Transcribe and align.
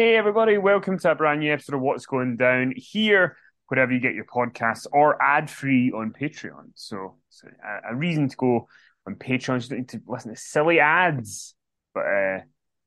Hey, 0.00 0.16
everybody, 0.16 0.56
welcome 0.56 0.98
to 0.98 1.10
a 1.10 1.14
brand 1.14 1.40
new 1.40 1.52
episode 1.52 1.74
of 1.74 1.82
What's 1.82 2.06
Going 2.06 2.38
Down 2.38 2.72
here, 2.74 3.36
wherever 3.68 3.92
you 3.92 4.00
get 4.00 4.14
your 4.14 4.24
podcasts, 4.24 4.86
or 4.90 5.22
ad 5.22 5.50
free 5.50 5.92
on 5.92 6.14
Patreon. 6.18 6.70
So, 6.74 7.16
so 7.28 7.48
a, 7.62 7.92
a, 7.92 7.94
reason 7.94 8.26
to 8.30 8.34
go 8.34 8.66
on 9.06 9.16
Patreon. 9.16 9.62
You 9.62 9.68
don't 9.68 9.78
need 9.80 9.88
to 9.90 10.00
listen 10.06 10.34
to 10.34 10.40
silly 10.40 10.80
ads, 10.80 11.54
but 11.92 12.06
uh, 12.06 12.38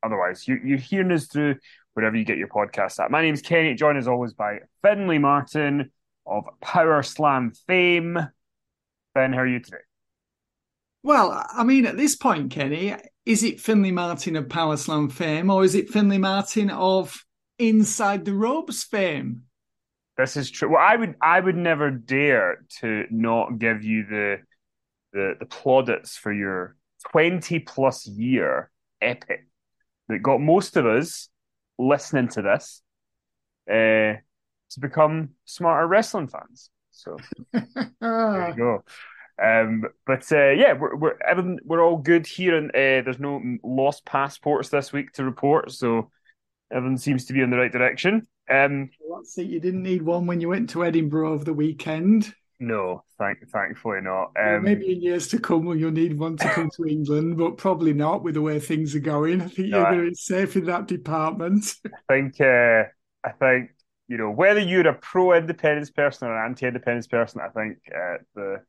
otherwise, 0.01 0.47
you're, 0.47 0.65
you're 0.65 0.79
hearing 0.79 1.11
us 1.11 1.27
through 1.27 1.57
wherever 1.93 2.15
you 2.15 2.25
get 2.25 2.39
your 2.39 2.47
podcasts 2.47 2.99
at. 2.99 3.11
My 3.11 3.21
name 3.21 3.35
is 3.35 3.43
Kenny, 3.43 3.75
joined 3.75 3.99
as 3.99 4.07
always 4.07 4.33
by 4.33 4.61
Finley 4.81 5.19
Martin 5.19 5.91
of 6.25 6.45
Power 6.61 7.03
Slam 7.03 7.51
fame. 7.67 8.17
Ben, 9.13 9.33
how 9.33 9.41
are 9.41 9.47
you 9.47 9.59
today? 9.59 9.77
Well, 11.03 11.45
I 11.53 11.63
mean, 11.63 11.85
at 11.85 11.95
this 11.95 12.15
point, 12.15 12.49
Kenny, 12.49 12.95
is 13.25 13.43
it 13.43 13.59
Finley 13.59 13.91
Martin 13.91 14.35
of 14.35 14.49
Power 14.49 14.77
Slam 14.77 15.09
fame 15.09 15.49
or 15.49 15.63
is 15.63 15.75
it 15.75 15.89
Finley 15.89 16.17
Martin 16.17 16.69
of 16.69 17.25
Inside 17.57 18.25
the 18.25 18.33
Ropes 18.33 18.83
fame? 18.83 19.43
This 20.17 20.37
is 20.37 20.51
true. 20.51 20.73
Well, 20.73 20.81
I 20.81 20.95
would 20.95 21.15
I 21.21 21.39
would 21.39 21.55
never 21.55 21.89
dare 21.89 22.65
to 22.81 23.05
not 23.09 23.57
give 23.57 23.83
you 23.83 24.05
the 24.05 24.37
the, 25.13 25.33
the 25.39 25.45
plaudits 25.45 26.17
for 26.17 26.33
your 26.33 26.75
20 27.11 27.59
plus 27.59 28.07
year 28.07 28.71
epic 29.01 29.47
that 30.07 30.21
got 30.21 30.39
most 30.39 30.77
of 30.77 30.85
us 30.85 31.29
listening 31.79 32.27
to 32.29 32.41
this 32.41 32.81
uh, 33.69 34.19
to 34.71 34.79
become 34.79 35.29
smarter 35.45 35.87
wrestling 35.87 36.27
fans. 36.27 36.69
So 36.91 37.17
there 37.53 38.49
you 38.49 38.55
go. 38.55 38.83
Um, 39.41 39.83
but 40.05 40.31
uh, 40.31 40.51
yeah, 40.51 40.73
we're 40.73 40.95
we're 40.95 41.17
everything, 41.27 41.59
we're 41.65 41.83
all 41.83 41.97
good 41.97 42.27
here, 42.27 42.55
and 42.55 42.69
uh, 42.69 43.03
there's 43.03 43.19
no 43.19 43.41
lost 43.63 44.05
passports 44.05 44.69
this 44.69 44.93
week 44.93 45.11
to 45.13 45.23
report, 45.23 45.71
so 45.71 46.11
everything 46.71 46.97
seems 46.97 47.25
to 47.25 47.33
be 47.33 47.41
in 47.41 47.49
the 47.49 47.57
right 47.57 47.71
direction. 47.71 48.27
Um, 48.49 48.89
see, 49.23 49.43
you 49.43 49.59
didn't 49.59 49.83
need 49.83 50.01
one 50.01 50.27
when 50.27 50.41
you 50.41 50.49
went 50.49 50.69
to 50.71 50.85
Edinburgh 50.85 51.33
over 51.33 51.45
the 51.45 51.53
weekend. 51.53 52.33
No, 52.59 53.03
thank 53.17 53.39
thankfully 53.49 54.01
not. 54.01 54.27
Um, 54.39 54.45
well, 54.45 54.59
maybe 54.61 54.93
in 54.93 55.01
years 55.01 55.27
to 55.29 55.39
come, 55.39 55.67
you'll 55.77 55.91
need 55.91 56.17
one 56.17 56.37
to 56.37 56.47
come 56.49 56.69
to 56.77 56.85
England, 56.85 57.37
but 57.37 57.57
probably 57.57 57.93
not 57.93 58.23
with 58.23 58.35
the 58.35 58.41
way 58.41 58.59
things 58.59 58.95
are 58.95 58.99
going. 58.99 59.41
I 59.41 59.47
think 59.47 59.69
no, 59.69 59.79
you're 59.79 59.89
very 59.89 60.13
safe 60.13 60.55
in 60.55 60.65
that 60.65 60.87
department. 60.87 61.65
I 61.85 62.13
think 62.13 62.39
uh, 62.39 62.83
I 63.23 63.31
think 63.39 63.71
you 64.07 64.17
know 64.17 64.29
whether 64.29 64.59
you're 64.59 64.87
a 64.87 64.93
pro 64.93 65.33
independence 65.33 65.89
person 65.89 66.27
or 66.27 66.37
an 66.37 66.51
anti 66.51 66.67
independence 66.67 67.07
person, 67.07 67.41
I 67.41 67.49
think 67.49 67.79
uh, 67.93 68.17
the 68.35 68.61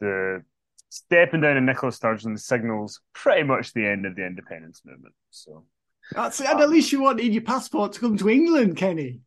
the 0.00 0.42
stepping 0.88 1.40
down 1.40 1.56
of 1.56 1.62
Nicola 1.62 1.92
Sturgeon 1.92 2.36
signals 2.36 3.00
pretty 3.14 3.44
much 3.44 3.72
the 3.72 3.86
end 3.86 4.06
of 4.06 4.16
the 4.16 4.26
independence 4.26 4.82
movement. 4.84 5.14
So 5.30 5.64
that's 6.12 6.40
and 6.40 6.60
at 6.60 6.70
least 6.70 6.92
you 6.92 7.02
wanted 7.02 7.32
your 7.32 7.42
passport 7.42 7.92
to 7.92 8.00
come 8.00 8.16
to 8.18 8.28
England, 8.28 8.76
Kenny. 8.76 9.20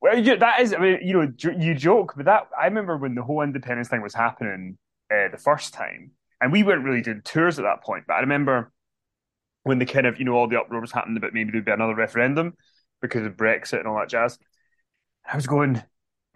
Well, 0.00 0.22
that 0.22 0.60
is, 0.60 0.72
I 0.72 0.78
mean, 0.78 1.00
you 1.02 1.14
know, 1.14 1.32
you 1.58 1.74
joke, 1.74 2.12
but 2.16 2.26
that 2.26 2.48
I 2.58 2.66
remember 2.66 2.96
when 2.96 3.14
the 3.14 3.22
whole 3.22 3.42
independence 3.42 3.88
thing 3.88 4.02
was 4.02 4.14
happening 4.14 4.78
uh, 5.10 5.28
the 5.32 5.38
first 5.38 5.74
time, 5.74 6.12
and 6.40 6.52
we 6.52 6.62
weren't 6.62 6.84
really 6.84 7.00
doing 7.00 7.22
tours 7.24 7.58
at 7.58 7.62
that 7.62 7.82
point. 7.82 8.04
But 8.06 8.14
I 8.14 8.20
remember 8.20 8.70
when 9.64 9.78
the 9.78 9.86
kind 9.86 10.06
of, 10.06 10.18
you 10.18 10.24
know, 10.24 10.34
all 10.34 10.46
the 10.46 10.60
uproar 10.60 10.80
was 10.80 10.92
happening 10.92 11.16
about 11.16 11.34
maybe 11.34 11.50
there'd 11.50 11.64
be 11.64 11.72
another 11.72 11.96
referendum 11.96 12.54
because 13.02 13.26
of 13.26 13.36
Brexit 13.36 13.80
and 13.80 13.88
all 13.88 13.98
that 13.98 14.08
jazz. 14.08 14.38
I 15.30 15.34
was 15.34 15.46
going, 15.48 15.82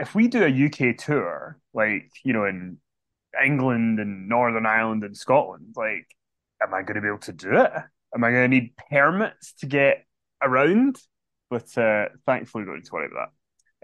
if 0.00 0.14
we 0.14 0.26
do 0.26 0.42
a 0.44 0.66
UK 0.66 0.96
tour, 0.96 1.58
like 1.72 2.10
you 2.24 2.32
know, 2.32 2.44
in 2.46 2.78
England 3.44 4.00
and 4.00 4.28
Northern 4.28 4.66
Ireland 4.66 5.04
and 5.04 5.16
Scotland. 5.16 5.74
Like, 5.76 6.06
am 6.62 6.74
I 6.74 6.82
going 6.82 6.96
to 6.96 7.00
be 7.00 7.08
able 7.08 7.18
to 7.18 7.32
do 7.32 7.60
it? 7.60 7.72
Am 8.14 8.24
I 8.24 8.30
going 8.30 8.50
to 8.50 8.56
need 8.56 8.74
permits 8.90 9.54
to 9.54 9.66
get 9.66 10.04
around? 10.42 10.96
But 11.50 11.76
uh, 11.76 12.06
thankfully, 12.26 12.64
don't 12.64 12.76
need 12.76 12.84
to 12.84 12.92
worry 12.92 13.08
about 13.10 13.28
that. 13.28 13.32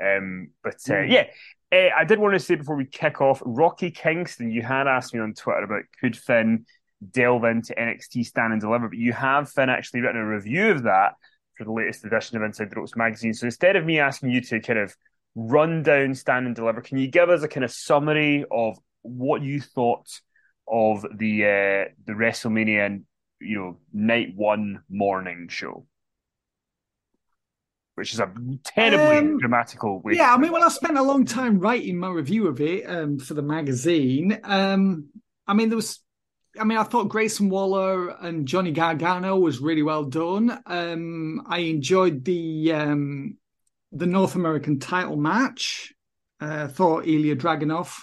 Um, 0.00 0.50
but 0.62 0.76
uh, 0.88 1.02
mm. 1.02 1.10
yeah, 1.10 1.24
uh, 1.72 1.90
I 1.96 2.04
did 2.04 2.18
want 2.18 2.34
to 2.34 2.40
say 2.40 2.54
before 2.54 2.76
we 2.76 2.86
kick 2.86 3.20
off, 3.20 3.42
Rocky 3.44 3.90
Kingston, 3.90 4.50
you 4.50 4.62
had 4.62 4.86
asked 4.86 5.12
me 5.12 5.20
on 5.20 5.34
Twitter 5.34 5.64
about 5.64 5.82
could 6.00 6.16
Fin 6.16 6.66
delve 7.10 7.44
into 7.44 7.74
NXT 7.74 8.26
Stand 8.26 8.52
and 8.52 8.60
Deliver, 8.60 8.88
but 8.88 8.98
you 8.98 9.12
have 9.12 9.50
Fin 9.50 9.68
actually 9.68 10.00
written 10.00 10.20
a 10.20 10.26
review 10.26 10.70
of 10.70 10.84
that 10.84 11.14
for 11.54 11.64
the 11.64 11.72
latest 11.72 12.04
edition 12.04 12.36
of 12.36 12.42
Inside 12.42 12.70
the 12.70 12.76
Ropes 12.76 12.96
magazine. 12.96 13.34
So 13.34 13.46
instead 13.46 13.76
of 13.76 13.84
me 13.84 13.98
asking 13.98 14.30
you 14.30 14.40
to 14.42 14.60
kind 14.60 14.78
of 14.78 14.96
run 15.34 15.82
down 15.82 16.14
Stand 16.14 16.46
and 16.46 16.54
Deliver, 16.54 16.80
can 16.80 16.98
you 16.98 17.08
give 17.08 17.28
us 17.28 17.42
a 17.42 17.48
kind 17.48 17.64
of 17.64 17.72
summary 17.72 18.44
of 18.50 18.78
what 19.08 19.42
you 19.42 19.60
thought 19.60 20.06
of 20.66 21.04
the 21.16 21.44
uh, 21.44 21.92
the 22.06 22.12
WrestleMania 22.12 23.02
you 23.40 23.58
know 23.58 23.78
night 23.92 24.32
one 24.34 24.82
morning 24.90 25.48
show, 25.48 25.86
which 27.94 28.12
is 28.12 28.20
a 28.20 28.32
terribly 28.64 29.18
um, 29.18 29.38
dramatical 29.38 30.00
way. 30.00 30.14
Yeah, 30.14 30.34
I 30.34 30.38
mean, 30.38 30.52
well, 30.52 30.64
I 30.64 30.68
spent 30.68 30.98
a 30.98 31.02
long 31.02 31.24
time 31.24 31.58
writing 31.58 31.98
my 31.98 32.10
review 32.10 32.46
of 32.48 32.60
it 32.60 32.84
um, 32.88 33.18
for 33.18 33.34
the 33.34 33.42
magazine. 33.42 34.38
Um, 34.44 35.08
I 35.46 35.54
mean, 35.54 35.68
there 35.68 35.76
was 35.76 36.00
I 36.58 36.64
mean, 36.64 36.78
I 36.78 36.82
thought 36.82 37.08
Grayson 37.08 37.50
Waller 37.50 38.08
and 38.08 38.46
Johnny 38.46 38.72
Gargano 38.72 39.36
was 39.36 39.60
really 39.60 39.82
well 39.82 40.04
done. 40.04 40.60
Um, 40.66 41.42
I 41.46 41.58
enjoyed 41.58 42.24
the 42.24 42.72
um, 42.72 43.38
the 43.92 44.06
North 44.06 44.34
American 44.34 44.78
title 44.78 45.16
match. 45.16 45.92
I 46.40 46.46
uh, 46.46 46.68
thought 46.68 47.06
Ilya 47.06 47.36
Dragunov 47.36 47.94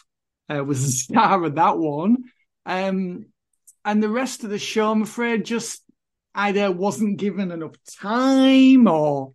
uh, 0.54 0.64
was 0.64 0.86
the 0.86 0.92
star 1.14 1.44
of 1.44 1.56
that 1.56 1.78
one. 1.78 2.18
Um, 2.66 3.26
and 3.84 4.02
the 4.02 4.10
rest 4.10 4.44
of 4.44 4.50
the 4.50 4.60
show, 4.60 4.92
I'm 4.92 5.04
afraid, 5.04 5.46
just 5.46 5.84
either 6.34 6.72
wasn't 6.72 7.18
given 7.18 7.52
enough 7.52 7.76
time 8.00 8.88
or, 8.88 9.34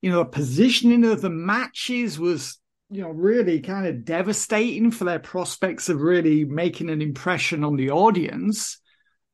you 0.00 0.10
know, 0.10 0.18
the 0.18 0.24
positioning 0.24 1.04
of 1.04 1.20
the 1.20 1.30
matches 1.30 2.18
was, 2.18 2.58
you 2.90 3.02
know, 3.02 3.10
really 3.10 3.60
kind 3.60 3.86
of 3.86 4.04
devastating 4.04 4.90
for 4.90 5.04
their 5.04 5.18
prospects 5.18 5.88
of 5.88 6.00
really 6.00 6.44
making 6.44 6.90
an 6.90 7.02
impression 7.02 7.64
on 7.64 7.76
the 7.76 7.90
audience. 7.90 8.80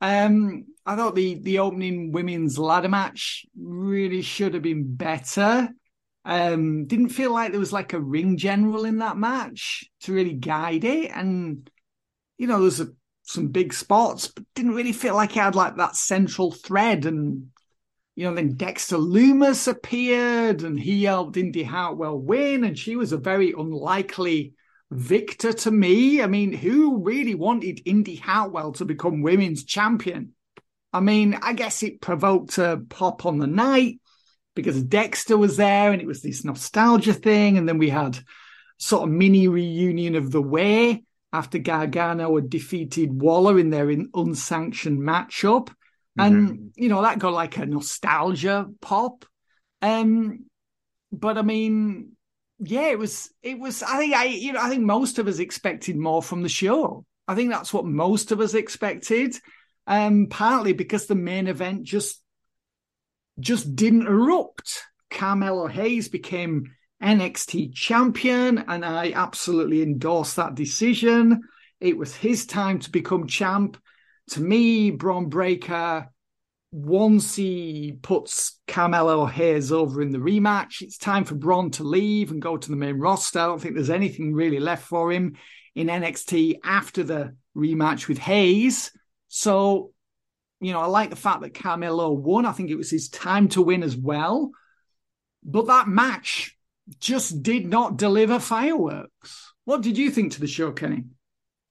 Um, 0.01 0.67
I 0.85 0.97
thought 0.97 1.15
the 1.15 1.41
the 1.41 1.59
opening 1.59 2.13
women's 2.13 2.59
ladder 2.59 2.89
match 2.89 3.47
really 3.59 4.23
should 4.23 4.55
have 4.55 4.63
been 4.63 4.97
better. 4.97 5.69
Um, 6.25 6.87
didn't 6.87 7.09
feel 7.11 7.33
like 7.33 7.53
there 7.53 7.61
was 7.61 7.73
like 7.73 7.93
a 7.93 8.01
ring 8.01 8.37
general 8.37 8.85
in 8.85 8.99
that 8.99 9.17
match 9.17 9.89
to 10.03 10.13
really 10.13 10.35
guide 10.35 10.85
it, 10.85 11.11
and 11.15 11.71
you 12.37 12.47
know, 12.47 12.61
there's 12.61 12.81
a 12.81 12.89
some 13.23 13.49
big 13.49 13.75
spots, 13.75 14.29
but 14.29 14.45
didn't 14.55 14.75
really 14.75 14.93
feel 14.93 15.15
like 15.15 15.33
he 15.33 15.39
had 15.39 15.55
like 15.55 15.77
that 15.77 15.95
central 15.97 16.51
thread. 16.51 17.05
And 17.05 17.49
you 18.17 18.25
know, 18.25 18.35
then 18.35 18.57
Dexter 18.57 18.97
Lumis 18.97 19.69
appeared, 19.69 20.63
and 20.63 20.79
he 20.79 21.05
helped 21.05 21.37
Indi 21.37 21.63
Hartwell 21.63 22.19
win, 22.19 22.65
and 22.65 22.79
she 22.79 22.97
was 22.97 23.13
a 23.13 23.19
very 23.19 23.53
unlikely 23.57 24.55
victor 24.91 25.53
to 25.53 25.71
me. 25.71 26.23
I 26.23 26.27
mean, 26.27 26.53
who 26.53 27.03
really 27.03 27.35
wanted 27.35 27.83
Indi 27.85 28.17
Hartwell 28.17 28.73
to 28.73 28.85
become 28.85 29.23
women's 29.23 29.65
champion? 29.65 30.35
I 30.93 31.01
mean, 31.01 31.39
I 31.43 31.53
guess 31.53 31.83
it 31.83 32.01
provoked 32.01 32.57
a 32.59 32.81
pop 32.89 33.27
on 33.27 33.39
the 33.39 33.47
night 33.47 34.01
because 34.59 34.83
Dexter 34.83 35.39
was 35.39 35.57
there 35.57 35.93
and 35.93 36.03
it 36.03 36.07
was 36.07 36.21
this 36.21 36.45
nostalgia 36.45 37.15
thing. 37.15 37.57
And 37.57 37.69
then 37.69 37.79
we 37.79 37.91
had 37.91 38.19
sort 38.77 39.05
of 39.05 39.09
mini 39.09 39.47
reunion 39.47 40.17
of 40.17 40.33
the 40.33 40.43
way 40.43 41.05
after 41.33 41.59
Gargano 41.59 42.35
had 42.35 42.51
defeated 42.51 43.23
Waller 43.23 43.57
in 43.57 43.71
their 43.71 43.89
unsanctioned 43.89 44.99
matchup. 44.99 45.69
Mm-hmm. 45.69 46.21
And, 46.21 46.73
you 46.75 46.89
know, 46.89 47.03
that 47.03 47.21
got 47.21 47.35
like 47.35 47.57
a 47.57 47.67
nostalgia 47.67 48.67
pop. 48.81 49.25
Um, 49.81 50.47
but 51.13 51.39
I 51.39 51.43
mean, 51.43 52.17
yeah, 52.59 52.89
it 52.89 52.99
was, 52.99 53.31
it 53.45 53.61
was, 53.61 53.85
I 53.85 53.97
think 53.99 54.15
I, 54.17 54.25
you 54.25 54.55
know, 54.55 54.61
I 54.61 54.71
think 54.71 54.83
most 54.83 55.21
of 55.21 55.29
us 55.29 55.39
expected 55.39 55.97
more 55.97 56.21
from 56.21 56.43
the 56.43 56.49
show. 56.49 57.05
I 57.29 57.37
think 57.37 57.53
that's 57.53 57.73
what 57.73 57.85
most 57.85 58.33
of 58.33 58.41
us 58.41 58.55
expected. 58.55 59.37
Um, 59.87 60.27
partly 60.29 60.73
because 60.73 61.07
the 61.07 61.15
main 61.15 61.47
event 61.47 61.85
just, 61.85 62.21
just 63.41 63.77
didn't 63.77 64.07
erupt. 64.07 64.85
Carmelo 65.11 65.67
Hayes 65.67 66.09
became 66.09 66.75
NXT 67.03 67.75
champion, 67.75 68.65
and 68.67 68.85
I 68.85 69.13
absolutely 69.13 69.83
endorse 69.83 70.35
that 70.35 70.55
decision. 70.55 71.43
It 71.81 71.97
was 71.97 72.15
his 72.15 72.47
time 72.47 72.81
to 72.81 72.91
become 72.91 73.27
champ. 73.27 73.77
To 74.31 74.41
me, 74.41 74.91
Bron 74.91 75.29
Breakker, 75.29 76.09
once 76.73 77.37
he 77.37 77.99
puts 78.03 78.61
Carmelo 78.67 79.27
Hayes 79.27 79.73
over 79.73 80.03
in 80.03 80.13
the 80.13 80.19
rematch, 80.19 80.83
it's 80.83 80.99
time 80.99 81.25
for 81.25 81.35
Bron 81.35 81.71
to 81.73 81.85
leave 81.85 82.31
and 82.31 82.43
go 82.43 82.57
to 82.57 82.69
the 82.69 82.77
main 82.77 82.99
roster. 82.99 83.39
I 83.39 83.47
don't 83.47 83.61
think 83.61 83.75
there's 83.75 83.91
anything 83.91 84.35
really 84.35 84.61
left 84.61 84.87
for 84.87 85.13
him 85.13 85.37
in 85.75 85.87
NXT 85.87 86.59
after 86.65 87.05
the 87.05 87.37
rematch 87.57 88.09
with 88.09 88.19
Hayes. 88.19 88.91
So, 89.29 89.93
you 90.61 90.73
know, 90.73 90.81
I 90.81 90.87
like 90.87 91.11
the 91.11 91.17
fact 91.17 91.43
that 91.43 91.55
Carmelo 91.55 92.11
won. 92.11 92.47
I 92.47 92.53
think 92.53 92.71
it 92.71 92.77
was 92.77 92.91
his 92.91 93.09
time 93.09 93.49
to 93.51 93.63
win 93.63 93.83
as 93.83 93.97
well. 93.97 94.51
But 95.45 95.67
that 95.67 95.89
match 95.89 96.57
just 96.99 97.43
did 97.43 97.67
not 97.67 97.97
deliver 97.97 98.39
fireworks. 98.39 99.53
What 99.65 99.83
did 99.83 99.99
you 99.99 100.11
think 100.11 100.33
to 100.33 100.41
the 100.41 100.47
show, 100.47 100.73
Kenny? 100.73 101.05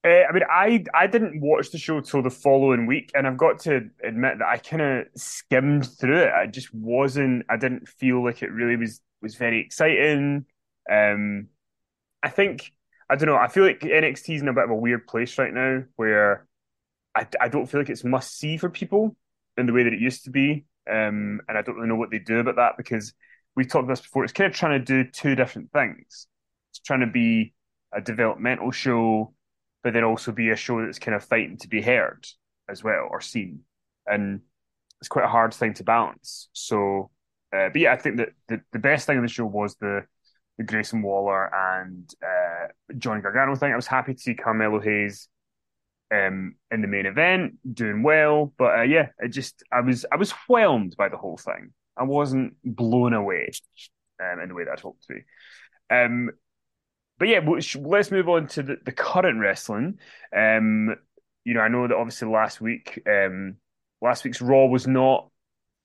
Uh, 0.06 0.24
I 0.30 0.32
mean, 0.32 0.44
I 0.50 0.86
I 0.94 1.08
didn't 1.08 1.42
watch 1.42 1.72
the 1.72 1.78
show 1.78 2.00
till 2.00 2.22
the 2.22 2.30
following 2.30 2.86
week, 2.86 3.12
and 3.14 3.28
I've 3.28 3.38
got 3.38 3.60
to 3.62 3.90
admit 4.04 4.40
that 4.40 4.48
I 4.48 4.58
kind 4.58 4.82
of 4.82 5.08
skimmed 5.16 5.90
through 6.00 6.22
it. 6.24 6.32
I 6.32 6.46
just 6.46 6.74
wasn't. 6.74 7.46
I 7.50 7.58
didn't 7.58 7.90
feel 7.90 8.24
like 8.24 8.42
it 8.42 8.52
really 8.52 8.78
was 8.78 9.02
was 9.22 9.36
very 9.36 9.60
exciting. 9.60 10.46
Um, 10.90 11.48
I 12.24 12.30
think 12.30 12.72
I 13.10 13.16
don't 13.16 13.28
know. 13.28 13.36
I 13.36 13.48
feel 13.48 13.64
like 13.66 13.82
NXT 13.82 14.36
is 14.36 14.42
in 14.42 14.48
a 14.48 14.54
bit 14.54 14.66
of 14.66 14.70
a 14.70 14.76
weird 14.76 15.08
place 15.08 15.38
right 15.38 15.54
now, 15.54 15.84
where 15.96 16.47
I 17.18 17.28
I 17.42 17.48
don't 17.50 17.66
feel 17.66 17.82
like 17.82 17.90
it's 17.90 18.04
must 18.04 18.38
see 18.38 18.58
for 18.58 18.70
people 18.70 19.16
in 19.58 19.66
the 19.66 19.74
way 19.74 19.84
that 19.84 19.94
it 19.94 20.00
used 20.00 20.24
to 20.26 20.30
be. 20.30 20.66
Um, 20.90 21.42
and 21.48 21.58
I 21.58 21.62
don't 21.62 21.76
really 21.76 21.90
know 21.90 21.96
what 21.96 22.12
they 22.12 22.20
do 22.20 22.40
about 22.40 22.56
that 22.58 22.78
because 22.78 23.14
we've 23.56 23.68
talked 23.68 23.84
about 23.84 23.94
this 23.94 24.02
before. 24.02 24.24
It's 24.24 24.34
kind 24.34 24.50
of 24.52 24.58
trying 24.58 24.80
to 24.80 25.04
do 25.04 25.10
two 25.10 25.36
different 25.36 25.72
things. 25.72 26.28
It's 26.72 26.80
trying 26.80 27.02
to 27.02 27.08
be 27.08 27.54
a 27.94 28.00
developmental 28.00 28.72
show, 28.72 29.34
but 29.84 29.94
then 29.94 30.04
also 30.04 30.32
be 30.32 30.52
a 30.52 30.56
show 30.56 30.86
that's 30.86 31.00
kind 31.00 31.16
of 31.16 31.24
fighting 31.24 31.58
to 31.58 31.68
be 31.68 31.82
heard 31.82 32.26
as 32.70 32.84
well 32.84 33.08
or 33.10 33.20
seen. 33.20 33.62
And 34.06 34.42
it's 35.00 35.10
quite 35.10 35.26
a 35.26 35.30
hard 35.30 35.54
thing 35.54 35.74
to 35.76 35.84
balance. 35.84 36.50
So, 36.54 37.10
uh, 37.54 37.70
but 37.70 37.78
yeah, 37.82 37.94
I 37.94 37.98
think 37.98 38.18
that 38.18 38.30
the, 38.48 38.62
the 38.72 38.80
best 38.80 39.08
thing 39.08 39.18
in 39.18 39.24
the 39.24 39.30
show 39.30 39.46
was 39.46 39.76
the 39.76 40.06
the 40.58 40.64
Grayson 40.64 41.04
Waller 41.04 41.52
and 41.54 42.10
uh, 42.24 42.68
Johnny 42.98 43.22
Gargano 43.22 43.56
thing. 43.56 43.72
I 43.72 43.76
was 43.76 43.86
happy 43.86 44.16
to 44.16 44.20
see 44.20 44.34
Carmelo 44.34 44.80
Hayes 44.80 45.30
um, 46.12 46.56
in 46.72 46.82
the 46.82 46.88
main 46.88 47.06
event 47.06 47.56
doing 47.74 48.04
well, 48.04 48.54
but 48.58 48.80
uh, 48.80 48.84
yeah, 48.84 49.10
it 49.20 49.30
just 49.30 49.64
I 49.72 49.82
was 49.82 50.06
I 50.12 50.16
was 50.16 50.32
whelmed 50.48 50.96
by 50.98 51.10
the 51.10 51.18
whole 51.18 51.38
thing. 51.38 51.74
I 51.98 52.04
wasn't 52.04 52.56
blown 52.64 53.14
away 53.14 53.52
um, 54.22 54.40
in 54.40 54.50
the 54.50 54.56
way 54.56 54.66
that 54.66 54.74
I'd 54.74 54.80
hoped 54.80 55.08
to 55.08 55.14
be. 55.16 55.22
Um, 55.90 56.32
but 57.18 57.28
yeah, 57.28 57.40
let's 57.80 58.12
move 58.12 58.30
on 58.30 58.48
to 58.50 58.64
the, 58.64 58.78
the 58.86 58.92
current 58.92 59.40
wrestling. 59.40 60.00
Um, 60.36 60.96
you 61.44 61.54
know, 61.54 61.62
I 61.62 61.68
know 61.68 61.88
that 61.88 61.96
obviously 61.96 62.28
last 62.28 62.62
week, 62.62 63.02
um, 63.08 63.56
last 64.02 64.24
week's 64.24 64.42
Raw 64.42 64.66
was 64.66 64.86
not 64.86 65.30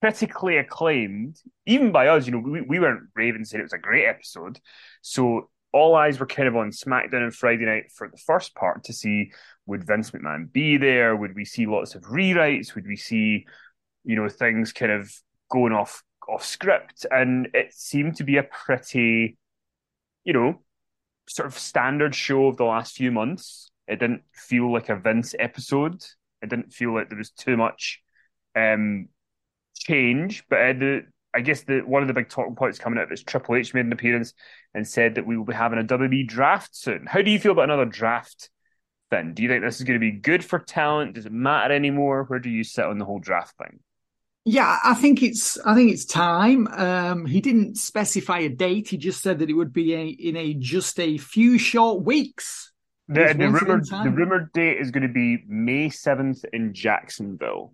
critically 0.02 0.58
acclaimed, 0.58 1.40
even 1.64 1.92
by 1.92 2.08
us. 2.08 2.26
You 2.26 2.32
know, 2.32 2.38
we, 2.38 2.60
we 2.60 2.80
weren't 2.80 3.08
raving 3.14 3.44
saying 3.44 3.60
it 3.60 3.64
was 3.64 3.72
a 3.72 3.78
great 3.78 4.06
episode. 4.06 4.58
So 5.00 5.48
all 5.72 5.94
eyes 5.94 6.20
were 6.20 6.26
kind 6.26 6.48
of 6.48 6.56
on 6.56 6.70
SmackDown 6.70 7.22
and 7.22 7.34
Friday 7.34 7.64
night 7.64 7.90
for 7.92 8.08
the 8.08 8.18
first 8.18 8.54
part 8.54 8.84
to 8.84 8.92
see 8.92 9.32
would 9.66 9.84
Vince 9.84 10.10
McMahon 10.10 10.52
be 10.52 10.76
there? 10.76 11.16
Would 11.16 11.34
we 11.34 11.44
see 11.44 11.66
lots 11.66 11.94
of 11.94 12.02
rewrites? 12.02 12.74
Would 12.74 12.86
we 12.86 12.96
see, 12.96 13.46
you 14.04 14.16
know, 14.16 14.28
things 14.28 14.72
kind 14.72 14.92
of 14.92 15.12
going 15.50 15.72
off 15.72 16.02
off 16.28 16.44
script, 16.44 17.04
and 17.10 17.48
it 17.52 17.72
seemed 17.72 18.16
to 18.16 18.24
be 18.24 18.36
a 18.36 18.42
pretty, 18.44 19.36
you 20.24 20.32
know, 20.32 20.60
sort 21.28 21.46
of 21.46 21.58
standard 21.58 22.14
show 22.14 22.46
of 22.46 22.56
the 22.56 22.64
last 22.64 22.96
few 22.96 23.10
months. 23.10 23.70
It 23.88 23.98
didn't 23.98 24.22
feel 24.32 24.72
like 24.72 24.88
a 24.88 24.96
Vince 24.96 25.34
episode. 25.38 26.02
It 26.40 26.50
didn't 26.50 26.72
feel 26.72 26.94
like 26.94 27.08
there 27.08 27.18
was 27.18 27.30
too 27.30 27.56
much 27.56 28.00
um, 28.56 29.08
change. 29.74 30.44
But 30.48 30.58
uh, 30.58 30.72
the, 30.72 31.02
I 31.34 31.40
guess 31.40 31.62
the 31.62 31.80
one 31.80 32.02
of 32.02 32.08
the 32.08 32.14
big 32.14 32.28
talking 32.28 32.54
points 32.54 32.78
coming 32.78 32.98
out 32.98 33.12
is 33.12 33.22
Triple 33.22 33.56
H 33.56 33.72
made 33.74 33.86
an 33.86 33.92
appearance 33.92 34.34
and 34.74 34.86
said 34.86 35.14
that 35.14 35.26
we 35.26 35.36
will 35.36 35.44
be 35.44 35.54
having 35.54 35.78
a 35.78 35.84
WWE 35.84 36.26
draft 36.26 36.76
soon. 36.76 37.06
How 37.06 37.22
do 37.22 37.30
you 37.30 37.38
feel 37.38 37.52
about 37.52 37.64
another 37.64 37.86
draft? 37.86 38.50
Then, 39.10 39.34
do 39.34 39.42
you 39.42 39.48
think 39.48 39.62
this 39.62 39.76
is 39.76 39.84
going 39.84 40.00
to 40.00 40.00
be 40.00 40.12
good 40.12 40.44
for 40.44 40.58
talent? 40.58 41.14
Does 41.14 41.26
it 41.26 41.32
matter 41.32 41.74
anymore? 41.74 42.24
Where 42.24 42.38
do 42.38 42.48
you 42.48 42.64
sit 42.64 42.84
on 42.84 42.98
the 42.98 43.04
whole 43.04 43.18
draft 43.18 43.56
thing? 43.58 43.80
Yeah, 44.44 44.78
I 44.82 44.94
think 44.94 45.22
it's 45.22 45.58
I 45.60 45.74
think 45.74 45.92
it's 45.92 46.04
time. 46.04 46.66
Um, 46.66 47.26
he 47.26 47.40
didn't 47.40 47.76
specify 47.76 48.40
a 48.40 48.48
date. 48.48 48.88
He 48.88 48.96
just 48.96 49.22
said 49.22 49.38
that 49.38 49.50
it 49.50 49.52
would 49.52 49.72
be 49.72 49.94
a, 49.94 50.06
in 50.06 50.36
a 50.36 50.54
just 50.54 50.98
a 50.98 51.16
few 51.16 51.58
short 51.58 52.02
weeks. 52.02 52.72
The, 53.08 53.34
the 53.36 53.48
rumored 53.48 53.86
the 53.86 54.10
rumored 54.10 54.52
date 54.52 54.78
is 54.78 54.90
going 54.90 55.06
to 55.06 55.12
be 55.12 55.44
May 55.46 55.90
seventh 55.90 56.44
in 56.52 56.74
Jacksonville. 56.74 57.72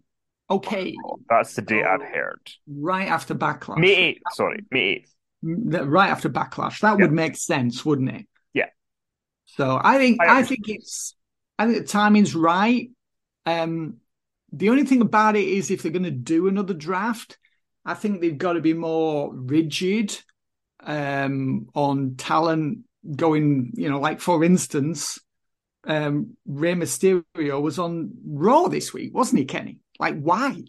Okay, 0.50 0.97
that's 1.28 1.55
the 1.55 1.62
date 1.62 1.85
I've 1.85 2.02
heard. 2.02 2.40
Right 2.67 3.09
after 3.09 3.35
Backlash. 3.35 3.78
May 3.78 3.95
eighth. 3.95 4.23
Sorry, 4.33 4.64
May 4.71 4.81
eighth. 4.81 5.14
Right 5.43 6.11
after 6.11 6.28
Backlash. 6.28 6.81
That 6.81 6.99
would 6.99 7.12
make 7.12 7.37
sense, 7.37 7.85
wouldn't 7.85 8.11
it? 8.11 8.26
Yeah. 8.55 8.69
So 9.45 9.81
I 9.83 9.99
think 9.99 10.21
I, 10.23 10.40
I 10.40 10.43
think 10.43 10.69
it's 10.69 11.14
I 11.59 11.67
think 11.67 11.78
the 11.78 11.85
timing's 11.85 12.35
right. 12.35 12.90
Um, 13.45 13.97
the 14.52 14.71
only 14.71 14.85
thing 14.85 15.02
about 15.02 15.37
it 15.37 15.47
is 15.47 15.71
if 15.71 15.83
they're 15.83 15.93
going 15.93 16.05
to 16.05 16.11
do 16.11 16.49
another 16.49 16.75
draft, 16.75 17.38
I 17.85 17.95
think 17.95 18.21
they've 18.21 18.37
got 18.37 18.55
to 18.55 18.61
be 18.61 18.75
more 18.75 19.35
rigid 19.35 20.19
um, 20.81 21.69
on 21.75 22.14
talent 22.17 22.81
going, 23.14 23.73
you 23.75 23.88
know, 23.88 24.00
like 24.00 24.21
for 24.21 24.45
instance, 24.45 25.19
um, 25.87 26.37
Rey 26.47 26.75
Mysterio 26.75 27.61
was 27.61 27.78
on 27.78 28.12
Raw 28.26 28.69
this 28.69 28.93
week, 28.93 29.14
wasn't 29.14 29.40
he, 29.40 29.45
Kenny? 29.45 29.78
Like, 29.99 30.19
why? 30.19 30.62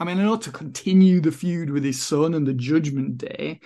I 0.00 0.04
mean, 0.04 0.18
I 0.18 0.22
know 0.24 0.36
to 0.36 0.50
continue 0.50 1.20
the 1.20 1.32
feud 1.32 1.70
with 1.70 1.84
his 1.84 2.02
son 2.02 2.34
and 2.34 2.46
the 2.46 2.54
Judgment 2.54 3.18
Day, 3.18 3.60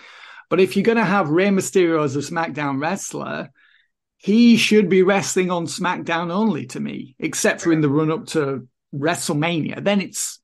but 0.49 0.61
if 0.61 0.77
you're 0.77 0.85
going 0.85 0.99
to 0.99 1.05
have 1.05 1.31
Rey 1.31 1.49
Mysterio 1.49 2.05
as 2.05 2.17
a 2.17 2.21
SmackDown 2.21 2.81
wrestler, 2.81 3.51
he 4.17 4.57
should 4.57 4.89
be 4.89 5.03
wrestling 5.03 5.51
on 5.51 5.67
SmackDown 5.67 6.31
only 6.31 6.67
to 6.67 6.81
me, 6.81 7.17
except 7.19 7.61
for 7.61 7.73
in 7.73 7.81
the 7.81 7.89
run 7.89 8.11
up 8.11 8.27
to 8.29 8.67
WrestleMania, 8.95 9.83
then 9.83 10.01
it's 10.01 10.41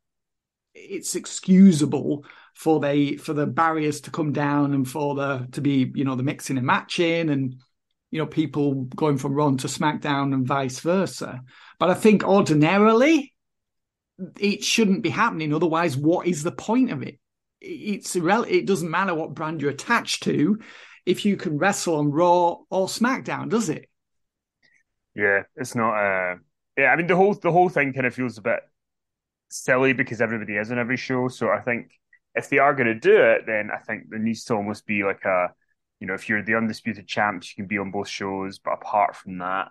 it's 0.74 1.14
excusable 1.14 2.24
for 2.54 2.80
the 2.80 3.16
for 3.16 3.32
the 3.32 3.46
barriers 3.46 4.02
to 4.02 4.10
come 4.10 4.32
down 4.32 4.72
and 4.72 4.88
for 4.88 5.14
the 5.14 5.46
to 5.52 5.60
be 5.60 5.90
you 5.94 6.04
know 6.04 6.14
the 6.14 6.22
mixing 6.22 6.58
and 6.58 6.66
matching 6.66 7.30
and 7.30 7.56
you 8.10 8.18
know 8.18 8.26
people 8.26 8.84
going 8.96 9.18
from 9.18 9.34
Raw 9.34 9.50
to 9.50 9.66
SmackDown 9.68 10.34
and 10.34 10.46
vice 10.46 10.80
versa. 10.80 11.42
But 11.78 11.90
I 11.90 11.94
think 11.94 12.24
ordinarily 12.24 13.31
it 14.38 14.64
shouldn't 14.64 15.02
be 15.02 15.10
happening. 15.10 15.54
Otherwise, 15.54 15.96
what 15.96 16.26
is 16.26 16.42
the 16.42 16.52
point 16.52 16.90
of 16.90 17.02
it? 17.02 17.18
It's 17.60 18.16
irrelevant. 18.16 18.54
It 18.54 18.66
doesn't 18.66 18.90
matter 18.90 19.14
what 19.14 19.34
brand 19.34 19.60
you're 19.60 19.70
attached 19.70 20.24
to 20.24 20.58
if 21.06 21.24
you 21.24 21.36
can 21.36 21.58
wrestle 21.58 21.96
on 21.96 22.10
Raw 22.10 22.58
or 22.70 22.86
SmackDown, 22.86 23.48
does 23.48 23.68
it? 23.68 23.88
Yeah, 25.14 25.42
it's 25.56 25.74
not. 25.74 25.94
Uh, 25.94 26.36
yeah, 26.76 26.86
I 26.86 26.96
mean 26.96 27.06
the 27.06 27.16
whole 27.16 27.34
the 27.34 27.52
whole 27.52 27.68
thing 27.68 27.92
kind 27.92 28.06
of 28.06 28.14
feels 28.14 28.38
a 28.38 28.42
bit 28.42 28.60
silly 29.50 29.92
because 29.92 30.20
everybody 30.20 30.56
is 30.56 30.70
on 30.70 30.78
every 30.78 30.96
show. 30.96 31.28
So 31.28 31.50
I 31.50 31.60
think 31.60 31.90
if 32.34 32.48
they 32.48 32.58
are 32.58 32.74
going 32.74 32.86
to 32.86 32.94
do 32.94 33.20
it, 33.22 33.42
then 33.46 33.70
I 33.74 33.78
think 33.78 34.04
there 34.08 34.18
needs 34.18 34.44
to 34.44 34.54
almost 34.54 34.86
be 34.86 35.04
like 35.04 35.24
a, 35.24 35.48
you 36.00 36.06
know, 36.06 36.14
if 36.14 36.28
you're 36.28 36.42
the 36.42 36.54
undisputed 36.54 37.06
champs, 37.06 37.50
you 37.50 37.62
can 37.62 37.68
be 37.68 37.78
on 37.78 37.90
both 37.90 38.08
shows. 38.08 38.58
But 38.58 38.74
apart 38.74 39.16
from 39.16 39.38
that, 39.38 39.68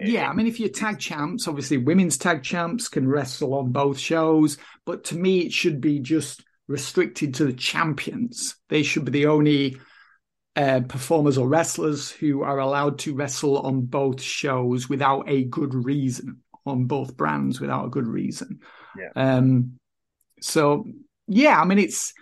yeah, 0.00 0.28
I 0.28 0.32
mean, 0.34 0.46
if 0.46 0.58
you're 0.58 0.68
tag 0.68 0.98
champs, 0.98 1.46
obviously 1.46 1.76
women's 1.76 2.18
tag 2.18 2.42
champs 2.42 2.88
can 2.88 3.08
wrestle 3.08 3.54
on 3.54 3.72
both 3.72 3.98
shows. 3.98 4.58
But 4.84 5.04
to 5.04 5.16
me, 5.16 5.40
it 5.40 5.52
should 5.52 5.80
be 5.80 6.00
just 6.00 6.42
restricted 6.66 7.34
to 7.34 7.44
the 7.44 7.52
champions. 7.52 8.56
They 8.68 8.82
should 8.82 9.04
be 9.04 9.12
the 9.12 9.26
only 9.26 9.78
uh, 10.56 10.80
performers 10.88 11.38
or 11.38 11.48
wrestlers 11.48 12.10
who 12.10 12.42
are 12.42 12.58
allowed 12.58 12.98
to 13.00 13.14
wrestle 13.14 13.58
on 13.58 13.82
both 13.82 14.20
shows 14.20 14.88
without 14.88 15.28
a 15.28 15.44
good 15.44 15.74
reason, 15.74 16.42
on 16.66 16.86
both 16.86 17.16
brands 17.16 17.60
without 17.60 17.86
a 17.86 17.90
good 17.90 18.06
reason. 18.06 18.60
Yeah. 18.98 19.10
Um, 19.14 19.78
so 20.40 20.84
yeah, 21.28 21.60
I 21.60 21.64
mean 21.64 21.78
it's 21.78 22.12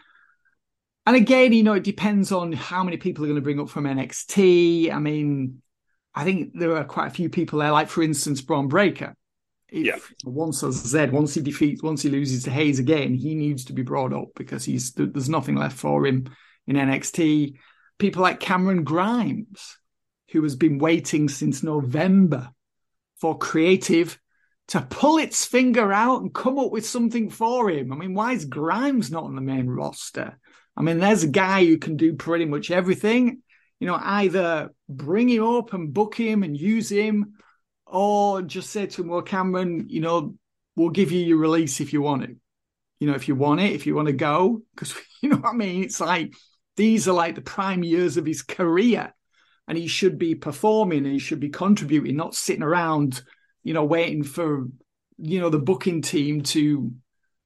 and 1.06 1.14
again, 1.14 1.52
you 1.52 1.62
know, 1.62 1.74
it 1.74 1.84
depends 1.84 2.32
on 2.32 2.52
how 2.52 2.82
many 2.82 2.96
people 2.96 3.24
are 3.24 3.28
going 3.28 3.36
to 3.36 3.42
bring 3.42 3.60
up 3.60 3.68
from 3.68 3.84
NXT. 3.84 4.92
I 4.92 4.98
mean, 4.98 5.62
I 6.16 6.24
think 6.24 6.58
there 6.58 6.74
are 6.76 6.84
quite 6.84 7.08
a 7.08 7.14
few 7.14 7.28
people 7.28 7.58
there, 7.58 7.70
like 7.70 7.88
for 7.88 8.02
instance, 8.02 8.40
Bron 8.40 8.68
Breakker. 8.68 9.14
If 9.68 9.84
yeah. 9.84 9.96
once 10.24 10.62
as 10.62 10.74
Z, 10.74 11.08
once 11.10 11.34
he 11.34 11.42
defeats, 11.42 11.82
once 11.82 12.02
he 12.02 12.08
loses 12.08 12.44
to 12.44 12.50
Hayes 12.50 12.78
again, 12.78 13.14
he 13.14 13.34
needs 13.34 13.66
to 13.66 13.74
be 13.74 13.82
brought 13.82 14.14
up 14.14 14.28
because 14.34 14.64
he's 14.64 14.92
there's 14.92 15.28
nothing 15.28 15.56
left 15.56 15.76
for 15.76 16.06
him 16.06 16.28
in 16.66 16.76
NXT. 16.76 17.56
People 17.98 18.22
like 18.22 18.40
Cameron 18.40 18.84
Grimes, 18.84 19.76
who 20.32 20.42
has 20.42 20.56
been 20.56 20.78
waiting 20.78 21.28
since 21.28 21.62
November 21.62 22.50
for 23.20 23.36
creative 23.36 24.18
to 24.68 24.80
pull 24.80 25.18
its 25.18 25.44
finger 25.44 25.92
out 25.92 26.22
and 26.22 26.34
come 26.34 26.58
up 26.58 26.70
with 26.70 26.86
something 26.86 27.28
for 27.28 27.70
him. 27.70 27.92
I 27.92 27.96
mean, 27.96 28.14
why 28.14 28.32
is 28.32 28.44
Grimes 28.44 29.10
not 29.10 29.24
on 29.24 29.34
the 29.34 29.40
main 29.40 29.68
roster? 29.68 30.38
I 30.76 30.82
mean, 30.82 30.98
there's 30.98 31.22
a 31.22 31.28
guy 31.28 31.64
who 31.64 31.78
can 31.78 31.96
do 31.96 32.14
pretty 32.14 32.44
much 32.44 32.70
everything. 32.70 33.42
You 33.80 33.86
know, 33.86 33.98
either 34.00 34.70
bring 34.88 35.28
him 35.28 35.44
up 35.44 35.72
and 35.72 35.92
book 35.92 36.14
him 36.14 36.42
and 36.42 36.56
use 36.56 36.90
him, 36.90 37.34
or 37.86 38.42
just 38.42 38.70
say 38.70 38.86
to 38.86 39.02
him, 39.02 39.08
well, 39.08 39.22
Cameron, 39.22 39.86
you 39.88 40.00
know, 40.00 40.34
we'll 40.74 40.90
give 40.90 41.12
you 41.12 41.24
your 41.24 41.38
release 41.38 41.80
if 41.80 41.92
you 41.92 42.02
want 42.02 42.24
it. 42.24 42.36
You 42.98 43.08
know, 43.08 43.14
if 43.14 43.28
you 43.28 43.34
want 43.34 43.60
it, 43.60 43.72
if 43.72 43.86
you 43.86 43.94
want 43.94 44.06
to 44.06 44.14
go, 44.14 44.62
because 44.74 44.94
you 45.22 45.28
know 45.28 45.36
what 45.36 45.54
I 45.54 45.56
mean? 45.56 45.84
It's 45.84 46.00
like 46.00 46.34
these 46.76 47.08
are 47.08 47.14
like 47.14 47.34
the 47.34 47.42
prime 47.42 47.82
years 47.82 48.16
of 48.16 48.26
his 48.26 48.42
career, 48.42 49.14
and 49.68 49.76
he 49.76 49.86
should 49.86 50.18
be 50.18 50.34
performing 50.34 51.04
and 51.04 51.12
he 51.12 51.18
should 51.18 51.40
be 51.40 51.50
contributing, 51.50 52.16
not 52.16 52.34
sitting 52.34 52.62
around 52.62 53.22
you 53.66 53.72
know, 53.72 53.84
waiting 53.84 54.22
for, 54.22 54.68
you 55.18 55.40
know, 55.40 55.50
the 55.50 55.58
booking 55.58 56.00
team 56.00 56.42
to, 56.42 56.92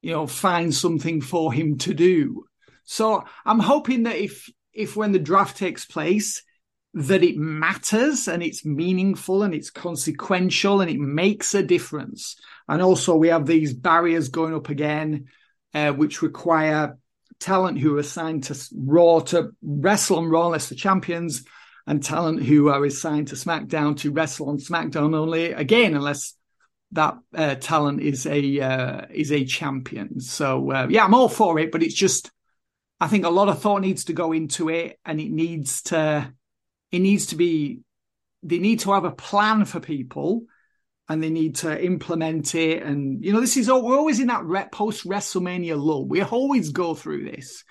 you 0.03 0.11
know, 0.11 0.27
find 0.27 0.71
something 0.71 1.19
for 1.19 1.51
him 1.51 1.79
to 1.79 1.95
do. 1.95 2.43
So 2.83 3.23
I'm 3.43 3.57
hoping 3.57 4.03
that 4.03 4.17
if, 4.17 4.47
if 4.73 4.95
when 4.95 5.11
the 5.11 5.19
draft 5.19 5.57
takes 5.57 5.85
place, 5.85 6.43
that 6.93 7.23
it 7.23 7.37
matters 7.37 8.27
and 8.27 8.43
it's 8.43 8.65
meaningful 8.65 9.43
and 9.43 9.53
it's 9.53 9.69
consequential 9.69 10.81
and 10.81 10.91
it 10.91 10.99
makes 10.99 11.53
a 11.53 11.63
difference. 11.63 12.35
And 12.67 12.81
also, 12.81 13.15
we 13.15 13.29
have 13.29 13.45
these 13.45 13.73
barriers 13.73 14.29
going 14.29 14.53
up 14.53 14.69
again, 14.69 15.27
uh, 15.73 15.91
which 15.93 16.21
require 16.21 16.97
talent 17.39 17.79
who 17.79 17.95
are 17.95 17.99
assigned 17.99 18.43
to 18.45 18.57
Raw 18.75 19.19
to 19.19 19.51
wrestle 19.61 20.17
on 20.17 20.27
Raw 20.27 20.47
unless 20.47 20.69
the 20.69 20.75
champions, 20.75 21.43
and 21.87 22.03
talent 22.03 22.43
who 22.43 22.69
are 22.69 22.85
assigned 22.85 23.29
to 23.29 23.35
SmackDown 23.35 23.97
to 23.97 24.11
wrestle 24.11 24.49
on 24.49 24.57
SmackDown 24.57 25.15
only 25.15 25.51
again, 25.51 25.95
unless 25.95 26.35
that 26.91 27.17
uh, 27.33 27.55
talent 27.55 28.01
is 28.01 28.25
a 28.25 28.59
uh, 28.59 29.05
is 29.11 29.31
a 29.31 29.45
champion. 29.45 30.19
So 30.19 30.71
uh, 30.71 30.87
yeah, 30.89 31.05
I'm 31.05 31.13
all 31.13 31.29
for 31.29 31.57
it, 31.57 31.71
but 31.71 31.83
it's 31.83 31.95
just 31.95 32.31
I 33.01 33.07
think 33.07 33.25
a 33.25 33.29
lot 33.29 33.49
of 33.49 33.59
thought 33.59 33.81
needs 33.81 34.05
to 34.05 34.13
go 34.13 34.31
into 34.31 34.69
it, 34.69 34.99
and 35.03 35.19
it 35.19 35.31
needs 35.31 35.81
to 35.83 36.31
it 36.91 36.99
needs 36.99 37.25
to 37.27 37.35
be 37.35 37.79
they 38.43 38.59
need 38.59 38.81
to 38.81 38.93
have 38.93 39.05
a 39.05 39.11
plan 39.11 39.65
for 39.65 39.79
people 39.79 40.43
and 41.09 41.21
they 41.21 41.29
need 41.29 41.55
to 41.55 41.83
implement 41.83 42.53
it. 42.55 42.83
And 42.83 43.25
you 43.25 43.33
know, 43.33 43.41
this 43.41 43.57
is 43.57 43.69
all 43.69 43.83
we're 43.83 43.97
always 43.97 44.19
in 44.19 44.27
that 44.27 44.71
post 44.71 45.07
WrestleMania 45.07 45.81
lull. 45.81 46.07
We 46.07 46.21
always 46.21 46.69
go 46.69 46.93
through 46.93 47.25
this, 47.31 47.63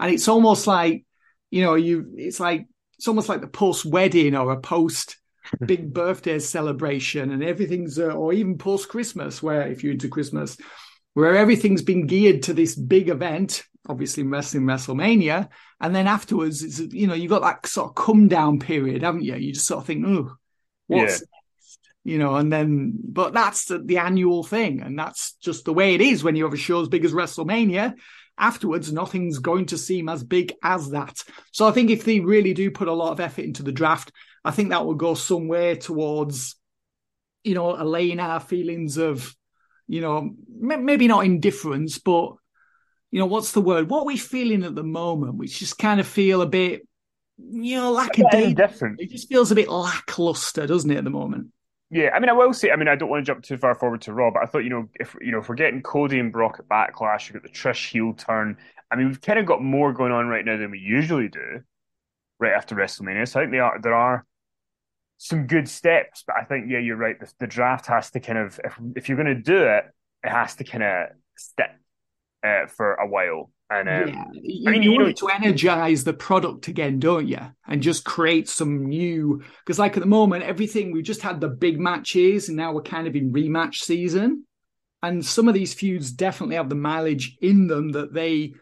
and 0.00 0.10
it's 0.12 0.26
almost 0.26 0.66
like 0.66 1.04
you 1.50 1.62
know, 1.62 1.74
you 1.74 2.14
it's 2.16 2.40
like 2.40 2.66
it's 2.96 3.08
almost 3.08 3.28
like 3.28 3.42
the 3.42 3.46
post 3.46 3.84
wedding 3.84 4.34
or 4.34 4.52
a 4.52 4.60
post 4.60 5.18
big 5.66 5.92
birthday 5.92 6.38
celebration 6.38 7.30
and 7.30 7.44
everything's 7.44 7.98
uh, 7.98 8.06
or 8.06 8.32
even 8.34 8.58
post 8.58 8.88
christmas 8.90 9.42
where 9.42 9.66
if 9.66 9.82
you're 9.82 9.94
into 9.94 10.08
christmas 10.08 10.58
where 11.14 11.36
everything's 11.36 11.80
been 11.80 12.06
geared 12.06 12.42
to 12.42 12.52
this 12.52 12.74
big 12.74 13.08
event 13.08 13.62
obviously 13.88 14.22
wrestling 14.22 14.64
wrestlemania 14.64 15.48
and 15.80 15.94
then 15.94 16.06
afterwards 16.06 16.62
it's 16.62 16.78
you 16.92 17.06
know 17.06 17.14
you've 17.14 17.30
got 17.30 17.42
that 17.42 17.66
sort 17.66 17.88
of 17.88 17.94
come 17.94 18.28
down 18.28 18.58
period 18.58 19.02
haven't 19.02 19.22
you 19.22 19.34
you 19.36 19.52
just 19.52 19.66
sort 19.66 19.80
of 19.80 19.86
think 19.86 20.04
oh 20.06 20.36
what's 20.86 21.20
yeah. 21.20 21.26
next 21.56 21.78
you 22.04 22.18
know 22.18 22.36
and 22.36 22.52
then 22.52 22.92
but 23.02 23.32
that's 23.32 23.66
the, 23.66 23.78
the 23.78 23.98
annual 23.98 24.42
thing 24.42 24.80
and 24.80 24.98
that's 24.98 25.32
just 25.34 25.64
the 25.64 25.72
way 25.72 25.94
it 25.94 26.00
is 26.00 26.22
when 26.22 26.36
you 26.36 26.44
have 26.44 26.54
a 26.54 26.58
show 26.58 26.80
as 26.80 26.88
big 26.88 27.04
as 27.04 27.12
wrestlemania 27.12 27.94
afterwards, 28.38 28.92
nothing's 28.92 29.38
going 29.38 29.66
to 29.66 29.78
seem 29.78 30.08
as 30.08 30.22
big 30.22 30.54
as 30.62 30.90
that. 30.90 31.22
So 31.52 31.66
I 31.66 31.72
think 31.72 31.90
if 31.90 32.04
they 32.04 32.20
really 32.20 32.54
do 32.54 32.70
put 32.70 32.88
a 32.88 32.94
lot 32.94 33.12
of 33.12 33.20
effort 33.20 33.44
into 33.44 33.62
the 33.62 33.72
draft, 33.72 34.12
I 34.44 34.52
think 34.52 34.70
that 34.70 34.86
will 34.86 34.94
go 34.94 35.14
some 35.14 35.48
way 35.48 35.74
towards, 35.74 36.56
you 37.42 37.54
know, 37.54 37.74
allaying 37.76 38.20
our 38.20 38.40
feelings 38.40 38.96
of, 38.96 39.34
you 39.88 40.00
know, 40.00 40.30
maybe 40.48 41.08
not 41.08 41.24
indifference, 41.24 41.98
but, 41.98 42.34
you 43.10 43.18
know, 43.18 43.26
what's 43.26 43.52
the 43.52 43.60
word? 43.60 43.88
What 43.88 44.00
are 44.00 44.06
we 44.06 44.16
feeling 44.16 44.64
at 44.64 44.74
the 44.74 44.82
moment? 44.82 45.36
We 45.36 45.48
just 45.48 45.78
kind 45.78 46.00
of 46.00 46.06
feel 46.06 46.42
a 46.42 46.46
bit, 46.46 46.86
you 47.38 47.76
know, 47.76 47.98
a 47.98 48.54
different. 48.54 49.00
It 49.00 49.10
just 49.10 49.28
feels 49.28 49.50
a 49.50 49.54
bit 49.54 49.68
lackluster, 49.68 50.66
doesn't 50.66 50.90
it, 50.90 50.98
at 50.98 51.04
the 51.04 51.10
moment? 51.10 51.48
Yeah, 51.90 52.10
I 52.14 52.20
mean, 52.20 52.28
I 52.28 52.34
will 52.34 52.52
say, 52.52 52.70
I 52.70 52.76
mean, 52.76 52.88
I 52.88 52.96
don't 52.96 53.08
want 53.08 53.24
to 53.24 53.32
jump 53.32 53.42
too 53.42 53.56
far 53.56 53.74
forward 53.74 54.02
to 54.02 54.12
Raw, 54.12 54.30
but 54.30 54.42
I 54.42 54.46
thought, 54.46 54.58
you 54.58 54.68
know, 54.68 54.88
if 55.00 55.16
you 55.22 55.32
know, 55.32 55.38
if 55.38 55.48
we're 55.48 55.54
getting 55.54 55.80
Cody 55.80 56.18
and 56.18 56.30
Brock 56.30 56.58
at 56.58 56.68
Backlash, 56.68 57.28
you've 57.28 57.42
got 57.42 57.50
the 57.50 57.56
Trish 57.58 57.90
heel 57.90 58.12
turn. 58.12 58.58
I 58.90 58.96
mean, 58.96 59.06
we've 59.06 59.20
kind 59.20 59.38
of 59.38 59.46
got 59.46 59.62
more 59.62 59.94
going 59.94 60.12
on 60.12 60.26
right 60.26 60.44
now 60.44 60.58
than 60.58 60.70
we 60.70 60.80
usually 60.80 61.28
do, 61.28 61.62
right 62.38 62.52
after 62.52 62.74
WrestleMania. 62.74 63.26
So 63.26 63.40
I 63.40 63.44
think 63.44 63.52
they 63.52 63.58
are 63.58 63.80
there 63.80 63.94
are 63.94 64.26
some 65.16 65.46
good 65.46 65.66
steps, 65.66 66.24
but 66.26 66.36
I 66.36 66.44
think 66.44 66.66
yeah, 66.70 66.78
you're 66.78 66.96
right. 66.96 67.18
The, 67.18 67.32
the 67.40 67.46
draft 67.46 67.86
has 67.86 68.10
to 68.10 68.20
kind 68.20 68.38
of 68.38 68.60
if 68.62 68.78
if 68.94 69.08
you're 69.08 69.16
going 69.16 69.34
to 69.34 69.42
do 69.42 69.56
it, 69.56 69.84
it 70.24 70.30
has 70.30 70.56
to 70.56 70.64
kind 70.64 70.84
of 70.84 71.08
stick 71.36 71.70
uh, 72.44 72.66
for 72.66 72.94
a 72.94 73.06
while. 73.06 73.50
And 73.70 73.88
um, 73.88 74.08
yeah, 74.08 74.24
you, 74.32 74.68
I 74.68 74.72
mean, 74.72 74.82
you, 74.82 74.92
you 74.92 74.98
want 74.98 75.08
know, 75.08 75.28
to 75.28 75.34
energize 75.34 76.02
the 76.02 76.14
product 76.14 76.68
again, 76.68 76.98
don't 76.98 77.28
you? 77.28 77.40
And 77.66 77.82
just 77.82 78.04
create 78.04 78.48
some 78.48 78.86
new 78.86 79.42
because, 79.64 79.78
like 79.78 79.96
at 79.96 80.00
the 80.00 80.06
moment, 80.06 80.44
everything 80.44 80.90
we've 80.90 81.04
just 81.04 81.20
had 81.20 81.40
the 81.40 81.48
big 81.48 81.78
matches, 81.78 82.48
and 82.48 82.56
now 82.56 82.72
we're 82.72 82.82
kind 82.82 83.06
of 83.06 83.14
in 83.14 83.32
rematch 83.32 83.76
season. 83.76 84.44
And 85.02 85.24
some 85.24 85.48
of 85.48 85.54
these 85.54 85.74
feuds 85.74 86.10
definitely 86.10 86.56
have 86.56 86.70
the 86.70 86.74
mileage 86.74 87.36
in 87.40 87.66
them 87.68 87.90
that 87.90 88.12
they 88.12 88.54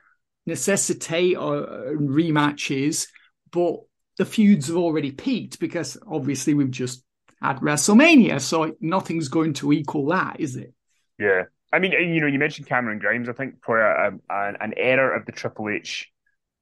necessitate 0.44 1.36
or 1.36 1.56
uh, 1.58 1.92
rematches, 1.92 3.06
but 3.50 3.76
the 4.18 4.24
feuds 4.24 4.68
have 4.68 4.76
already 4.76 5.12
peaked 5.12 5.60
because 5.60 5.96
obviously 6.06 6.54
we've 6.54 6.70
just 6.70 7.04
had 7.40 7.58
WrestleMania, 7.58 8.40
so 8.40 8.74
nothing's 8.80 9.28
going 9.28 9.52
to 9.54 9.72
equal 9.72 10.06
that, 10.06 10.40
is 10.40 10.56
it? 10.56 10.72
Yeah, 11.18 11.44
I 11.76 11.78
mean, 11.78 11.92
you 11.92 12.20
know, 12.22 12.26
you 12.26 12.38
mentioned 12.38 12.66
Cameron 12.66 12.98
Grimes. 12.98 13.28
I 13.28 13.32
think 13.32 13.62
for 13.62 13.80
a, 13.80 14.18
a, 14.30 14.52
an 14.60 14.72
error 14.78 15.14
of 15.14 15.26
the 15.26 15.32
Triple 15.32 15.68
H 15.68 16.10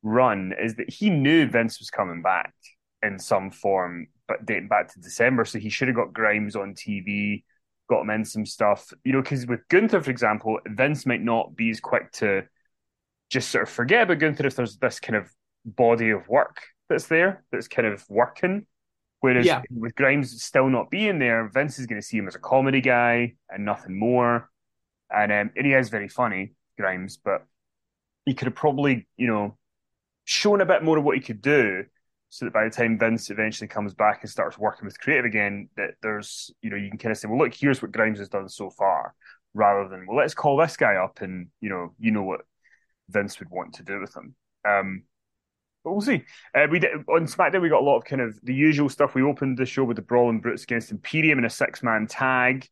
run 0.03 0.53
is 0.61 0.75
that 0.75 0.91
he 0.91 1.09
knew 1.09 1.47
Vince 1.47 1.79
was 1.79 1.89
coming 1.89 2.21
back 2.21 2.53
in 3.01 3.21
some 3.21 3.53
form, 3.53 4.09
but 4.27 4.45
dating 4.45 4.69
back 4.69 4.93
to 4.93 5.01
December, 5.01 5.45
so 5.45 5.61
he 5.61 5.71
should 5.71 5.87
have 5.87 5.97
got 5.97 6.13
Grimes 6.13 6.57
on 6.57 6.75
TV, 6.75 7.45
got 7.89 8.01
him 8.01 8.11
in 8.11 8.25
some 8.25 8.45
stuff. 8.45 8.93
You 9.05 9.13
know, 9.13 9.23
because 9.23 9.47
with 9.47 9.61
Gunther, 9.69 10.03
for 10.03 10.11
example, 10.11 10.59
Vince 10.67 11.07
might 11.07 11.23
not 11.23 11.55
be 11.55 11.71
as 11.71 11.79
quick 11.79 12.11
to 12.15 12.43
just 13.31 13.51
sort 13.51 13.63
of 13.63 13.71
forget 13.71 14.03
about 14.03 14.19
Gunther 14.19 14.47
if 14.47 14.57
there's 14.57 14.79
this 14.79 14.99
kind 14.99 15.17
of 15.17 15.31
body 15.65 16.11
of 16.11 16.29
work 16.29 16.61
that's 16.89 17.07
there 17.07 17.45
that's 17.53 17.69
kind 17.69 17.87
of 17.87 18.05
working. 18.09 18.67
Whereas 19.21 19.47
yeah. 19.47 19.63
with 19.71 19.95
Grimes 19.95 20.43
still 20.43 20.69
not 20.69 20.91
being 20.91 21.19
there, 21.19 21.49
Vince 21.49 21.79
is 21.79 21.87
going 21.87 22.01
to 22.01 22.07
see 22.07 22.19
him 22.19 22.27
as 22.27 22.35
a 22.35 22.41
comedy 22.41 22.81
guy 22.81 23.37
and 23.49 23.65
nothing 23.65 23.97
more. 23.99 24.51
And 25.11 25.33
um, 25.33 25.51
and 25.57 25.67
he 25.67 25.73
is 25.73 25.89
very 25.89 26.09
funny, 26.09 26.53
Grimes, 26.79 27.17
but 27.17 27.47
he 28.25 28.35
could 28.35 28.47
have 28.47 28.55
probably, 28.55 29.07
you 29.17 29.27
know, 29.27 29.57
shown 30.25 30.61
a 30.61 30.67
bit 30.67 30.83
more 30.83 30.99
of 30.99 31.05
what 31.05 31.17
he 31.17 31.23
could 31.23 31.43
do, 31.43 31.85
so 32.31 32.47
that 32.47 32.55
by 32.55 32.65
the 32.65 32.71
time 32.71 32.99
Vince 32.99 33.31
eventually 33.31 33.69
comes 33.69 33.95
back 33.95 34.23
and 34.23 34.31
starts 34.31 34.59
working 34.59 34.87
with 34.87 34.99
creative 34.99 35.25
again, 35.25 35.69
that 35.77 35.91
there's, 36.03 36.51
you 36.63 36.71
know, 36.71 36.77
you 36.77 36.89
can 36.89 36.99
kind 36.99 37.13
of 37.13 37.19
say, 37.19 37.29
well, 37.29 37.39
look, 37.39 37.55
here's 37.55 37.83
what 37.83 37.93
Grimes 37.93 38.19
has 38.19 38.29
done 38.29 38.49
so 38.49 38.71
far, 38.71 39.15
rather 39.53 39.89
than, 39.89 40.07
well, 40.07 40.17
let's 40.17 40.35
call 40.35 40.57
this 40.57 40.77
guy 40.77 40.97
up 40.97 41.21
and 41.21 41.49
you 41.61 41.69
know, 41.69 41.95
you 41.99 42.11
know 42.11 42.23
what 42.23 42.41
Vince 43.11 43.39
would 43.39 43.51
want 43.51 43.75
to 43.75 43.83
do 43.83 44.01
with 44.01 44.17
him. 44.17 44.35
Um, 44.67 45.03
but 45.85 45.93
we'll 45.93 46.01
see. 46.01 46.25
Uh, 46.55 46.67
we 46.71 46.79
did, 46.79 46.93
on 47.09 47.27
SmackDown 47.27 47.61
we 47.61 47.69
got 47.69 47.83
a 47.83 47.85
lot 47.85 47.99
of 47.99 48.05
kind 48.05 48.23
of 48.23 48.41
the 48.43 48.55
usual 48.55 48.89
stuff. 48.89 49.15
We 49.15 49.23
opened 49.23 49.59
the 49.59 49.67
show 49.67 49.85
with 49.85 49.97
the 49.97 50.03
Brawling 50.03 50.41
Brutes 50.41 50.63
against 50.63 50.91
Imperium 50.91 51.39
in 51.39 51.45
a 51.45 51.51
six 51.51 51.83
man 51.83 52.07
tag, 52.07 52.67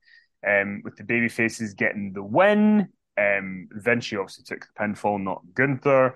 um, 0.46 0.82
with 0.84 0.96
the 0.96 1.04
baby 1.04 1.28
faces 1.28 1.74
getting 1.74 2.12
the 2.12 2.22
win. 2.22 2.88
Um, 3.18 3.68
Vinci 3.72 4.16
obviously 4.16 4.44
took 4.44 4.66
the 4.66 4.80
pinfall, 4.80 5.22
not 5.22 5.42
Gunther. 5.54 6.14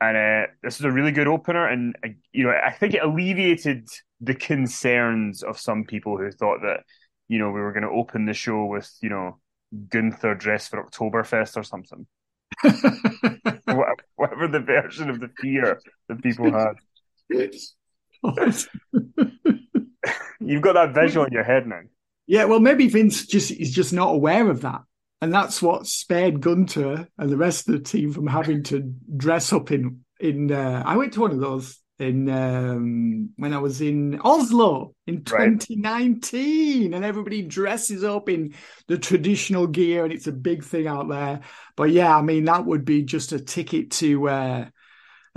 And 0.00 0.16
uh, 0.16 0.46
this 0.62 0.78
is 0.78 0.84
a 0.84 0.90
really 0.90 1.12
good 1.12 1.28
opener, 1.28 1.66
and 1.66 1.94
uh, 2.02 2.08
you 2.32 2.44
know 2.44 2.50
I 2.50 2.72
think 2.72 2.94
it 2.94 3.02
alleviated 3.02 3.86
the 4.22 4.34
concerns 4.34 5.42
of 5.42 5.60
some 5.60 5.84
people 5.84 6.16
who 6.16 6.30
thought 6.30 6.62
that 6.62 6.84
you 7.28 7.38
know 7.38 7.50
we 7.50 7.60
were 7.60 7.72
going 7.72 7.82
to 7.82 7.90
open 7.90 8.24
the 8.24 8.32
show 8.32 8.64
with 8.64 8.90
you 9.02 9.10
know 9.10 9.38
Gunther 9.90 10.36
dressed 10.36 10.70
for 10.70 10.82
Oktoberfest 10.82 11.58
or 11.58 11.62
something. 11.62 12.06
Whatever 14.16 14.48
the 14.48 14.60
version 14.60 15.10
of 15.10 15.20
the 15.20 15.28
fear 15.38 15.78
that 16.08 16.22
people 16.22 16.50
had. 16.50 16.76
You've 20.40 20.62
got 20.62 20.72
that 20.72 20.94
visual 20.94 21.26
in 21.26 21.32
your 21.32 21.44
head 21.44 21.66
now. 21.66 21.82
Yeah, 22.30 22.44
well, 22.44 22.60
maybe 22.60 22.86
Vince 22.86 23.26
just 23.26 23.50
is 23.50 23.72
just 23.72 23.92
not 23.92 24.14
aware 24.14 24.48
of 24.48 24.60
that, 24.60 24.82
and 25.20 25.34
that's 25.34 25.60
what 25.60 25.88
spared 25.88 26.40
Gunther 26.40 27.08
and 27.18 27.28
the 27.28 27.36
rest 27.36 27.68
of 27.68 27.74
the 27.74 27.80
team 27.80 28.12
from 28.12 28.28
having 28.28 28.62
to 28.64 28.94
dress 29.16 29.52
up 29.52 29.72
in. 29.72 30.04
In 30.20 30.52
uh, 30.52 30.84
I 30.86 30.96
went 30.96 31.14
to 31.14 31.22
one 31.22 31.32
of 31.32 31.40
those 31.40 31.80
in 31.98 32.28
um, 32.28 33.30
when 33.34 33.52
I 33.52 33.58
was 33.58 33.80
in 33.80 34.20
Oslo 34.20 34.94
in 35.08 35.24
2019, 35.24 36.92
right. 36.92 36.94
and 36.94 37.04
everybody 37.04 37.42
dresses 37.42 38.04
up 38.04 38.28
in 38.28 38.54
the 38.86 38.96
traditional 38.96 39.66
gear, 39.66 40.04
and 40.04 40.12
it's 40.12 40.28
a 40.28 40.32
big 40.32 40.62
thing 40.62 40.86
out 40.86 41.08
there. 41.08 41.40
But 41.74 41.90
yeah, 41.90 42.16
I 42.16 42.22
mean 42.22 42.44
that 42.44 42.64
would 42.64 42.84
be 42.84 43.02
just 43.02 43.32
a 43.32 43.40
ticket 43.40 43.90
to 43.92 44.28
uh, 44.28 44.64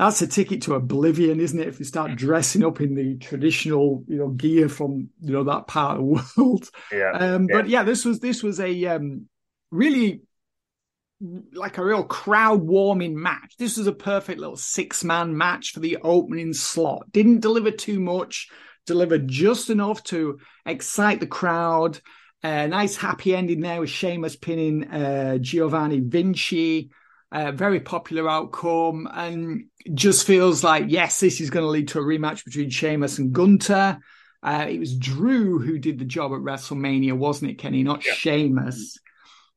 that's 0.06 0.22
a 0.22 0.28
ticket 0.28 0.62
to 0.64 0.76
oblivion, 0.76 1.40
isn't 1.40 1.60
it? 1.60 1.68
If 1.68 1.80
you 1.80 1.86
start 1.86 2.16
dressing 2.16 2.64
up 2.64 2.82
in 2.82 2.96
the 2.96 3.18
traditional, 3.18 4.04
you 4.08 4.18
know, 4.18 4.30
gear 4.30 4.70
from 4.70 5.10
you 5.22 5.34
know 5.34 5.44
that 5.46 5.68
part 5.68 6.00
of 6.00 6.06
the 6.36 6.44
world. 6.44 6.70
Yeah. 6.92 7.12
Um, 7.12 7.48
yeah. 7.50 7.56
But 7.56 7.70
yeah, 7.70 7.84
this 7.84 8.06
was 8.06 8.20
this 8.20 8.44
was 8.44 8.60
a 8.60 8.86
um, 8.88 9.28
really 9.72 10.22
like 11.54 11.78
a 11.78 11.86
real 11.86 12.04
crowd 12.04 12.62
warming 12.62 13.22
match. 13.22 13.56
This 13.58 13.78
was 13.78 13.88
a 13.88 13.94
perfect 13.94 14.40
little 14.40 14.58
six 14.58 15.04
man 15.04 15.38
match 15.38 15.72
for 15.72 15.80
the 15.80 15.98
opening 16.04 16.54
slot. 16.54 17.12
Didn't 17.12 17.40
deliver 17.40 17.72
too 17.72 18.00
much, 18.00 18.50
delivered 18.86 19.28
just 19.28 19.70
enough 19.70 20.04
to 20.06 20.40
excite 20.66 21.20
the 21.20 21.28
crowd. 21.28 22.00
A 22.44 22.64
uh, 22.64 22.68
nice 22.68 22.98
happy 22.98 23.34
ending 23.34 23.62
there 23.62 23.80
with 23.80 23.90
Sheamus 23.90 24.36
pinning 24.36 24.84
uh, 24.90 25.38
Giovanni 25.38 26.02
Vinci. 26.02 26.92
Uh, 27.32 27.52
very 27.52 27.80
popular 27.80 28.30
outcome, 28.30 29.10
and 29.12 29.66
just 29.94 30.28
feels 30.28 30.64
like 30.64 30.86
yes, 30.88 31.20
this 31.20 31.42
is 31.42 31.50
going 31.50 31.64
to 31.64 31.70
lead 31.70 31.90
to 31.90 32.00
a 32.00 32.04
rematch 32.04 32.46
between 32.46 32.70
Sheamus 32.70 33.18
and 33.18 33.34
Gunther. 33.34 34.00
Uh, 34.42 34.66
it 34.70 34.78
was 34.78 34.96
Drew 34.98 35.60
who 35.60 35.80
did 35.80 36.00
the 36.00 36.06
job 36.06 36.34
at 36.34 36.40
WrestleMania, 36.40 37.14
wasn't 37.14 37.52
it, 37.52 37.56
Kenny? 37.56 37.84
Not 37.84 38.06
yeah. 38.06 38.14
Sheamus. 38.14 38.98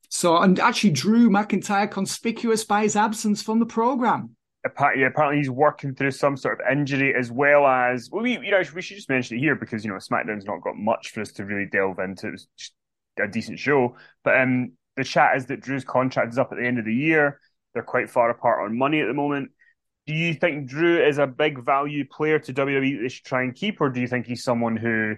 So, 0.08 0.36
and 0.38 0.58
actually, 0.60 0.90
Drew 0.90 1.28
McIntyre 1.28 1.90
conspicuous 1.90 2.64
by 2.64 2.82
his 2.82 2.96
absence 2.96 3.42
from 3.42 3.58
the 3.58 3.66
program. 3.66 4.36
Apparently, 4.64 5.04
apparently, 5.04 5.38
he's 5.38 5.50
working 5.50 5.94
through 5.94 6.12
some 6.12 6.36
sort 6.36 6.60
of 6.60 6.66
injury 6.70 7.14
as 7.14 7.30
well 7.30 7.66
as 7.66 8.08
well. 8.10 8.22
We, 8.22 8.38
you 8.38 8.50
know, 8.50 8.62
we 8.74 8.82
should 8.82 8.96
just 8.96 9.08
mention 9.08 9.36
it 9.36 9.40
here 9.40 9.56
because 9.56 9.84
you 9.84 9.90
know 9.90 9.96
SmackDown's 9.96 10.44
not 10.44 10.62
got 10.62 10.76
much 10.76 11.10
for 11.10 11.20
us 11.20 11.32
to 11.32 11.44
really 11.44 11.66
delve 11.66 11.98
into. 11.98 12.28
It 12.28 12.32
was 12.32 12.48
just 12.56 12.72
a 13.20 13.26
decent 13.26 13.58
show, 13.58 13.96
but 14.22 14.40
um, 14.40 14.72
the 14.96 15.04
chat 15.04 15.36
is 15.36 15.46
that 15.46 15.60
Drew's 15.60 15.84
contract 15.84 16.32
is 16.32 16.38
up 16.38 16.52
at 16.52 16.58
the 16.58 16.66
end 16.66 16.78
of 16.78 16.84
the 16.84 16.94
year. 16.94 17.40
They're 17.74 17.82
quite 17.82 18.08
far 18.08 18.30
apart 18.30 18.64
on 18.64 18.78
money 18.78 19.00
at 19.00 19.06
the 19.06 19.14
moment. 19.14 19.50
Do 20.06 20.14
you 20.14 20.34
think 20.34 20.68
Drew 20.68 21.04
is 21.04 21.18
a 21.18 21.26
big 21.26 21.64
value 21.64 22.06
player 22.06 22.38
to 22.38 22.52
WWE 22.52 23.02
they 23.02 23.08
should 23.08 23.24
try 23.24 23.42
and 23.42 23.54
keep, 23.54 23.80
or 23.80 23.88
do 23.90 24.00
you 24.00 24.06
think 24.06 24.26
he's 24.26 24.44
someone 24.44 24.76
who, 24.76 25.16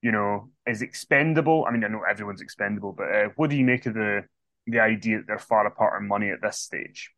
you 0.00 0.12
know, 0.12 0.50
is 0.66 0.80
expendable? 0.80 1.66
I 1.68 1.72
mean, 1.72 1.84
I 1.84 1.88
know 1.88 2.02
everyone's 2.08 2.40
expendable, 2.40 2.92
but 2.92 3.14
uh, 3.14 3.28
what 3.36 3.50
do 3.50 3.56
you 3.56 3.64
make 3.64 3.86
of 3.86 3.94
the 3.94 4.24
the 4.66 4.80
idea 4.80 5.18
that 5.18 5.26
they're 5.26 5.38
far 5.38 5.66
apart 5.66 6.00
on 6.00 6.08
money 6.08 6.30
at 6.30 6.40
this 6.40 6.58
stage? 6.58 7.10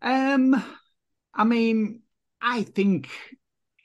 Um, 0.00 0.62
I 1.34 1.44
mean, 1.44 2.02
I 2.40 2.62
think 2.62 3.08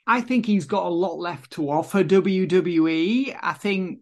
I 0.06 0.22
think 0.22 0.46
he's 0.46 0.66
got 0.66 0.86
a 0.86 0.90
lot 0.90 1.18
left 1.18 1.52
to 1.54 1.70
offer 1.70 2.04
WWE. 2.04 3.38
I 3.40 3.54
think 3.54 4.00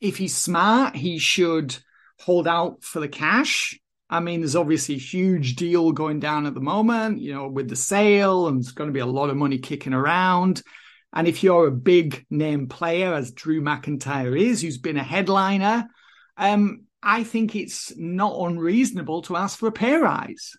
if 0.00 0.18
he's 0.18 0.36
smart, 0.36 0.94
he 0.94 1.18
should 1.18 1.76
hold 2.20 2.46
out 2.46 2.82
for 2.82 3.00
the 3.00 3.08
cash. 3.08 3.78
I 4.08 4.20
mean, 4.20 4.40
there's 4.40 4.56
obviously 4.56 4.94
a 4.94 4.98
huge 4.98 5.56
deal 5.56 5.90
going 5.92 6.20
down 6.20 6.46
at 6.46 6.54
the 6.54 6.60
moment, 6.60 7.20
you 7.20 7.34
know, 7.34 7.48
with 7.48 7.68
the 7.68 7.76
sale, 7.76 8.46
and 8.46 8.58
there's 8.58 8.72
going 8.72 8.88
to 8.88 8.94
be 8.94 9.00
a 9.00 9.06
lot 9.06 9.30
of 9.30 9.36
money 9.36 9.58
kicking 9.58 9.92
around. 9.92 10.62
And 11.12 11.26
if 11.26 11.42
you're 11.42 11.66
a 11.66 11.72
big 11.72 12.24
name 12.30 12.68
player, 12.68 13.14
as 13.14 13.32
Drew 13.32 13.60
McIntyre 13.60 14.38
is, 14.38 14.62
who's 14.62 14.78
been 14.78 14.96
a 14.96 15.02
headliner, 15.02 15.88
um, 16.36 16.84
I 17.02 17.24
think 17.24 17.56
it's 17.56 17.92
not 17.96 18.38
unreasonable 18.38 19.22
to 19.22 19.36
ask 19.36 19.58
for 19.58 19.68
a 19.68 19.72
pay 19.72 19.94
rise. 19.94 20.52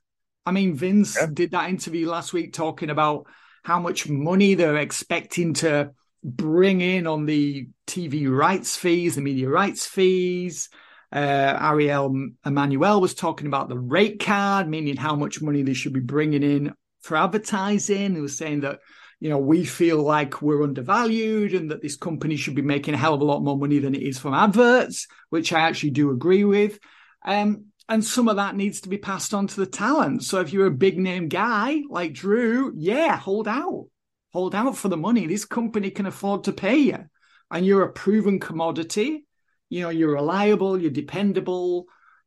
I 0.45 0.51
mean, 0.51 0.75
Vince 0.75 1.17
yeah. 1.19 1.27
did 1.31 1.51
that 1.51 1.69
interview 1.69 2.09
last 2.09 2.33
week 2.33 2.53
talking 2.53 2.89
about 2.89 3.27
how 3.63 3.79
much 3.79 4.09
money 4.09 4.53
they're 4.53 4.77
expecting 4.77 5.53
to 5.55 5.91
bring 6.23 6.81
in 6.81 7.05
on 7.05 7.25
the 7.25 7.67
TV 7.85 8.29
rights 8.29 8.75
fees, 8.75 9.15
the 9.15 9.21
media 9.21 9.49
rights 9.49 9.85
fees. 9.85 10.69
Uh, 11.11 11.57
Ariel 11.61 12.29
Emanuel 12.45 13.01
was 13.01 13.13
talking 13.13 13.47
about 13.47 13.69
the 13.69 13.79
rate 13.79 14.19
card, 14.19 14.67
meaning 14.67 14.97
how 14.97 15.15
much 15.15 15.41
money 15.41 15.63
they 15.63 15.73
should 15.73 15.93
be 15.93 15.99
bringing 15.99 16.43
in 16.43 16.73
for 17.01 17.15
advertising. 17.15 18.15
He 18.15 18.21
was 18.21 18.37
saying 18.37 18.61
that 18.61 18.79
you 19.19 19.29
know, 19.29 19.37
we 19.37 19.65
feel 19.65 20.01
like 20.03 20.41
we're 20.41 20.63
undervalued 20.63 21.53
and 21.53 21.71
that 21.71 21.81
this 21.81 21.97
company 21.97 22.35
should 22.35 22.55
be 22.55 22.61
making 22.61 22.93
a 22.93 22.97
hell 22.97 23.15
of 23.15 23.21
a 23.21 23.25
lot 23.25 23.43
more 23.43 23.57
money 23.57 23.79
than 23.79 23.95
it 23.95 24.03
is 24.03 24.19
from 24.19 24.33
adverts, 24.33 25.07
which 25.29 25.51
I 25.51 25.61
actually 25.61 25.91
do 25.91 26.11
agree 26.11 26.43
with. 26.43 26.77
Um, 27.25 27.65
and 27.89 28.03
some 28.03 28.27
of 28.27 28.35
that 28.35 28.55
needs 28.55 28.81
to 28.81 28.89
be 28.89 28.97
passed 28.97 29.33
on 29.33 29.47
to 29.47 29.59
the 29.59 29.65
talent. 29.65 30.23
So 30.23 30.39
if 30.39 30.53
you're 30.53 30.67
a 30.67 30.71
big 30.71 30.99
name 30.99 31.29
guy 31.29 31.81
like 31.89 32.13
Drew, 32.13 32.73
yeah, 32.75 33.17
hold 33.17 33.47
out, 33.47 33.87
hold 34.33 34.53
out 34.53 34.77
for 34.77 34.89
the 34.89 34.97
money. 34.97 35.25
This 35.25 35.45
company 35.45 35.89
can 35.89 36.05
afford 36.05 36.43
to 36.43 36.53
pay 36.53 36.77
you. 36.77 37.05
And 37.49 37.65
you're 37.65 37.83
a 37.83 37.93
proven 37.93 38.39
commodity. 38.39 39.25
You 39.69 39.81
know, 39.81 39.89
you're 39.89 40.13
reliable, 40.13 40.79
you're 40.79 40.91
dependable. 40.91 41.85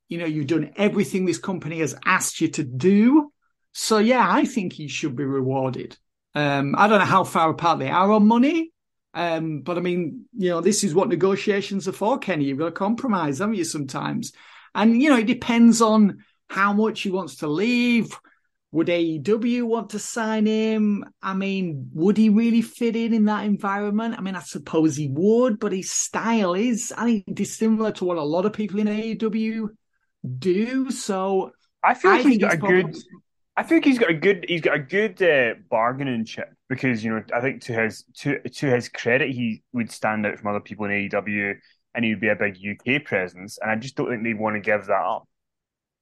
You 0.08 0.18
know, 0.18 0.26
you've 0.26 0.48
done 0.48 0.72
everything 0.76 1.24
this 1.24 1.38
company 1.38 1.78
has 1.80 1.94
asked 2.04 2.40
you 2.40 2.48
to 2.48 2.64
do. 2.64 3.32
So 3.72 3.98
yeah, 3.98 4.26
I 4.28 4.44
think 4.44 4.72
he 4.72 4.88
should 4.88 5.16
be 5.16 5.24
rewarded. 5.24 5.96
Um, 6.34 6.74
I 6.76 6.88
don't 6.88 6.98
know 6.98 7.04
how 7.04 7.24
far 7.24 7.50
apart 7.50 7.78
they 7.78 7.90
are 7.90 8.10
on 8.10 8.26
money, 8.26 8.72
um, 9.14 9.62
but 9.62 9.76
I 9.76 9.80
mean, 9.80 10.26
you 10.36 10.50
know, 10.50 10.60
this 10.60 10.84
is 10.84 10.94
what 10.94 11.08
negotiations 11.08 11.88
are 11.88 11.92
for, 11.92 12.18
Kenny. 12.18 12.44
You've 12.44 12.58
got 12.58 12.66
to 12.66 12.72
compromise, 12.72 13.38
haven't 13.38 13.56
you, 13.56 13.64
sometimes? 13.64 14.32
And, 14.74 15.02
you 15.02 15.10
know, 15.10 15.18
it 15.18 15.26
depends 15.26 15.80
on 15.80 16.24
how 16.48 16.72
much 16.72 17.00
he 17.02 17.10
wants 17.10 17.36
to 17.36 17.48
leave. 17.48 18.16
Would 18.72 18.86
AEW 18.86 19.64
want 19.64 19.90
to 19.90 19.98
sign 19.98 20.46
him? 20.46 21.04
I 21.20 21.34
mean, 21.34 21.90
would 21.92 22.16
he 22.16 22.28
really 22.28 22.62
fit 22.62 22.94
in 22.94 23.12
in 23.12 23.24
that 23.24 23.44
environment? 23.44 24.14
I 24.16 24.20
mean, 24.20 24.36
I 24.36 24.40
suppose 24.40 24.94
he 24.94 25.08
would, 25.08 25.58
but 25.58 25.72
his 25.72 25.90
style 25.90 26.54
is, 26.54 26.92
I 26.96 27.04
think, 27.04 27.34
dissimilar 27.34 27.90
to 27.92 28.04
what 28.04 28.16
a 28.16 28.22
lot 28.22 28.46
of 28.46 28.52
people 28.52 28.78
in 28.78 28.86
AEW 28.86 29.70
do. 30.38 30.90
So 30.92 31.50
I 31.82 31.94
feel 31.94 32.12
like 32.12 32.26
I 32.26 32.28
he's 32.28 32.38
got 32.38 32.54
a 32.54 32.58
good. 32.58 32.96
I 33.56 33.62
think 33.62 33.84
he's 33.84 33.98
got 33.98 34.10
a 34.10 34.14
good 34.14 34.46
he's 34.48 34.60
got 34.60 34.76
a 34.76 34.78
good 34.78 35.20
uh, 35.22 35.54
bargaining 35.68 36.24
chip 36.24 36.54
because 36.68 37.04
you 37.04 37.10
know 37.10 37.22
I 37.34 37.40
think 37.40 37.62
to 37.62 37.72
his 37.72 38.04
to 38.18 38.38
to 38.38 38.66
his 38.66 38.88
credit 38.88 39.30
he 39.30 39.62
would 39.72 39.90
stand 39.90 40.24
out 40.24 40.38
from 40.38 40.48
other 40.48 40.60
people 40.60 40.86
in 40.86 40.92
AEW 40.92 41.56
and 41.94 42.04
he 42.04 42.12
would 42.12 42.20
be 42.20 42.28
a 42.28 42.36
big 42.36 42.56
UK 42.56 43.04
presence 43.04 43.58
and 43.60 43.70
I 43.70 43.76
just 43.76 43.96
don't 43.96 44.08
think 44.08 44.22
they 44.22 44.34
want 44.34 44.56
to 44.56 44.60
give 44.60 44.86
that 44.86 45.02
up. 45.02 45.28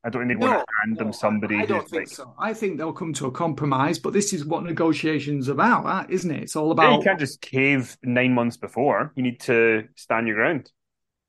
I 0.08 0.10
don't 0.10 0.26
think 0.26 0.40
they 0.40 0.46
no, 0.46 0.52
want 0.52 0.66
to 0.66 0.74
hand 0.82 0.96
no, 0.96 1.04
them 1.04 1.12
somebody. 1.12 1.56
I, 1.56 1.60
I 1.60 1.66
don't 1.66 1.88
think 1.88 2.08
like, 2.08 2.08
so. 2.08 2.34
I 2.38 2.54
think 2.54 2.78
they'll 2.78 2.92
come 2.92 3.12
to 3.14 3.26
a 3.26 3.30
compromise, 3.30 3.98
but 3.98 4.12
this 4.12 4.32
is 4.32 4.44
what 4.44 4.64
negotiations 4.64 5.48
about, 5.48 6.10
isn't 6.10 6.30
it? 6.30 6.42
It's 6.42 6.56
all 6.56 6.72
about. 6.72 6.90
Yeah, 6.90 6.96
you 6.96 7.04
can't 7.04 7.20
just 7.20 7.40
cave 7.40 7.96
nine 8.02 8.32
months 8.32 8.56
before. 8.56 9.12
You 9.16 9.22
need 9.22 9.40
to 9.40 9.84
stand 9.96 10.26
your 10.26 10.36
ground. 10.36 10.70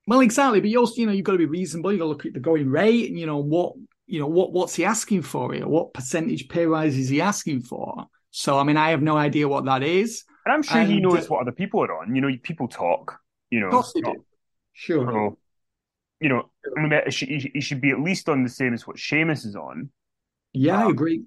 Well, 0.07 0.21
exactly, 0.21 0.61
but 0.61 0.69
you 0.69 0.79
also, 0.79 0.95
you 0.95 1.05
know, 1.05 1.11
you've 1.11 1.25
got 1.25 1.33
to 1.33 1.37
be 1.37 1.45
reasonable. 1.45 1.91
You've 1.91 1.99
got 1.99 2.05
to 2.05 2.09
look 2.09 2.25
at 2.25 2.33
the 2.33 2.39
going 2.39 2.69
rate, 2.69 3.09
and 3.09 3.19
you 3.19 3.25
know 3.25 3.37
what 3.37 3.73
you 4.09 4.19
know, 4.19 4.27
what 4.27 4.51
what's 4.51 4.75
he 4.75 4.85
asking 4.85 5.21
for 5.21 5.53
here? 5.53 5.67
What 5.67 5.93
percentage 5.93 6.49
pay 6.49 6.65
rise 6.65 6.97
is 6.97 7.09
he 7.09 7.21
asking 7.21 7.61
for? 7.61 8.05
So, 8.31 8.57
I 8.57 8.63
mean, 8.63 8.77
I 8.77 8.89
have 8.89 9.01
no 9.01 9.17
idea 9.17 9.47
what 9.47 9.65
that 9.65 9.83
is. 9.83 10.23
And 10.45 10.53
I'm 10.53 10.63
sure 10.63 10.81
and, 10.81 10.91
he 10.91 10.99
knows 10.99 11.25
uh, 11.25 11.27
what 11.27 11.41
other 11.41 11.51
people 11.51 11.81
are 11.81 12.01
on. 12.01 12.15
You 12.15 12.21
know, 12.21 12.29
people 12.41 12.67
talk. 12.67 13.19
You 13.49 13.59
know, 13.59 13.67
of 13.67 13.73
course 13.73 13.93
they 13.93 14.01
do. 14.01 14.25
Sure. 14.73 15.05
So, 15.11 15.37
you 16.19 16.29
know, 16.29 16.49
I 16.77 16.81
mean, 16.81 17.01
he 17.09 17.61
should 17.61 17.81
be 17.81 17.91
at 17.91 17.99
least 17.99 18.29
on 18.29 18.43
the 18.43 18.49
same 18.49 18.73
as 18.73 18.85
what 18.85 18.99
Sheamus 18.99 19.45
is 19.45 19.55
on. 19.55 19.89
Yeah, 20.53 20.81
um, 20.81 20.87
I 20.87 20.89
agree. 20.91 21.23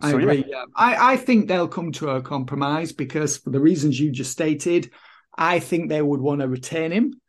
I 0.00 0.10
so, 0.10 0.18
agree. 0.18 0.44
Yeah. 0.46 0.64
I, 0.74 1.12
I 1.12 1.16
think 1.16 1.48
they'll 1.48 1.68
come 1.68 1.92
to 1.92 2.10
a 2.10 2.22
compromise 2.22 2.92
because 2.92 3.38
for 3.38 3.50
the 3.50 3.60
reasons 3.60 3.98
you 3.98 4.10
just 4.10 4.32
stated, 4.32 4.90
I 5.36 5.58
think 5.58 5.88
they 5.88 6.02
would 6.02 6.20
want 6.20 6.40
to 6.40 6.48
retain 6.48 6.92
him. 6.92 7.20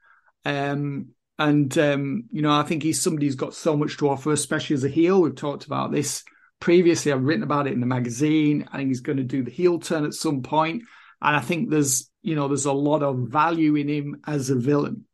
Um, 0.46 1.10
and 1.40 1.76
um, 1.78 2.26
you 2.32 2.42
know, 2.42 2.52
I 2.52 2.64
think 2.64 2.84
he's 2.84 3.02
somebody 3.02 3.28
who's 3.28 3.36
got 3.36 3.54
so 3.54 3.78
much 3.78 3.98
to 3.98 4.10
offer, 4.10 4.32
especially 4.32 4.76
as 4.76 4.84
a 4.84 4.90
heel. 4.90 5.22
We've 5.22 5.36
talked 5.36 5.66
about 5.66 5.92
this 5.92 6.24
previously. 6.60 7.12
I've 7.12 7.24
written 7.24 7.44
about 7.44 7.68
it 7.68 7.74
in 7.74 7.80
the 7.80 7.86
magazine. 7.86 8.68
I 8.72 8.78
think 8.78 8.90
he's 8.90 9.02
going 9.02 9.18
to 9.18 9.24
do 9.24 9.44
the 9.44 9.52
heel 9.52 9.80
turn 9.80 10.06
at 10.06 10.14
some 10.14 10.42
point, 10.42 10.84
and 11.22 11.36
I 11.36 11.42
think 11.42 11.70
there's 11.70 12.10
you 12.22 12.36
know 12.36 12.48
there's 12.48 12.66
a 12.66 12.74
lot 12.74 13.04
of 13.04 13.18
value 13.30 13.76
in 13.76 13.88
him 13.88 14.22
as 14.26 14.50
a 14.50 14.56
villain. 14.56 15.06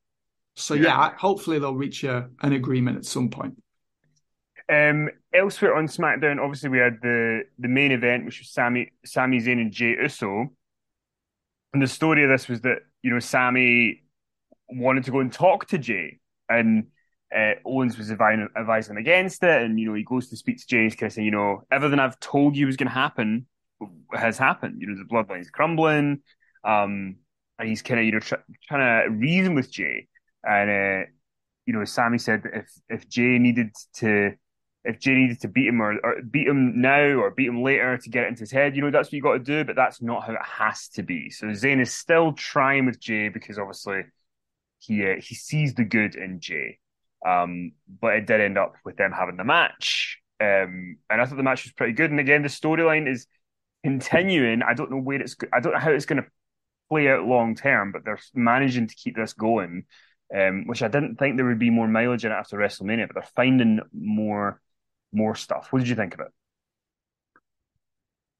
So 0.55 0.73
yeah, 0.73 0.83
yeah 0.83 1.17
hopefully 1.17 1.59
they'll 1.59 1.75
reach 1.75 2.03
a, 2.03 2.29
an 2.41 2.53
agreement 2.53 2.97
at 2.97 3.05
some 3.05 3.29
point. 3.29 3.61
Um, 4.69 5.09
elsewhere 5.33 5.75
on 5.75 5.87
SmackDown, 5.87 6.39
obviously 6.39 6.69
we 6.69 6.77
had 6.77 6.99
the 7.01 7.43
the 7.59 7.67
main 7.67 7.91
event, 7.91 8.25
which 8.25 8.39
was 8.39 8.49
Sammy 8.49 8.91
Sami 9.05 9.39
Zayn 9.39 9.59
and 9.59 9.71
Jey 9.71 9.95
Uso. 10.01 10.47
And 11.73 11.81
the 11.81 11.87
story 11.87 12.23
of 12.23 12.29
this 12.29 12.47
was 12.47 12.61
that 12.61 12.79
you 13.01 13.11
know 13.11 13.19
Sami 13.19 14.03
wanted 14.69 15.03
to 15.05 15.11
go 15.11 15.19
and 15.19 15.31
talk 15.31 15.67
to 15.67 15.77
Jey, 15.77 16.19
and 16.47 16.87
uh, 17.35 17.53
Owens 17.65 17.97
was 17.97 18.11
advising, 18.11 18.47
advising 18.57 18.91
him 18.91 18.97
against 18.97 19.43
it. 19.43 19.61
And 19.61 19.79
you 19.79 19.87
know 19.87 19.95
he 19.95 20.03
goes 20.03 20.29
to 20.29 20.37
speak 20.37 20.59
to 20.59 20.67
Jey, 20.67 20.83
he's 20.83 20.95
kind 20.95 21.07
of 21.09 21.13
saying, 21.13 21.25
you 21.25 21.31
know, 21.31 21.63
everything 21.71 21.99
I've 21.99 22.19
told 22.19 22.55
you 22.55 22.67
was 22.67 22.77
going 22.77 22.87
to 22.87 22.93
happen 22.93 23.47
has 24.13 24.37
happened. 24.37 24.81
You 24.81 24.87
know, 24.87 24.95
the 24.95 25.03
bloodline's 25.03 25.49
crumbling, 25.49 26.21
um, 26.63 27.17
and 27.59 27.67
he's 27.67 27.81
kind 27.81 27.99
of 27.99 28.05
you 28.05 28.13
know 28.13 28.19
tr- 28.19 28.35
trying 28.67 29.09
to 29.09 29.15
reason 29.15 29.55
with 29.55 29.71
Jey. 29.71 30.07
And 30.43 30.69
uh, 30.69 31.09
you 31.65 31.73
know, 31.73 31.85
Sami 31.85 32.17
said 32.17 32.43
if 32.53 32.69
if 32.89 33.07
Jey 33.09 33.39
needed 33.39 33.71
to 33.95 34.33
if 34.85 34.99
Jey 34.99 35.13
needed 35.13 35.39
to 35.41 35.47
beat 35.47 35.67
him 35.67 35.81
or, 35.81 35.97
or, 36.03 36.21
beat 36.21 36.47
him 36.47 36.81
now 36.81 37.19
or 37.19 37.31
beat 37.31 37.47
him 37.47 37.63
later 37.63 37.97
to 37.97 38.09
get 38.09 38.25
it 38.25 38.27
into 38.27 38.41
his 38.41 38.51
head, 38.51 38.75
you 38.75 38.81
know, 38.81 38.91
that's 38.91 39.07
what 39.07 39.13
you 39.13 39.21
got 39.21 39.33
to 39.33 39.39
do, 39.39 39.63
but 39.63 39.77
that's 39.77 40.01
not 40.01 40.25
how 40.25 40.33
it 40.33 40.43
has 40.43 40.89
to 40.89 41.03
be. 41.03 41.29
So 41.29 41.47
Zayn 41.47 41.79
is 41.79 41.93
still 41.93 42.33
trying 42.33 42.85
with 42.85 42.99
Jey 42.99 43.29
because 43.29 43.57
obviously 43.57 44.01
he 44.79 45.05
uh, 45.05 45.15
he 45.21 45.35
sees 45.35 45.73
the 45.73 45.85
good 45.85 46.15
in 46.15 46.39
Jey. 46.39 46.79
Um, 47.25 47.71
but 48.01 48.15
it 48.15 48.27
did 48.27 48.41
end 48.41 48.57
up 48.57 48.75
with 48.83 48.97
them 48.97 49.13
having 49.13 49.37
the 49.37 49.45
match. 49.45 50.19
Um, 50.41 50.97
and 51.09 51.21
I 51.21 51.25
thought 51.25 51.37
the 51.37 51.43
match 51.43 51.63
was 51.63 51.71
pretty 51.71 51.93
good. 51.93 52.11
And 52.11 52.19
again, 52.19 52.41
the 52.41 52.49
storyline 52.49 53.07
is 53.07 53.27
continuing. 53.83 54.61
I 54.61 54.73
don't 54.73 54.91
know 54.91 54.97
where 54.97 55.21
it's, 55.21 55.37
I 55.53 55.61
don't 55.61 55.73
know 55.73 55.79
how 55.79 55.91
it's 55.91 56.05
going 56.05 56.21
to 56.21 56.29
play 56.89 57.07
out 57.07 57.25
long 57.25 57.55
term, 57.55 57.93
but 57.93 58.03
they're 58.03 58.19
managing 58.33 58.87
to 58.87 58.95
keep 58.95 59.15
this 59.15 59.31
going. 59.31 59.85
Um, 60.35 60.65
which 60.65 60.81
I 60.81 60.87
didn't 60.87 61.17
think 61.17 61.35
there 61.37 61.45
would 61.45 61.59
be 61.59 61.69
more 61.69 61.87
mileage 61.87 62.25
in 62.25 62.31
it 62.31 62.35
after 62.35 62.57
WrestleMania, 62.57 63.07
but 63.07 63.13
they're 63.13 63.29
finding 63.35 63.81
more 63.93 64.59
more 65.11 65.35
stuff. 65.35 65.67
What 65.69 65.79
did 65.79 65.89
you 65.89 65.95
think 65.95 66.15
of 66.15 66.21
it? 66.21 66.27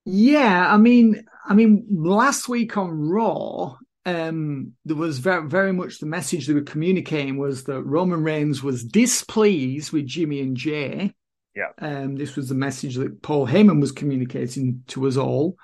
Yeah, 0.05 0.73
I 0.73 0.77
mean, 0.77 1.25
I 1.45 1.53
mean, 1.53 1.85
last 1.89 2.49
week 2.49 2.75
on 2.77 3.07
Raw, 3.07 3.77
um, 4.05 4.73
there 4.83 4.97
was 4.97 5.19
very, 5.19 5.47
very 5.47 5.71
much 5.71 5.99
the 5.99 6.05
message 6.05 6.47
they 6.47 6.53
were 6.53 6.61
communicating 6.61 7.37
was 7.37 7.63
that 7.65 7.83
Roman 7.83 8.23
Reigns 8.23 8.61
was 8.61 8.83
displeased 8.83 9.93
with 9.93 10.05
Jimmy 10.05 10.41
and 10.41 10.57
Jey. 10.57 11.13
Yeah. 11.55 11.69
Um, 11.77 12.15
this 12.15 12.35
was 12.35 12.49
the 12.49 12.55
message 12.55 12.95
that 12.95 13.21
Paul 13.21 13.47
Heyman 13.47 13.79
was 13.79 13.91
communicating 13.91 14.83
to 14.87 15.07
us 15.07 15.15
all. 15.15 15.55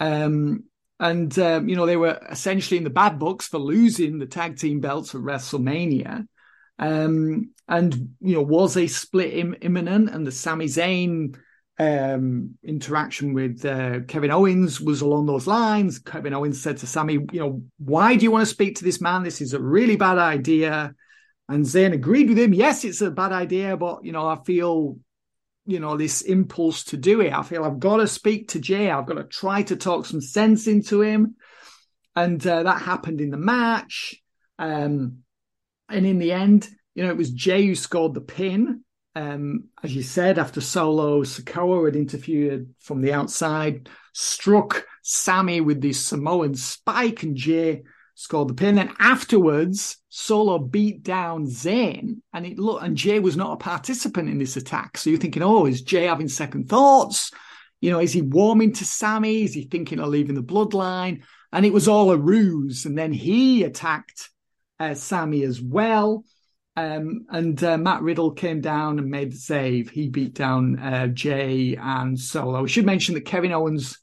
Um, 0.00 0.64
and 1.04 1.38
um, 1.38 1.68
you 1.68 1.76
know 1.76 1.84
they 1.84 1.98
were 1.98 2.18
essentially 2.30 2.78
in 2.78 2.84
the 2.84 2.90
bad 2.90 3.18
books 3.18 3.46
for 3.46 3.58
losing 3.58 4.18
the 4.18 4.26
tag 4.26 4.58
team 4.58 4.80
belts 4.80 5.14
at 5.14 5.20
WrestleMania. 5.20 6.26
Um, 6.78 7.50
and 7.68 8.14
you 8.20 8.34
know, 8.34 8.42
was 8.42 8.76
a 8.76 8.86
split 8.86 9.34
Im- 9.34 9.56
imminent? 9.60 10.08
And 10.10 10.26
the 10.26 10.32
Sami 10.32 10.64
Zayn 10.64 11.36
um, 11.78 12.54
interaction 12.64 13.34
with 13.34 13.64
uh, 13.66 14.00
Kevin 14.08 14.30
Owens 14.30 14.80
was 14.80 15.02
along 15.02 15.26
those 15.26 15.46
lines. 15.46 15.98
Kevin 15.98 16.32
Owens 16.32 16.62
said 16.62 16.78
to 16.78 16.86
Sami, 16.86 17.18
"You 17.32 17.40
know, 17.40 17.62
why 17.78 18.16
do 18.16 18.24
you 18.24 18.30
want 18.30 18.42
to 18.42 18.54
speak 18.54 18.76
to 18.76 18.84
this 18.84 19.00
man? 19.00 19.22
This 19.22 19.42
is 19.42 19.52
a 19.52 19.60
really 19.60 19.96
bad 19.96 20.16
idea." 20.18 20.94
And 21.50 21.66
Zayn 21.66 21.92
agreed 21.92 22.30
with 22.30 22.38
him. 22.38 22.54
Yes, 22.54 22.82
it's 22.84 23.02
a 23.02 23.10
bad 23.10 23.32
idea, 23.32 23.76
but 23.76 24.04
you 24.04 24.12
know, 24.12 24.26
I 24.26 24.38
feel, 24.46 24.96
you 25.66 25.80
know, 25.80 25.96
this 25.96 26.22
impulse 26.22 26.84
to 26.84 26.96
do 26.96 27.20
it. 27.20 27.32
I 27.32 27.42
feel 27.42 27.64
I've 27.64 27.80
got 27.80 27.98
to 27.98 28.06
speak 28.06 28.48
to 28.48 28.60
Jey 28.60 28.90
I've 28.90 29.06
got 29.06 29.14
to 29.14 29.24
try 29.24 29.62
to 29.64 29.76
talk 29.76 30.06
some 30.06 30.20
sense 30.20 30.66
into 30.66 31.00
him. 31.00 31.36
And 32.16 32.44
uh, 32.46 32.62
that 32.62 32.82
happened 32.82 33.20
in 33.20 33.30
the 33.30 33.36
match. 33.36 34.16
Um, 34.58 35.18
and 35.88 36.06
in 36.06 36.18
the 36.18 36.32
end, 36.32 36.68
you 36.94 37.02
know, 37.02 37.10
it 37.10 37.16
was 37.16 37.30
Jey 37.30 37.66
who 37.66 37.74
scored 37.74 38.14
the 38.14 38.20
pin. 38.20 38.84
Um, 39.16 39.68
as 39.82 39.94
you 39.94 40.02
said, 40.02 40.38
after 40.38 40.60
Solo 40.60 41.22
Sikoa 41.22 41.86
had 41.86 41.96
interfered 41.96 42.74
from 42.80 43.00
the 43.00 43.12
outside, 43.12 43.88
struck 44.12 44.84
Sami 45.02 45.60
with 45.60 45.80
the 45.80 45.92
Samoan 45.92 46.54
spike, 46.54 47.22
and 47.22 47.36
Jey 47.36 47.84
scored 48.14 48.48
the 48.48 48.54
pin. 48.54 48.76
Then 48.76 48.94
afterwards, 48.98 49.98
Solo 50.08 50.58
beat 50.58 51.02
down 51.02 51.46
Zayn, 51.46 52.20
and 52.32 52.46
it 52.46 52.58
looked 52.58 52.84
and 52.84 52.96
Jey 52.96 53.18
was 53.18 53.36
not 53.36 53.54
a 53.54 53.56
participant 53.56 54.28
in 54.28 54.38
this 54.38 54.56
attack. 54.56 54.96
So 54.96 55.10
you're 55.10 55.18
thinking, 55.18 55.42
oh, 55.42 55.66
is 55.66 55.82
Jey 55.82 56.04
having 56.04 56.28
second 56.28 56.68
thoughts? 56.68 57.30
You 57.80 57.90
know, 57.90 58.00
is 58.00 58.12
he 58.12 58.22
warming 58.22 58.72
to 58.74 58.84
Sami? 58.84 59.42
Is 59.42 59.52
he 59.52 59.64
thinking 59.64 60.00
of 60.00 60.08
leaving 60.08 60.34
the 60.34 60.42
bloodline? 60.42 61.22
And 61.52 61.66
it 61.66 61.72
was 61.72 61.86
all 61.86 62.10
a 62.10 62.16
ruse. 62.16 62.86
And 62.86 62.96
then 62.96 63.12
he 63.12 63.62
attacked 63.62 64.30
uh, 64.80 64.94
Sami 64.94 65.42
as 65.42 65.60
well. 65.60 66.24
Um, 66.76 67.26
and 67.28 67.62
uh, 67.62 67.78
Matt 67.78 68.02
Riddle 68.02 68.32
came 68.32 68.60
down 68.60 68.98
and 68.98 69.08
made 69.08 69.32
the 69.32 69.36
save. 69.36 69.90
He 69.90 70.08
beat 70.08 70.34
down 70.34 70.78
uh, 70.78 71.06
Jey 71.08 71.76
and 71.80 72.18
Solo. 72.18 72.62
We 72.62 72.68
should 72.68 72.86
mention 72.86 73.14
that 73.14 73.26
Kevin 73.26 73.52
Owens 73.52 73.98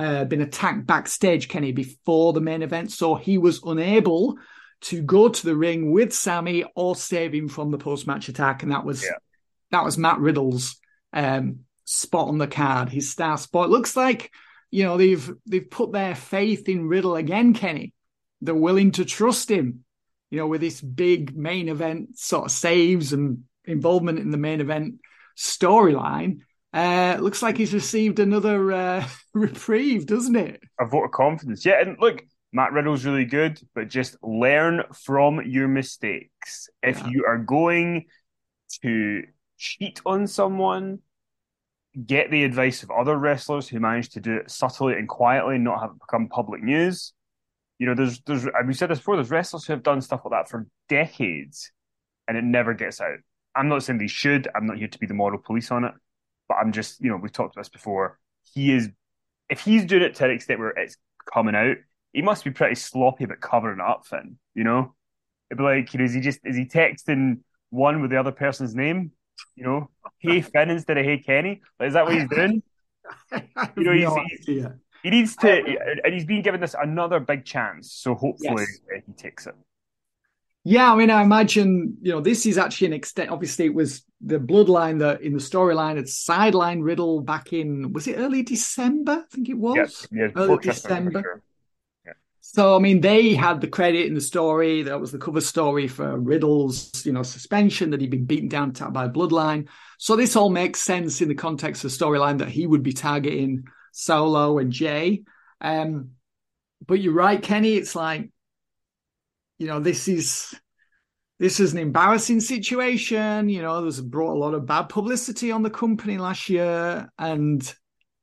uh, 0.00 0.24
been 0.24 0.40
attacked 0.40 0.86
backstage, 0.86 1.48
Kenny, 1.48 1.72
before 1.72 2.32
the 2.32 2.40
main 2.40 2.62
event, 2.62 2.92
so 2.92 3.14
he 3.14 3.38
was 3.38 3.62
unable 3.64 4.38
to 4.82 5.02
go 5.02 5.28
to 5.28 5.44
the 5.44 5.54
ring 5.54 5.92
with 5.92 6.12
Sami 6.12 6.64
or 6.74 6.96
save 6.96 7.34
him 7.34 7.48
from 7.48 7.70
the 7.70 7.78
post-match 7.78 8.28
attack, 8.28 8.62
and 8.62 8.72
that 8.72 8.84
was 8.84 9.02
yeah. 9.02 9.18
that 9.70 9.84
was 9.84 9.98
Matt 9.98 10.18
Riddle's 10.18 10.76
um, 11.12 11.60
spot 11.84 12.28
on 12.28 12.38
the 12.38 12.46
card, 12.46 12.88
his 12.88 13.10
star 13.10 13.36
spot. 13.36 13.66
It 13.66 13.72
looks 13.72 13.96
like 13.96 14.32
you 14.70 14.84
know 14.84 14.96
they've 14.96 15.30
they've 15.46 15.70
put 15.70 15.92
their 15.92 16.14
faith 16.14 16.68
in 16.68 16.88
Riddle 16.88 17.16
again, 17.16 17.52
Kenny. 17.54 17.92
They're 18.40 18.54
willing 18.54 18.92
to 18.92 19.04
trust 19.04 19.50
him 19.50 19.84
you 20.30 20.38
know, 20.38 20.46
with 20.46 20.60
this 20.60 20.80
big 20.80 21.36
main 21.36 21.68
event 21.68 22.16
sort 22.16 22.46
of 22.46 22.50
saves 22.52 23.12
and 23.12 23.44
involvement 23.64 24.20
in 24.20 24.30
the 24.30 24.38
main 24.38 24.60
event 24.60 25.00
storyline, 25.36 26.38
uh, 26.72 27.16
looks 27.20 27.42
like 27.42 27.56
he's 27.56 27.74
received 27.74 28.18
another 28.18 28.72
uh, 28.72 29.08
reprieve, 29.34 30.06
doesn't 30.06 30.36
it? 30.36 30.60
A 30.78 30.86
vote 30.86 31.04
of 31.04 31.10
confidence. 31.10 31.64
Yeah, 31.64 31.80
and 31.80 31.96
look, 31.98 32.22
Matt 32.52 32.72
Riddle's 32.72 33.04
really 33.04 33.24
good, 33.24 33.60
but 33.74 33.88
just 33.88 34.16
learn 34.22 34.82
from 34.92 35.42
your 35.46 35.68
mistakes. 35.68 36.68
If 36.82 36.98
yeah. 36.98 37.08
you 37.08 37.24
are 37.26 37.38
going 37.38 38.06
to 38.82 39.24
cheat 39.58 40.00
on 40.06 40.26
someone, 40.26 41.00
get 42.06 42.30
the 42.30 42.44
advice 42.44 42.82
of 42.82 42.90
other 42.90 43.16
wrestlers 43.16 43.68
who 43.68 43.80
manage 43.80 44.10
to 44.10 44.20
do 44.20 44.36
it 44.36 44.50
subtly 44.50 44.94
and 44.94 45.08
quietly 45.08 45.56
and 45.56 45.64
not 45.64 45.80
have 45.80 45.90
it 45.90 46.00
become 46.00 46.28
public 46.28 46.62
news. 46.62 47.12
You 47.78 47.86
know, 47.86 47.94
there's 47.94 48.20
there's 48.26 48.46
we 48.66 48.74
said 48.74 48.90
this 48.90 48.98
before. 48.98 49.16
There's 49.16 49.30
wrestlers 49.30 49.64
who 49.64 49.72
have 49.72 49.82
done 49.82 50.02
stuff 50.02 50.20
like 50.24 50.32
that 50.32 50.50
for 50.50 50.66
decades, 50.88 51.72
and 52.28 52.36
it 52.36 52.44
never 52.44 52.74
gets 52.74 53.00
out. 53.00 53.18
I'm 53.54 53.68
not 53.68 53.82
saying 53.82 53.98
they 53.98 54.06
should. 54.06 54.48
I'm 54.54 54.66
not 54.66 54.76
here 54.76 54.88
to 54.88 54.98
be 54.98 55.06
the 55.06 55.14
moral 55.14 55.38
police 55.38 55.70
on 55.70 55.84
it, 55.84 55.94
but 56.50 56.56
I'm 56.56 56.72
just 56.72 57.00
you 57.00 57.08
know 57.08 57.16
we've 57.16 57.32
talked 57.32 57.54
about 57.54 57.62
this 57.62 57.68
before. 57.68 58.18
He 58.52 58.72
is 58.72 58.90
if 59.48 59.60
he's 59.60 59.84
doing 59.84 60.02
it 60.02 60.16
to 60.16 60.24
an 60.24 60.32
extent 60.32 60.58
where 60.58 60.70
it's 60.70 60.96
coming 61.32 61.54
out, 61.54 61.76
he 62.12 62.22
must 62.22 62.42
be 62.42 62.50
pretty 62.50 62.74
sloppy 62.74 63.22
about 63.22 63.40
covering 63.40 63.80
up. 63.80 64.04
Fin, 64.04 64.36
you 64.52 64.64
know, 64.64 64.96
it'd 65.48 65.58
be 65.58 65.62
like 65.62 65.94
you 65.94 65.98
know, 65.98 66.04
is 66.04 66.12
he 66.12 66.20
just 66.20 66.40
is 66.44 66.56
he 66.56 66.64
texting 66.64 67.38
one 67.70 68.02
with 68.02 68.10
the 68.10 68.18
other 68.18 68.32
person's 68.32 68.74
name? 68.74 69.12
You 69.54 69.62
know, 69.62 69.90
hey 70.18 70.40
Fin 70.52 70.70
instead 70.70 70.98
of 70.98 71.04
hey 71.04 71.18
Kenny. 71.18 71.62
Like, 71.78 71.86
is 71.86 71.94
that 71.94 72.04
what 72.04 72.14
he's 72.14 72.28
doing? 72.28 72.64
you 73.76 73.84
know, 73.84 73.92
he's, 74.26 74.44
he's, 74.44 74.66
he 75.04 75.10
needs 75.10 75.36
to, 75.36 75.62
and 76.04 76.12
he's 76.12 76.26
been 76.26 76.42
given 76.42 76.60
this 76.60 76.74
another 76.80 77.20
big 77.20 77.44
chance. 77.44 77.92
So 77.92 78.16
hopefully 78.16 78.64
yes. 78.92 79.02
he 79.06 79.12
takes 79.12 79.46
it. 79.46 79.54
Yeah, 80.64 80.92
I 80.92 80.96
mean, 80.96 81.10
I 81.10 81.22
imagine 81.22 81.96
you 82.02 82.12
know 82.12 82.20
this 82.20 82.44
is 82.46 82.58
actually 82.58 82.88
an 82.88 82.92
extent. 82.92 83.30
Obviously, 83.30 83.64
it 83.64 83.74
was 83.74 84.04
the 84.20 84.38
bloodline 84.38 84.98
that 84.98 85.22
in 85.22 85.32
the 85.32 85.38
storyline 85.38 85.96
had 85.96 86.04
sidelined 86.04 86.84
Riddle 86.84 87.22
back 87.22 87.52
in 87.52 87.92
was 87.92 88.06
it 88.06 88.16
early 88.16 88.42
December? 88.42 89.24
I 89.24 89.34
think 89.34 89.48
it 89.48 89.58
was. 89.58 89.76
Yes, 89.76 90.08
yeah, 90.10 90.28
early 90.36 90.58
December. 90.58 91.22
Sure. 91.22 91.42
So 92.42 92.74
I 92.74 92.80
mean, 92.80 93.00
they 93.00 93.34
had 93.34 93.60
the 93.60 93.68
credit 93.68 94.06
in 94.06 94.14
the 94.14 94.20
story. 94.20 94.82
That 94.82 95.00
was 95.00 95.12
the 95.12 95.18
cover 95.18 95.40
story 95.40 95.86
for 95.86 96.18
Riddle's, 96.18 97.06
you 97.06 97.12
know, 97.12 97.22
suspension 97.22 97.90
that 97.90 98.00
he'd 98.00 98.10
been 98.10 98.24
beaten 98.24 98.48
down 98.48 98.72
by 98.72 99.08
Bloodline. 99.08 99.68
So 99.98 100.16
this 100.16 100.34
all 100.34 100.50
makes 100.50 100.80
sense 100.80 101.20
in 101.20 101.28
the 101.28 101.34
context 101.34 101.84
of 101.84 101.90
the 101.90 102.04
storyline 102.04 102.38
that 102.38 102.48
he 102.48 102.66
would 102.66 102.82
be 102.82 102.92
targeting 102.92 103.64
Solo 103.92 104.58
and 104.58 104.72
Jey. 104.72 105.22
Um, 105.60 106.12
but 106.84 106.98
you're 106.98 107.12
right, 107.12 107.40
Kenny. 107.40 107.74
It's 107.74 107.94
like, 107.94 108.30
you 109.60 109.66
know, 109.66 109.78
this 109.78 110.08
is 110.08 110.54
this 111.38 111.60
is 111.60 111.72
an 111.72 111.78
embarrassing 111.78 112.40
situation. 112.40 113.50
You 113.50 113.60
know, 113.60 113.82
there's 113.82 114.00
brought 114.00 114.34
a 114.34 114.38
lot 114.38 114.54
of 114.54 114.66
bad 114.66 114.88
publicity 114.88 115.52
on 115.52 115.62
the 115.62 115.70
company 115.70 116.16
last 116.16 116.48
year. 116.48 117.10
And, 117.18 117.62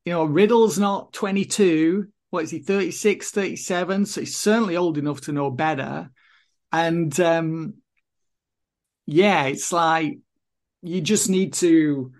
you 0.04 0.14
know, 0.14 0.26
Riddle's 0.26 0.80
not 0.80 1.14
22. 1.14 2.08
What 2.32 2.44
is 2.44 2.52
he, 2.52 2.60
36, 2.60 3.30
37? 3.30 4.06
So 4.08 4.22
he's 4.22 4.36
certainly 4.36 4.78
old 4.78 4.98
enough 4.98 5.22
to 5.22 5.32
know 5.32 5.52
better. 5.52 6.10
And 6.72 7.18
um, 7.20 7.76
yeah, 9.06 9.46
it's 9.46 9.72
like 9.72 10.18
you 10.82 11.02
just 11.02 11.30
need 11.30 11.54
to 11.54 12.12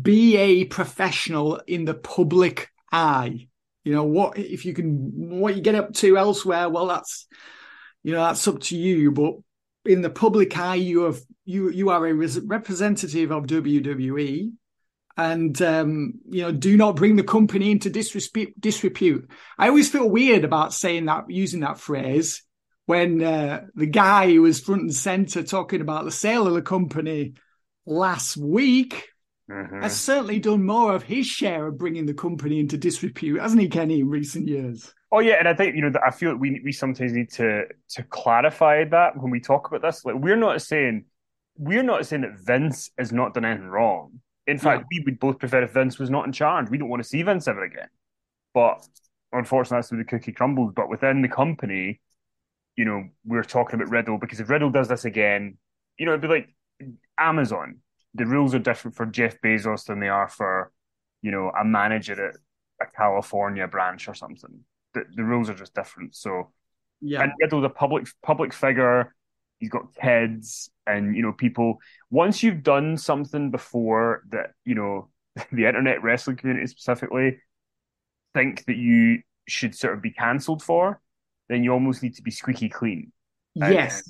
be 0.00 0.36
a 0.36 0.64
professional 0.64 1.60
in 1.66 1.84
the 1.84 1.94
public 1.94 2.70
eye. 2.92 3.48
You 3.82 3.94
know, 3.94 4.04
what 4.04 4.38
if 4.38 4.64
you 4.64 4.74
can, 4.74 5.40
what 5.40 5.56
you 5.56 5.60
get 5.60 5.74
up 5.74 5.92
to 5.94 6.16
elsewhere, 6.16 6.68
well, 6.68 6.86
that's, 6.86 7.26
you 8.02 8.12
know, 8.12 8.24
that's 8.24 8.46
up 8.48 8.60
to 8.60 8.76
you. 8.76 9.10
But 9.10 9.34
in 9.84 10.02
the 10.02 10.10
public 10.10 10.56
eye, 10.56 10.76
you 10.76 11.02
have, 11.02 11.20
you, 11.44 11.70
you 11.70 11.90
are 11.90 12.06
a 12.06 12.12
representative 12.12 13.30
of 13.30 13.46
WWE 13.46 14.52
and 15.16 15.60
um, 15.60 16.14
you 16.30 16.40
know 16.42 16.52
do 16.52 16.76
not 16.76 16.96
bring 16.96 17.16
the 17.16 17.22
company 17.22 17.70
into 17.70 17.90
disrepute, 17.90 18.58
disrepute. 18.58 19.30
I 19.58 19.68
always 19.68 19.90
feel 19.90 20.08
weird 20.08 20.44
about 20.44 20.72
saying 20.72 21.06
that, 21.06 21.24
using 21.28 21.60
that 21.60 21.78
phrase 21.78 22.42
when 22.86 23.22
uh, 23.22 23.66
the 23.74 23.86
guy 23.86 24.32
who 24.32 24.42
was 24.42 24.60
front 24.60 24.82
and 24.82 24.94
center 24.94 25.42
talking 25.42 25.80
about 25.80 26.04
the 26.04 26.10
sale 26.10 26.46
of 26.46 26.54
the 26.54 26.62
company 26.62 27.34
last 27.86 28.36
week 28.36 29.08
mm-hmm. 29.48 29.82
has 29.82 29.96
certainly 29.96 30.40
done 30.40 30.64
more 30.64 30.94
of 30.94 31.02
his 31.02 31.26
share 31.26 31.68
of 31.68 31.78
bringing 31.78 32.06
the 32.06 32.14
company 32.14 32.58
into 32.58 32.76
disrepute, 32.76 33.40
hasn't 33.40 33.60
he, 33.60 33.68
Kenny, 33.68 34.00
in 34.00 34.08
recent 34.08 34.48
years? 34.48 34.92
Oh 35.12 35.18
yeah, 35.18 35.34
and 35.38 35.48
I 35.48 35.54
think 35.54 35.74
you 35.74 35.82
know 35.82 35.92
I 36.04 36.10
feel 36.10 36.32
like 36.32 36.40
we 36.40 36.60
we 36.64 36.72
sometimes 36.72 37.12
need 37.12 37.30
to 37.32 37.64
to 37.90 38.02
clarify 38.04 38.84
that 38.84 39.16
when 39.16 39.30
we 39.30 39.40
talk 39.40 39.66
about 39.68 39.82
this. 39.82 40.04
Like 40.04 40.16
we're 40.16 40.36
not 40.36 40.62
saying 40.62 41.06
we're 41.56 41.82
not 41.82 42.06
saying 42.06 42.22
that 42.22 42.38
Vince 42.38 42.90
has 42.96 43.12
not 43.12 43.34
done 43.34 43.44
anything 43.44 43.68
wrong. 43.68 44.20
In 44.46 44.58
fact, 44.58 44.84
we 44.90 45.02
would 45.04 45.20
both 45.20 45.38
prefer 45.38 45.62
if 45.62 45.72
Vince 45.72 45.98
was 45.98 46.10
not 46.10 46.26
in 46.26 46.32
charge. 46.32 46.70
We 46.70 46.78
don't 46.78 46.88
want 46.88 47.02
to 47.02 47.08
see 47.08 47.22
Vince 47.22 47.46
ever 47.48 47.62
again. 47.62 47.88
But 48.54 48.86
unfortunately, 49.32 49.78
that's 49.78 49.92
where 49.92 49.98
the 49.98 50.08
cookie 50.08 50.32
crumbles. 50.32 50.72
But 50.74 50.88
within 50.88 51.22
the 51.22 51.28
company, 51.28 52.00
you 52.76 52.84
know, 52.84 53.08
we're 53.24 53.42
talking 53.44 53.76
about 53.76 53.90
Riddle 53.90 54.18
because 54.18 54.40
if 54.40 54.48
Riddle 54.48 54.70
does 54.70 54.88
this 54.88 55.04
again, 55.04 55.58
you 55.98 56.06
know, 56.06 56.12
it'd 56.12 56.22
be 56.22 56.28
like 56.28 56.48
Amazon. 57.18 57.78
The 58.14 58.26
rules 58.26 58.54
are 58.54 58.58
different 58.58 58.96
for 58.96 59.06
Jeff 59.06 59.40
Bezos 59.40 59.84
than 59.84 60.00
they 60.00 60.08
are 60.08 60.28
for, 60.28 60.72
you 61.22 61.30
know, 61.30 61.50
a 61.50 61.64
manager 61.64 62.28
at 62.28 62.36
a 62.80 62.90
California 62.90 63.68
branch 63.68 64.08
or 64.08 64.14
something. 64.14 64.64
The, 64.94 65.04
the 65.14 65.24
rules 65.24 65.48
are 65.48 65.54
just 65.54 65.74
different. 65.74 66.14
So, 66.14 66.52
yeah. 67.00 67.22
And 67.22 67.32
Riddle's 67.40 67.64
a 67.64 67.68
public 67.68 68.08
public 68.22 68.52
figure. 68.52 69.14
He's 69.58 69.70
got 69.70 69.94
kids, 69.94 70.70
and 70.86 71.16
you 71.16 71.22
know, 71.22 71.32
people. 71.32 71.78
Once 72.10 72.42
you've 72.42 72.62
done 72.62 72.96
something 72.96 73.50
before 73.50 74.24
that, 74.30 74.52
you 74.64 74.74
know, 74.74 75.08
the 75.52 75.66
internet 75.66 76.02
wrestling 76.02 76.36
community 76.36 76.66
specifically 76.66 77.38
think 78.34 78.64
that 78.66 78.76
you 78.76 79.22
should 79.48 79.74
sort 79.74 79.94
of 79.94 80.02
be 80.02 80.10
cancelled 80.10 80.62
for, 80.62 81.00
then 81.48 81.64
you 81.64 81.72
almost 81.72 82.02
need 82.02 82.14
to 82.16 82.22
be 82.22 82.30
squeaky 82.30 82.68
clean. 82.68 83.12
Yes. 83.54 84.02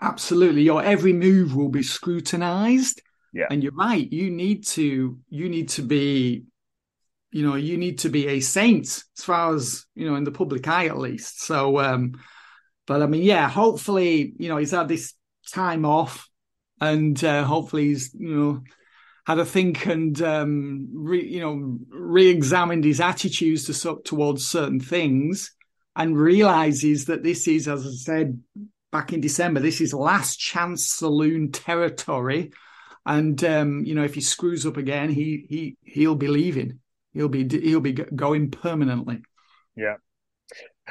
Absolutely. 0.00 0.62
Your 0.62 0.82
every 0.82 1.12
move 1.12 1.54
will 1.54 1.68
be 1.68 1.82
scrutinized. 1.82 3.00
Yeah. 3.32 3.46
And 3.50 3.62
you're 3.62 3.72
right. 3.72 4.12
You 4.12 4.30
need 4.30 4.66
to 4.68 5.18
you 5.30 5.48
need 5.48 5.68
to 5.70 5.82
be, 5.82 6.44
you 7.32 7.46
know, 7.46 7.56
you 7.56 7.76
need 7.76 8.00
to 8.00 8.08
be 8.08 8.28
a 8.28 8.40
saint 8.40 8.86
as 8.86 9.24
far 9.24 9.54
as, 9.54 9.86
you 9.94 10.08
know, 10.08 10.16
in 10.16 10.24
the 10.24 10.30
public 10.30 10.68
eye 10.68 10.86
at 10.86 10.98
least. 10.98 11.42
So 11.42 11.78
um, 11.78 12.20
but 12.86 13.02
I 13.02 13.06
mean, 13.06 13.22
yeah, 13.22 13.48
hopefully, 13.48 14.34
you 14.38 14.48
know, 14.48 14.56
he's 14.56 14.72
had 14.72 14.88
this 14.88 15.14
time 15.52 15.84
off 15.84 16.28
and 16.80 17.22
uh, 17.24 17.44
hopefully 17.44 17.88
he's, 17.88 18.14
you 18.14 18.34
know, 18.34 18.62
had 19.24 19.38
a 19.38 19.44
think 19.44 19.86
and 19.86 20.20
um, 20.20 20.88
re, 20.92 21.24
you 21.24 21.40
know 21.40 21.78
re-examined 21.90 22.84
his 22.84 23.00
attitudes 23.00 23.64
to 23.64 24.00
towards 24.04 24.46
certain 24.46 24.80
things 24.80 25.54
and 25.94 26.18
realizes 26.18 27.06
that 27.06 27.22
this 27.22 27.46
is, 27.46 27.68
as 27.68 27.86
I 27.86 27.90
said, 27.90 28.42
back 28.90 29.12
in 29.12 29.20
December. 29.20 29.60
This 29.60 29.80
is 29.80 29.94
last 29.94 30.38
chance 30.38 30.88
saloon 30.88 31.52
territory, 31.52 32.52
and 33.06 33.42
um, 33.44 33.84
you 33.84 33.94
know 33.94 34.04
if 34.04 34.14
he 34.14 34.20
screws 34.20 34.66
up 34.66 34.76
again, 34.76 35.10
he 35.10 35.46
he 35.48 35.76
he'll 35.82 36.16
be 36.16 36.28
leaving. 36.28 36.80
He'll 37.12 37.28
be 37.28 37.48
he'll 37.48 37.80
be 37.80 37.92
going 37.92 38.50
permanently. 38.50 39.22
Yeah. 39.76 39.94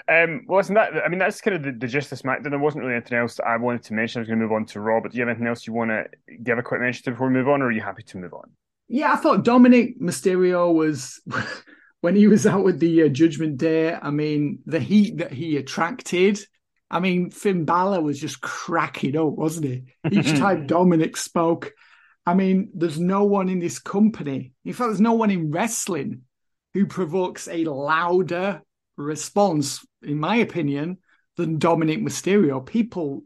Um, 0.07 0.45
well, 0.47 0.59
listen, 0.59 0.75
that 0.75 0.93
I 1.05 1.09
mean 1.09 1.19
that's 1.19 1.41
kind 1.41 1.57
of 1.57 1.63
the, 1.63 1.71
the 1.71 1.87
gist 1.87 2.11
of 2.11 2.19
SmackDown. 2.19 2.49
There 2.49 2.59
wasn't 2.59 2.83
really 2.83 2.95
anything 2.95 3.17
else 3.17 3.35
that 3.35 3.45
I 3.45 3.57
wanted 3.57 3.83
to 3.83 3.93
mention. 3.93 4.19
I 4.19 4.21
was 4.21 4.27
going 4.27 4.39
to 4.39 4.45
move 4.45 4.53
on 4.53 4.65
to 4.67 4.79
Raw, 4.79 5.01
but 5.01 5.11
do 5.11 5.17
you 5.17 5.21
have 5.21 5.29
anything 5.29 5.47
else 5.47 5.67
you 5.67 5.73
want 5.73 5.91
to 5.91 6.05
give 6.43 6.57
a 6.57 6.63
quick 6.63 6.81
mention 6.81 7.03
to 7.05 7.11
before 7.11 7.27
we 7.27 7.33
move 7.33 7.49
on, 7.49 7.61
or 7.61 7.65
are 7.65 7.71
you 7.71 7.81
happy 7.81 8.03
to 8.03 8.17
move 8.17 8.33
on? 8.33 8.51
Yeah, 8.87 9.13
I 9.13 9.17
thought 9.17 9.43
Dominik 9.43 9.99
Mysterio 9.99 10.73
was 10.73 11.21
when 12.01 12.15
he 12.15 12.27
was 12.27 12.45
out 12.45 12.63
with 12.63 12.79
the 12.79 13.03
uh, 13.03 13.07
Judgment 13.09 13.57
Day. 13.57 13.93
I 13.93 14.11
mean, 14.11 14.59
the 14.65 14.79
heat 14.79 15.17
that 15.17 15.33
he 15.33 15.57
attracted 15.57 16.39
I 16.91 16.99
mean, 16.99 17.31
Finn 17.31 17.63
Balor 17.63 18.01
was 18.01 18.19
just 18.19 18.41
cracking 18.41 19.15
up, 19.15 19.29
wasn't 19.29 19.65
he? 19.65 19.83
Each 20.11 20.31
time 20.37 20.67
Dominic 20.67 21.15
spoke, 21.15 21.71
I 22.25 22.33
mean, 22.33 22.69
there's 22.75 22.99
no 22.99 23.23
one 23.23 23.49
in 23.49 23.59
this 23.59 23.79
company. 23.79 24.53
In 24.63 24.73
fact, 24.73 24.89
there's 24.89 25.01
no 25.01 25.13
one 25.13 25.31
in 25.31 25.51
wrestling 25.51 26.21
who 26.73 26.85
provokes 26.85 27.47
a 27.47 27.65
louder 27.65 28.61
response, 28.95 29.85
in 30.03 30.19
my 30.19 30.37
opinion, 30.37 30.99
than 31.37 31.59
Dominik 31.59 32.01
Mysterio. 32.03 32.65
People, 32.65 33.23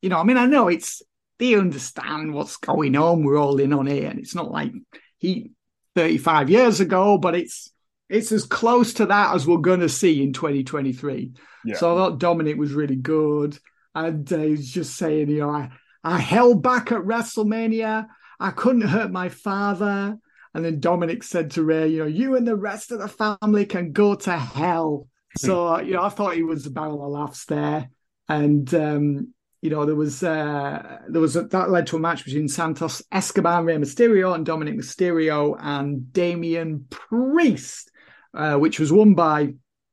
you 0.00 0.08
know, 0.08 0.18
I 0.18 0.24
mean, 0.24 0.36
I 0.36 0.46
know 0.46 0.68
it's 0.68 1.02
they 1.38 1.54
understand 1.54 2.34
what's 2.34 2.56
going 2.56 2.96
on. 2.96 3.24
We're 3.24 3.38
all 3.38 3.60
in 3.60 3.72
on 3.72 3.88
it, 3.88 4.04
and 4.04 4.18
it's 4.18 4.34
not 4.34 4.50
like 4.50 4.72
he 5.18 5.52
35 5.94 6.50
years 6.50 6.80
ago, 6.80 7.18
but 7.18 7.34
it's 7.34 7.70
it's 8.08 8.32
as 8.32 8.44
close 8.44 8.94
to 8.94 9.06
that 9.06 9.34
as 9.34 9.46
we're 9.46 9.58
going 9.58 9.80
to 9.80 9.88
see 9.88 10.22
in 10.22 10.32
2023. 10.32 11.32
Yeah. 11.64 11.76
So 11.76 11.92
I 11.92 11.96
thought 11.96 12.20
Dominik 12.20 12.58
was 12.58 12.72
really 12.72 12.96
good. 12.96 13.58
And 13.94 14.30
uh, 14.32 14.38
he 14.38 14.50
was 14.50 14.70
just 14.70 14.96
saying, 14.96 15.30
you 15.30 15.40
know, 15.40 15.50
I, 15.50 15.70
I 16.04 16.18
held 16.18 16.62
back 16.62 16.92
at 16.92 17.00
WrestleMania. 17.00 18.06
I 18.42 18.50
couldn't 18.50 18.82
hurt 18.82 19.10
my 19.10 19.28
father. 19.28 20.18
And 20.54 20.64
then 20.64 20.80
Dominik 20.80 21.24
said 21.24 21.52
to 21.52 21.62
Rey, 21.62 21.88
you 21.88 22.00
know, 22.00 22.06
you 22.06 22.36
and 22.36 22.46
the 22.46 22.56
rest 22.56 22.92
of 22.92 22.98
the 22.98 23.08
family 23.08 23.64
can 23.64 23.92
go 23.92 24.14
to 24.14 24.36
hell. 24.36 25.08
So, 25.38 25.80
you 25.80 25.94
know, 25.94 26.02
I 26.02 26.10
thought 26.10 26.34
he 26.34 26.42
was 26.42 26.66
a 26.66 26.70
barrel 26.70 27.02
of 27.04 27.10
laughs 27.10 27.46
there. 27.46 27.88
And, 28.28 28.72
um, 28.74 29.34
you 29.62 29.70
know, 29.70 29.86
there 29.86 29.94
was 29.94 30.22
uh, 30.22 30.98
there 31.08 31.20
was 31.20 31.36
a, 31.36 31.44
that 31.44 31.70
led 31.70 31.86
to 31.86 31.96
a 31.96 32.00
match 32.00 32.24
between 32.24 32.48
Santos 32.48 33.00
Escobar, 33.10 33.64
Rey 33.64 33.76
Mysterio, 33.76 34.34
and 34.34 34.46
Dominik 34.46 34.76
Mysterio 34.76 35.56
and 35.58 36.12
Damian 36.12 36.86
Priest. 36.90 37.90
Uh, 38.34 38.56
which 38.56 38.80
was 38.80 38.90
won 38.90 39.12
by 39.14 39.52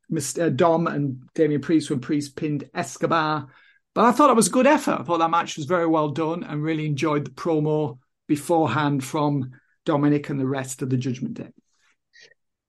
Mr. 0.09 0.45
Uh, 0.45 0.49
Dom 0.49 0.87
and 0.87 1.21
Damian 1.35 1.59
Priest 1.59 1.89
when 1.89 1.99
Priest 1.99 2.37
pinned 2.37 2.69
Escobar. 2.73 3.47
But 3.93 4.05
I 4.05 4.13
thought 4.13 4.29
it 4.29 4.35
was 4.35 4.47
a 4.47 4.51
good 4.51 4.65
effort. 4.65 4.97
I 4.97 5.03
thought 5.03 5.17
that 5.17 5.29
match 5.29 5.57
was 5.57 5.65
very 5.65 5.85
well 5.85 6.09
done 6.09 6.45
and 6.45 6.63
really 6.63 6.85
enjoyed 6.85 7.25
the 7.25 7.31
promo 7.31 7.99
beforehand 8.29 9.03
from 9.03 9.51
Dominik 9.85 10.29
and 10.29 10.39
the 10.39 10.47
rest 10.47 10.81
of 10.81 10.89
the 10.89 10.95
Judgment 10.95 11.33
Day. 11.33 11.49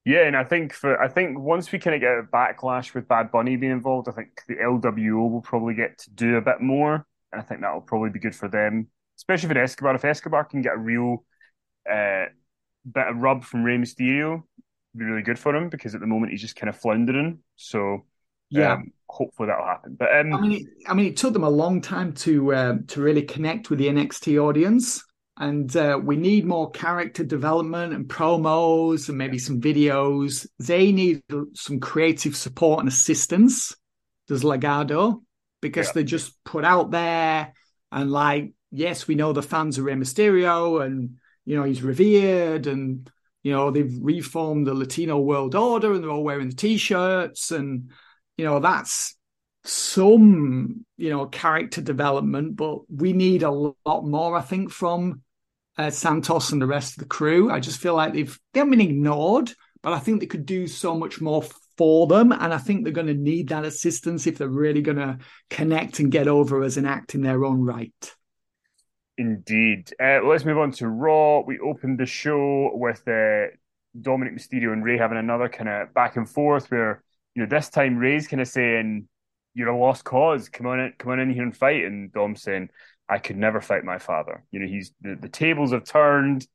Yeah, 0.05 0.23
and 0.23 0.37
I 0.37 0.45
think 0.45 0.73
for 0.73 1.01
I 1.01 1.09
think 1.09 1.39
once 1.39 1.71
we 1.71 1.79
kind 1.79 1.95
of 1.95 2.01
get 2.01 2.19
a 2.19 2.23
backlash 2.23 2.95
with 2.95 3.07
Bad 3.07 3.31
Bunny 3.31 3.57
being 3.57 3.71
involved, 3.71 4.09
I 4.09 4.13
think 4.13 4.31
the 4.49 4.57
LWO 4.57 5.31
will 5.31 5.43
probably 5.43 5.75
get 5.75 5.99
to 5.99 6.11
do 6.11 6.37
a 6.37 6.41
bit 6.41 6.61
more. 6.61 7.07
And 7.33 7.41
I 7.41 7.45
think 7.45 7.61
that 7.61 7.73
will 7.73 7.83
probably 7.83 8.11
be 8.11 8.19
good 8.19 8.35
for 8.35 8.49
them, 8.49 8.89
especially 9.19 9.51
for 9.51 9.59
Escobar. 9.59 9.95
If 9.95 10.05
Escobar 10.05 10.45
can 10.45 10.63
get 10.63 10.73
a 10.73 10.79
real 10.79 11.25
uh, 11.89 12.25
bit 12.91 13.07
of 13.07 13.19
rub 13.19 13.45
from 13.45 13.63
Rey 13.63 13.77
Mysterio, 13.77 14.43
be 14.97 15.05
really 15.05 15.23
good 15.23 15.39
for 15.39 15.55
him 15.55 15.69
because 15.69 15.95
at 15.95 16.01
the 16.01 16.07
moment 16.07 16.33
he's 16.33 16.41
just 16.41 16.57
kind 16.57 16.71
of 16.71 16.77
floundering. 16.77 17.41
So 17.57 18.07
yeah, 18.49 18.73
um, 18.73 18.93
hopefully 19.09 19.49
that'll 19.49 19.67
happen. 19.67 19.97
But 19.99 20.17
um, 20.17 20.33
I 20.33 20.41
mean, 20.41 20.53
it, 20.53 20.63
I 20.89 20.95
mean, 20.95 21.07
it 21.07 21.17
took 21.17 21.33
them 21.33 21.45
a 21.45 21.51
long 21.51 21.81
time 21.81 22.13
to 22.15 22.55
uh, 22.55 22.75
to 22.89 23.01
really 23.01 23.23
connect 23.23 23.71
with 23.71 23.79
the 23.79 23.89
NXT 23.89 24.43
audience, 24.43 25.05
and 25.41 25.75
uh, 25.75 25.99
we 26.01 26.17
need 26.17 26.45
more 26.45 26.71
character 26.71 27.25
development 27.25 27.95
and 27.95 28.07
promos 28.07 29.09
and 29.09 29.17
maybe 29.17 29.39
some 29.39 29.59
videos. 29.59 30.47
They 30.59 30.93
need 30.93 31.23
some 31.55 31.81
creative 31.81 32.37
support 32.37 32.81
and 32.81 32.89
assistance. 32.89 33.75
Does 34.29 34.45
Legado 34.45 35.23
because 35.63 35.89
yeah. 35.89 35.93
they 35.95 36.05
just 36.05 36.45
put 36.45 36.65
out 36.65 36.91
there 36.91 37.55
and 37.91 38.13
like, 38.13 38.53
yes, 38.71 39.09
we 39.09 39.15
know 39.15 39.33
the 39.33 39.43
fans 39.43 39.79
are 39.79 39.83
Rey 39.83 39.95
Mysterio 39.95 40.85
and 40.85 41.17
you 41.47 41.57
know 41.57 41.65
he's 41.65 41.83
revered 41.83 42.67
and 42.67 43.11
you 43.43 43.53
know, 43.53 43.71
they've 43.71 43.97
reformed 43.99 44.67
the 44.67 44.75
Latino 44.75 45.19
world 45.19 45.55
order 45.55 45.95
and 45.95 46.05
they're 46.05 46.11
all 46.11 46.23
wearing 46.23 46.51
the 46.51 46.55
t-shirts 46.55 47.51
and 47.51 47.91
you 48.37 48.45
know, 48.45 48.61
that's 48.61 49.17
some, 49.65 50.85
you 50.99 51.11
know, 51.11 51.27
character 51.27 51.81
development, 51.81 52.57
but 52.57 52.81
we 52.91 53.15
need 53.15 53.43
a 53.43 53.51
lot 53.51 54.05
more, 54.05 54.37
I 54.37 54.43
think, 54.43 54.71
from 54.71 55.23
uh, 55.79 55.91
Santos 55.91 56.53
and 56.53 56.61
the 56.61 56.67
rest 56.67 56.95
of 56.95 56.99
the 56.99 57.09
crew. 57.09 57.51
I 57.51 57.61
just 57.61 57.81
feel 57.81 57.95
like 57.95 58.13
they've 58.13 58.39
they 58.53 58.61
haven't 58.61 58.73
been 58.73 58.81
ignored, 58.81 59.53
but 59.83 59.93
I 59.93 59.99
think 59.99 60.21
they 60.21 60.27
could 60.27 60.47
do 60.47 60.67
so 60.67 60.97
much 60.97 61.21
more 61.21 61.45
for 61.77 62.07
them. 62.07 62.33
And 62.33 62.53
I 62.53 62.59
think 62.59 62.85
they're 62.85 62.93
going 62.93 63.07
to 63.07 63.15
need 63.15 63.49
that 63.49 63.65
assistance 63.65 64.27
if 64.27 64.39
they're 64.39 64.49
really 64.49 64.83
going 64.83 64.99
to 64.99 65.19
connect 65.49 65.99
and 65.99 66.13
get 66.13 66.29
over 66.29 66.63
as 66.63 66.77
an 66.77 66.87
act 66.87 67.15
in 67.15 67.23
their 67.23 67.45
own 67.45 67.63
right. 67.63 68.15
Indeed. 69.17 69.93
Uh, 70.03 70.21
let's 70.25 70.45
move 70.45 70.59
on 70.59 70.73
to 70.73 70.89
Raw. 70.89 71.41
We 71.41 71.59
opened 71.59 71.99
the 71.99 72.07
show 72.07 72.71
with 72.75 73.03
uh, 73.07 73.53
Dominik 73.99 74.35
Mysterio 74.35 74.73
and 74.73 74.85
Rey 74.85 74.99
having 74.99 75.19
another 75.19 75.49
kind 75.49 75.69
of 75.69 75.93
back 75.95 76.17
and 76.17 76.29
forth 76.29 76.71
where, 76.71 77.03
you 77.35 77.43
know, 77.43 77.49
this 77.49 77.69
time 77.69 77.97
Rey's 77.97 78.29
kind 78.29 78.41
of 78.41 78.49
saying, 78.49 79.09
You're 79.55 79.69
a 79.69 79.79
lost 79.79 80.05
cause. 80.05 80.49
Come 80.49 80.67
on 80.67 80.81
in, 80.81 80.93
come 80.99 81.13
on 81.13 81.21
in 81.21 81.31
here 81.31 81.43
and 81.43 81.57
fight. 81.57 81.85
And 81.85 82.13
Dom's 82.13 82.43
saying, 82.43 82.71
I 83.11 83.19
could 83.19 83.37
never 83.37 83.61
fight 83.61 83.85
my 83.85 83.99
father. 83.99 84.45
You 84.53 84.61
know, 84.61 84.69
he's 84.69 84.93
the, 85.01 85.17
the 85.21 85.29
tables 85.29 85.73
have 85.73 85.85
turned, 85.85 86.47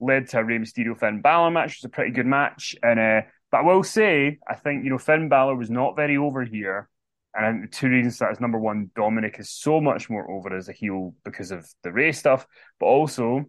led 0.00 0.28
to 0.28 0.38
a 0.38 0.44
Rey 0.44 0.58
Mysterio 0.58 0.98
Finn 0.98 1.20
Balor 1.20 1.50
match, 1.50 1.66
which 1.66 1.78
was 1.82 1.84
a 1.84 1.90
pretty 1.90 2.12
good 2.12 2.26
match. 2.26 2.74
And 2.82 2.98
uh, 2.98 3.22
but 3.50 3.58
I 3.58 3.62
will 3.62 3.82
say, 3.82 4.38
I 4.48 4.54
think, 4.54 4.84
you 4.84 4.90
know, 4.90 4.98
Finn 4.98 5.28
Balor 5.28 5.54
was 5.54 5.70
not 5.70 5.94
very 5.94 6.16
over 6.16 6.42
here. 6.42 6.88
And 7.34 7.46
I 7.46 7.50
think 7.50 7.70
the 7.70 7.76
two 7.76 7.88
reasons 7.88 8.18
that 8.18 8.32
is 8.32 8.40
number 8.40 8.58
one, 8.58 8.90
Dominik 8.96 9.38
is 9.38 9.50
so 9.50 9.80
much 9.80 10.08
more 10.08 10.30
over 10.30 10.56
as 10.56 10.68
a 10.68 10.72
heel 10.72 11.14
because 11.24 11.50
of 11.50 11.68
the 11.82 11.92
Rey 11.92 12.12
stuff, 12.12 12.46
but 12.80 12.86
also 12.86 13.44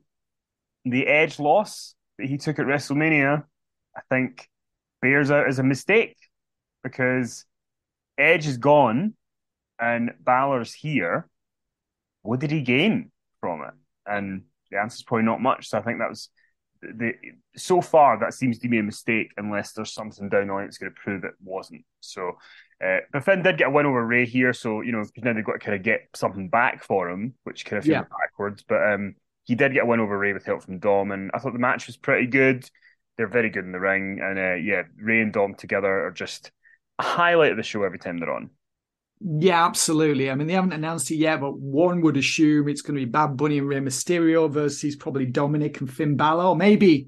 the 0.85 1.07
Edge 1.07 1.39
loss 1.39 1.95
that 2.17 2.27
he 2.27 2.37
took 2.37 2.59
at 2.59 2.65
WrestleMania, 2.65 3.43
I 3.95 4.01
think 4.09 4.49
bears 5.01 5.31
out 5.31 5.47
as 5.47 5.59
a 5.59 5.63
mistake 5.63 6.17
because 6.83 7.45
Edge 8.17 8.47
is 8.47 8.57
gone 8.57 9.15
and 9.79 10.11
Balor's 10.19 10.73
here. 10.73 11.27
What 12.23 12.39
did 12.39 12.51
he 12.51 12.61
gain 12.61 13.11
from 13.39 13.61
it? 13.61 13.73
And 14.05 14.43
the 14.71 14.79
answer 14.79 14.95
is 14.95 15.03
probably 15.03 15.25
not 15.25 15.41
much. 15.41 15.69
So 15.69 15.77
I 15.77 15.81
think 15.81 15.99
that 15.99 16.09
was 16.09 16.29
the 16.81 17.13
so 17.55 17.81
far 17.81 18.19
that 18.19 18.33
seems 18.33 18.59
to 18.59 18.67
be 18.67 18.79
a 18.79 18.83
mistake 18.83 19.31
unless 19.37 19.73
there's 19.73 19.93
something 19.93 20.29
down 20.29 20.49
on 20.49 20.61
it 20.61 20.65
that's 20.65 20.77
going 20.77 20.91
to 20.91 20.99
prove 20.99 21.23
it 21.23 21.33
wasn't. 21.43 21.85
So, 22.01 22.37
uh, 22.83 22.97
but 23.11 23.23
Finn 23.23 23.43
did 23.43 23.57
get 23.57 23.67
a 23.67 23.71
win 23.71 23.85
over 23.85 24.05
Rey 24.05 24.25
here, 24.25 24.53
so 24.53 24.81
you 24.81 24.91
know 24.91 25.03
now 25.17 25.33
they've 25.33 25.45
got 25.45 25.53
to 25.53 25.59
kind 25.59 25.75
of 25.75 25.83
get 25.83 26.09
something 26.13 26.49
back 26.49 26.83
for 26.83 27.09
him, 27.09 27.35
which 27.43 27.65
kind 27.65 27.77
of 27.77 27.85
feels 27.85 27.93
yeah. 27.93 28.01
backwards. 28.01 28.63
But 28.67 28.93
um, 28.93 29.15
he 29.43 29.55
did 29.55 29.73
get 29.73 29.83
a 29.83 29.85
win 29.85 29.99
over 29.99 30.17
Rey 30.17 30.33
with 30.33 30.45
help 30.45 30.63
from 30.63 30.79
Dom, 30.79 31.11
and 31.11 31.31
I 31.33 31.39
thought 31.39 31.53
the 31.53 31.59
match 31.59 31.87
was 31.87 31.97
pretty 31.97 32.27
good. 32.27 32.67
They're 33.17 33.27
very 33.27 33.49
good 33.49 33.65
in 33.65 33.71
the 33.71 33.79
ring, 33.79 34.19
and 34.21 34.39
uh, 34.39 34.55
yeah, 34.55 34.83
Rey 34.97 35.21
and 35.21 35.31
Dom 35.31 35.55
together 35.55 36.07
are 36.07 36.11
just 36.11 36.51
a 36.99 37.03
highlight 37.03 37.51
of 37.51 37.57
the 37.57 37.63
show 37.63 37.83
every 37.83 37.99
time 37.99 38.17
they're 38.17 38.33
on. 38.33 38.49
Yeah, 39.25 39.65
absolutely. 39.65 40.29
I 40.29 40.35
mean, 40.35 40.47
they 40.47 40.53
haven't 40.53 40.73
announced 40.73 41.09
it 41.09 41.15
yet, 41.15 41.39
but 41.39 41.57
one 41.57 42.01
would 42.01 42.17
assume 42.17 42.67
it's 42.67 42.81
going 42.81 42.99
to 42.99 43.05
be 43.05 43.09
Bad 43.09 43.37
Bunny 43.37 43.57
and 43.57 43.67
Rey 43.67 43.79
Mysterio 43.79 44.51
versus 44.51 44.97
probably 44.97 45.27
Dominik 45.27 45.79
and 45.79 45.91
Finn 45.91 46.17
Balor, 46.17 46.43
or 46.43 46.55
maybe 46.57 47.07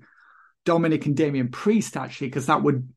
Dominik 0.66 1.06
and 1.06 1.18
Damian 1.18 1.50
Priest 1.50 1.98
actually, 1.98 2.28
because 2.28 2.46
that 2.46 2.64
would 2.64 2.90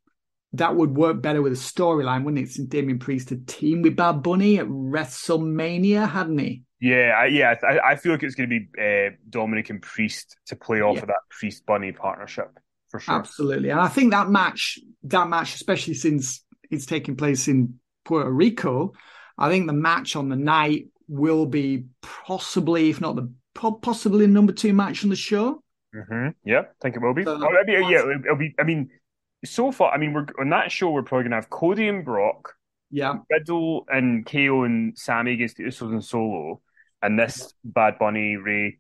that 0.53 0.77
would 0.77 0.97
work 0.97 1.21
better 1.21 1.43
with 1.43 1.53
a 1.53 1.57
storyline, 1.57 2.25
wouldn't 2.25 2.47
it? 2.47 2.53
Since 2.53 2.69
Damian 2.69 3.01
Priest 3.01 3.31
had 3.31 3.49
teamed 3.49 3.85
with 3.85 3.97
Bad 3.97 4.23
Bunny 4.23 4.59
at 4.59 4.67
WrestleMania, 4.67 6.09
hadn't 6.09 6.39
he? 6.39 6.63
Yeah, 6.81 7.25
yeah. 7.25 7.55
I, 7.63 7.93
I 7.93 7.97
feel 7.97 8.13
like 8.13 8.23
it's 8.23 8.37
going 8.37 8.49
to 8.49 8.61
be 8.61 8.69
uh, 8.79 9.11
Dominik 9.29 9.69
and 9.69 9.83
Priest 9.83 10.37
to 10.47 10.55
play 10.55 10.81
off 10.81 10.95
yeah. 10.95 11.03
of 11.03 11.09
that 11.09 11.23
Priest 11.29 11.67
Bunny 11.67 11.91
partnership 11.91 12.57
for 12.89 13.01
sure. 13.01 13.17
Absolutely, 13.17 13.71
and 13.71 13.81
I 13.81 13.89
think 13.89 14.13
that 14.13 14.31
match, 14.31 14.79
that 15.03 15.29
match, 15.29 15.57
especially 15.57 15.95
since 15.95 16.45
it's 16.71 16.87
taking 16.87 17.17
place 17.17 17.49
in 17.49 17.81
Puerto 18.09 18.31
Rico, 18.31 18.95
I 19.37 19.51
think 19.51 19.67
the 19.67 19.75
match 19.75 20.17
on 20.17 20.31
the 20.31 20.37
night 20.37 20.87
will 21.09 21.45
be 21.45 21.85
possibly, 22.01 22.89
if 22.89 23.03
not 23.03 23.17
the 23.17 23.31
possibly 23.55 24.27
number 24.27 24.53
two 24.53 24.73
match 24.73 25.05
on 25.05 25.11
the 25.11 25.17
show. 25.17 25.63
Mm-hmm. 25.95 26.29
Yeah, 26.45 26.61
I 26.61 26.65
think 26.81 26.97
it 26.97 27.03
will 27.03 27.13
be. 27.13 27.25
So, 27.25 27.39
oh, 27.39 27.51
maybe, 27.67 27.73
yeah, 27.87 28.05
it'll, 28.11 28.37
be. 28.37 28.55
I 28.59 28.63
mean, 28.63 28.89
so 29.45 29.71
far, 29.71 29.93
I 29.93 29.99
mean, 29.99 30.15
we're 30.15 30.27
on 30.41 30.49
that 30.51 30.73
show. 30.73 30.91
We're 30.91 31.03
probably 31.03 31.25
gonna 31.25 31.37
have 31.37 31.51
Cody 31.51 31.87
and 31.87 32.03
Brock, 32.03 32.55
yeah, 32.91 33.19
Riddle 33.31 33.85
and 33.89 34.25
KO 34.25 34.65
and 34.65 34.97
Sami 34.97 35.35
against 35.35 35.59
the 35.59 35.65
Usos 35.65 35.93
and 35.93 36.05
Solo, 36.05 36.63
and 37.03 37.19
this 37.19 37.53
Bad 37.63 37.99
Bunny 37.99 38.37
Rey 38.37 38.79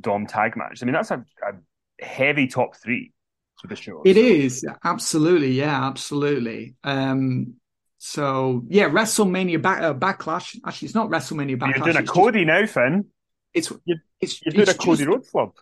Dom 0.00 0.26
tag 0.26 0.56
match. 0.56 0.82
I 0.82 0.86
mean, 0.86 0.94
that's 0.94 1.10
a, 1.10 1.24
a 1.42 2.04
heavy 2.04 2.46
top 2.46 2.76
three 2.76 3.12
for 3.60 3.68
the 3.68 3.76
show. 3.76 4.02
It 4.06 4.14
so. 4.14 4.20
is 4.20 4.66
absolutely, 4.84 5.52
yeah, 5.52 5.86
absolutely. 5.86 6.76
Um, 6.82 7.56
so 8.04 8.62
yeah, 8.68 8.90
WrestleMania 8.90 9.62
back, 9.62 9.80
uh, 9.80 9.94
backlash. 9.94 10.58
Actually, 10.66 10.86
it's 10.86 10.94
not 10.94 11.08
WrestleMania 11.08 11.56
backlash. 11.56 11.76
You're 11.76 11.92
doing 11.92 11.96
a 11.96 12.06
Cody 12.06 12.44
just, 12.44 12.46
now, 12.46 12.66
Fin. 12.66 13.06
It's 13.54 13.72
you're, 13.86 13.96
it's 14.20 14.42
you're 14.44 14.52
doing 14.52 14.62
it's 14.64 14.72
a 14.72 14.76
Cody 14.76 15.06
Rhodes 15.06 15.30
Flub. 15.30 15.54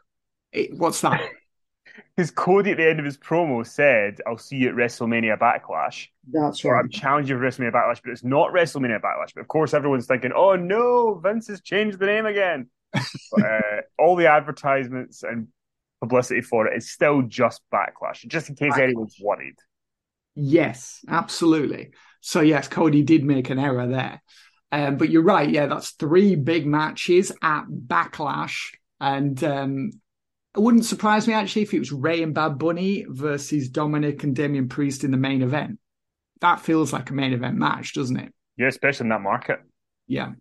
It, 0.50 0.76
what's 0.76 1.00
that? 1.02 1.20
Because 2.16 2.30
Cody 2.30 2.70
at 2.70 2.78
the 2.78 2.88
end 2.88 2.98
of 2.98 3.04
his 3.04 3.18
promo 3.18 3.66
said, 3.66 4.18
"I'll 4.26 4.38
see 4.38 4.56
you 4.56 4.70
at 4.70 4.74
WrestleMania 4.74 5.38
Backlash." 5.38 6.08
That's 6.30 6.64
right. 6.64 6.80
I'm 6.80 6.88
challenging 6.88 7.36
for 7.36 7.44
WrestleMania 7.44 7.72
Backlash, 7.72 8.00
but 8.02 8.12
it's 8.12 8.24
not 8.24 8.50
WrestleMania 8.50 9.00
Backlash. 9.00 9.34
But 9.34 9.42
of 9.42 9.48
course, 9.48 9.74
everyone's 9.74 10.06
thinking, 10.06 10.32
"Oh 10.34 10.56
no, 10.56 11.14
Vince 11.22 11.48
has 11.48 11.60
changed 11.60 11.98
the 11.98 12.06
name 12.06 12.24
again." 12.24 12.68
but, 12.92 13.44
uh, 13.44 13.80
all 13.98 14.16
the 14.16 14.26
advertisements 14.26 15.22
and 15.22 15.48
publicity 16.00 16.40
for 16.40 16.66
it 16.66 16.76
is 16.76 16.90
still 16.90 17.22
just 17.22 17.60
Backlash, 17.72 18.26
just 18.26 18.48
in 18.48 18.56
case 18.56 18.72
backlash. 18.72 18.82
anyone's 18.82 19.16
worried. 19.20 19.56
Yes, 20.34 21.04
absolutely. 21.08 21.90
So 22.22 22.40
yes, 22.40 22.68
Cody 22.68 23.02
did 23.02 23.24
make 23.24 23.50
an 23.50 23.58
error 23.58 23.86
there. 23.86 24.22
Um, 24.70 24.96
but 24.96 25.10
you're 25.10 25.22
right. 25.22 25.50
Yeah, 25.50 25.66
that's 25.66 25.90
three 25.90 26.34
big 26.34 26.66
matches 26.66 27.30
at 27.42 27.64
Backlash, 27.68 28.70
and 29.00 29.42
um, 29.44 29.90
it 30.56 30.60
wouldn't 30.60 30.86
surprise 30.86 31.28
me 31.28 31.34
actually 31.34 31.62
if 31.62 31.74
it 31.74 31.80
was 31.80 31.92
Rey 31.92 32.22
and 32.22 32.32
Bad 32.32 32.58
Bunny 32.58 33.04
versus 33.06 33.68
Dominik 33.68 34.22
and 34.22 34.34
Damian 34.34 34.68
Priest 34.68 35.04
in 35.04 35.10
the 35.10 35.18
main 35.18 35.42
event. 35.42 35.78
That 36.40 36.60
feels 36.60 36.92
like 36.92 37.10
a 37.10 37.14
main 37.14 37.34
event 37.34 37.58
match, 37.58 37.92
doesn't 37.92 38.16
it? 38.16 38.32
Yeah, 38.56 38.68
especially 38.68 39.04
in 39.04 39.10
that 39.10 39.20
market. 39.20 39.58
Yeah. 40.06 40.32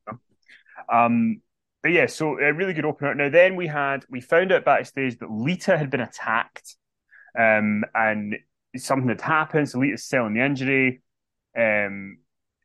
Um, 0.92 1.42
but 1.84 1.92
yeah, 1.92 2.06
so 2.06 2.40
a 2.40 2.54
really 2.54 2.74
good 2.74 2.86
opener. 2.86 3.14
Now 3.16 3.30
then 3.30 3.56
we 3.56 3.68
had 3.68 4.06
we 4.10 4.22
found 4.22 4.52
out 4.52 4.64
backstage 4.64 5.18
that 5.18 5.32
Lita 5.32 5.78
had 5.78 5.90
been 5.90 6.00
attacked, 6.00 6.76
um, 7.38 7.84
and 7.94 8.38
something 8.78 9.10
had 9.10 9.22
happened. 9.22 9.68
So 9.68 9.80
Lita's 9.80 10.06
selling 10.06 10.36
the 10.36 10.46
injury. 10.46 11.02
Um, 11.58 12.18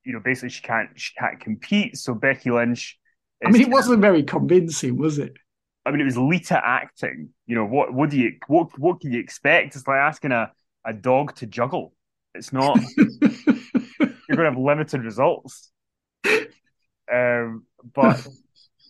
you 0.05 0.12
know, 0.12 0.20
basically 0.20 0.51
she 0.51 0.62
can't 0.62 0.90
she 0.96 1.12
can't 1.18 1.40
compete. 1.40 1.96
So 1.96 2.14
Becky 2.14 2.51
Lynch. 2.51 2.99
I 3.44 3.51
mean, 3.51 3.62
it 3.62 3.68
wasn't 3.68 4.01
very 4.01 4.22
convincing, 4.22 4.96
was 4.96 5.18
it? 5.18 5.35
I 5.85 5.90
mean, 5.90 6.01
it 6.01 6.05
was 6.05 6.16
Lita 6.16 6.61
acting. 6.64 7.31
You 7.46 7.57
know, 7.57 7.66
what 7.66 7.92
what 7.92 8.11
do 8.11 8.18
you 8.18 8.37
what 8.46 8.79
what 8.79 9.01
can 9.01 9.12
you 9.12 9.20
expect? 9.20 9.77
It's 9.77 9.87
like 9.87 9.99
asking 9.99 10.33
a, 10.33 10.53
a 10.85 10.92
dog 10.92 11.35
to 11.37 11.46
juggle. 11.46 11.92
It's 12.35 12.53
not. 12.53 12.79
you're 14.29 14.37
going 14.37 14.53
to 14.53 14.57
have 14.57 14.59
limited 14.59 15.03
results. 15.03 15.70
Um, 17.12 17.64
but 17.94 18.27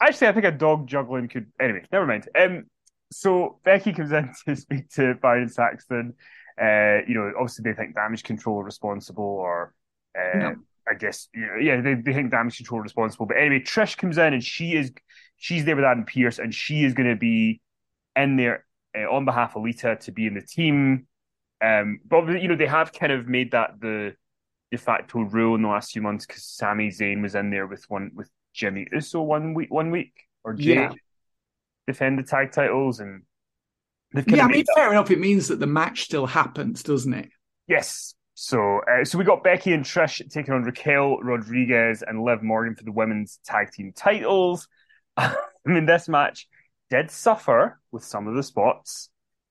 actually, 0.01 0.29
I 0.29 0.33
think 0.33 0.47
a 0.47 0.53
dog 0.53 0.87
juggling 0.87 1.29
could. 1.29 1.47
Anyway, 1.61 1.85
never 1.93 2.07
mind. 2.07 2.29
Um, 2.39 2.65
so 3.13 3.59
Becky 3.65 3.93
comes 3.93 4.13
in 4.13 4.33
to 4.47 4.57
speak 4.57 4.89
to 4.91 5.15
Byron 5.15 5.49
Saxton. 5.49 6.15
Uh, 6.61 7.05
you 7.07 7.15
know, 7.15 7.33
obviously 7.39 7.63
they 7.65 7.75
think 7.75 7.95
damage 7.95 8.23
control 8.23 8.63
responsible, 8.63 9.25
or 9.25 9.75
uh, 10.19 10.39
no. 10.39 10.57
I 10.89 10.95
guess 10.95 11.29
yeah, 11.35 11.81
they, 11.81 11.95
they 11.95 12.13
think 12.13 12.31
damage 12.31 12.57
control 12.57 12.81
responsible. 12.81 13.27
But 13.27 13.39
anyway, 13.39 13.61
Trish 13.61 13.97
comes 13.97 14.19
in 14.19 14.35
and 14.35 14.45
she 14.45 14.75
is 14.75 14.93
she's 15.37 15.65
there 15.65 15.77
with 15.77 15.85
Adam 15.85 16.05
Pearce 16.05 16.39
and 16.39 16.55
she 16.55 16.85
is 16.85 16.95
going 16.95 17.09
to 17.09 17.17
be 17.17 17.61
in 18.15 18.37
there 18.37 18.65
uh, 18.97 19.11
on 19.11 19.25
behalf 19.25 19.57
of 19.57 19.63
Lita 19.63 19.97
to 20.03 20.13
be 20.13 20.27
in 20.27 20.35
the 20.35 20.43
team. 20.43 21.07
Um, 21.63 22.01
but 22.07 22.27
you 22.41 22.49
know 22.49 22.57
they 22.57 22.67
have 22.67 22.93
kind 22.93 23.13
of 23.13 23.27
made 23.27 23.53
that 23.53 23.81
the 23.81 24.15
de 24.71 24.79
facto 24.79 25.21
rule 25.21 25.55
in 25.55 25.63
the 25.63 25.69
last 25.69 25.93
few 25.93 26.03
months 26.03 26.27
because 26.27 26.45
Sami 26.45 26.89
Zayn 26.89 27.23
was 27.23 27.35
in 27.35 27.51
there 27.51 27.67
with 27.67 27.85
one 27.89 28.11
with 28.15 28.31
Jimmy 28.53 28.87
Uso 28.93 29.23
one 29.23 29.55
week, 29.55 29.73
one 29.73 29.91
week 29.91 30.13
or 30.45 30.55
Jey 30.55 30.75
yeah. 30.75 30.93
defend 31.87 32.19
the 32.19 32.23
tag 32.23 32.53
titles, 32.53 33.01
and 33.01 33.23
yeah, 34.27 34.45
I 34.45 34.49
mean, 34.49 34.65
fair 34.75 34.91
enough. 34.91 35.11
It 35.11 35.19
means 35.19 35.49
that 35.49 35.61
the 35.61 35.67
match 35.67 36.03
still 36.03 36.27
happens, 36.27 36.83
doesn't 36.83 37.13
it? 37.13 37.31
Yes. 37.67 38.15
So, 38.39 38.81
uh, 38.81 39.03
so 39.03 39.17
we 39.17 39.25
got 39.25 39.43
Becky 39.43 39.73
and 39.73 39.83
Trish 39.83 40.21
taking 40.31 40.53
on 40.53 40.63
Raquel 40.63 41.17
Rodriguez 41.23 42.05
and 42.07 42.23
Liv 42.23 42.43
Morgan 42.43 42.75
for 42.75 42.85
the 42.85 42.93
women's 42.93 43.41
tag 43.47 43.73
team 43.73 43.95
titles. 43.97 44.69
I 45.17 45.35
mean, 45.65 45.87
this 45.87 46.07
match 46.07 46.47
did 46.91 47.11
suffer 47.11 47.81
with 47.93 48.05
some 48.05 48.29
of 48.29 48.35
the 48.35 48.43
spots. 48.43 49.09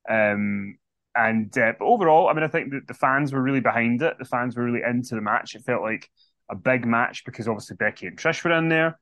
Um, 0.08 0.78
and 1.16 1.58
uh, 1.58 1.74
but 1.80 1.84
overall, 1.86 2.30
I 2.30 2.34
mean, 2.34 2.44
I 2.44 2.48
think 2.48 2.74
that 2.74 2.88
the 2.88 2.94
fans 2.94 3.34
were 3.34 3.42
really 3.42 3.60
behind 3.60 4.04
it. 4.04 4.20
The 4.20 4.26
fans 4.26 4.56
were 4.56 4.64
really 4.64 4.84
into 4.88 5.16
the 5.16 5.22
match. 5.22 5.56
It 5.56 5.66
felt 5.66 5.82
like 5.82 6.08
a 6.52 6.56
big 6.56 6.86
match 6.86 7.26
because 7.26 7.48
obviously 7.48 7.78
Becky 7.78 8.06
and 8.06 8.20
Trish 8.20 8.44
were 8.44 8.56
in 8.56 8.70
there. 8.70 9.00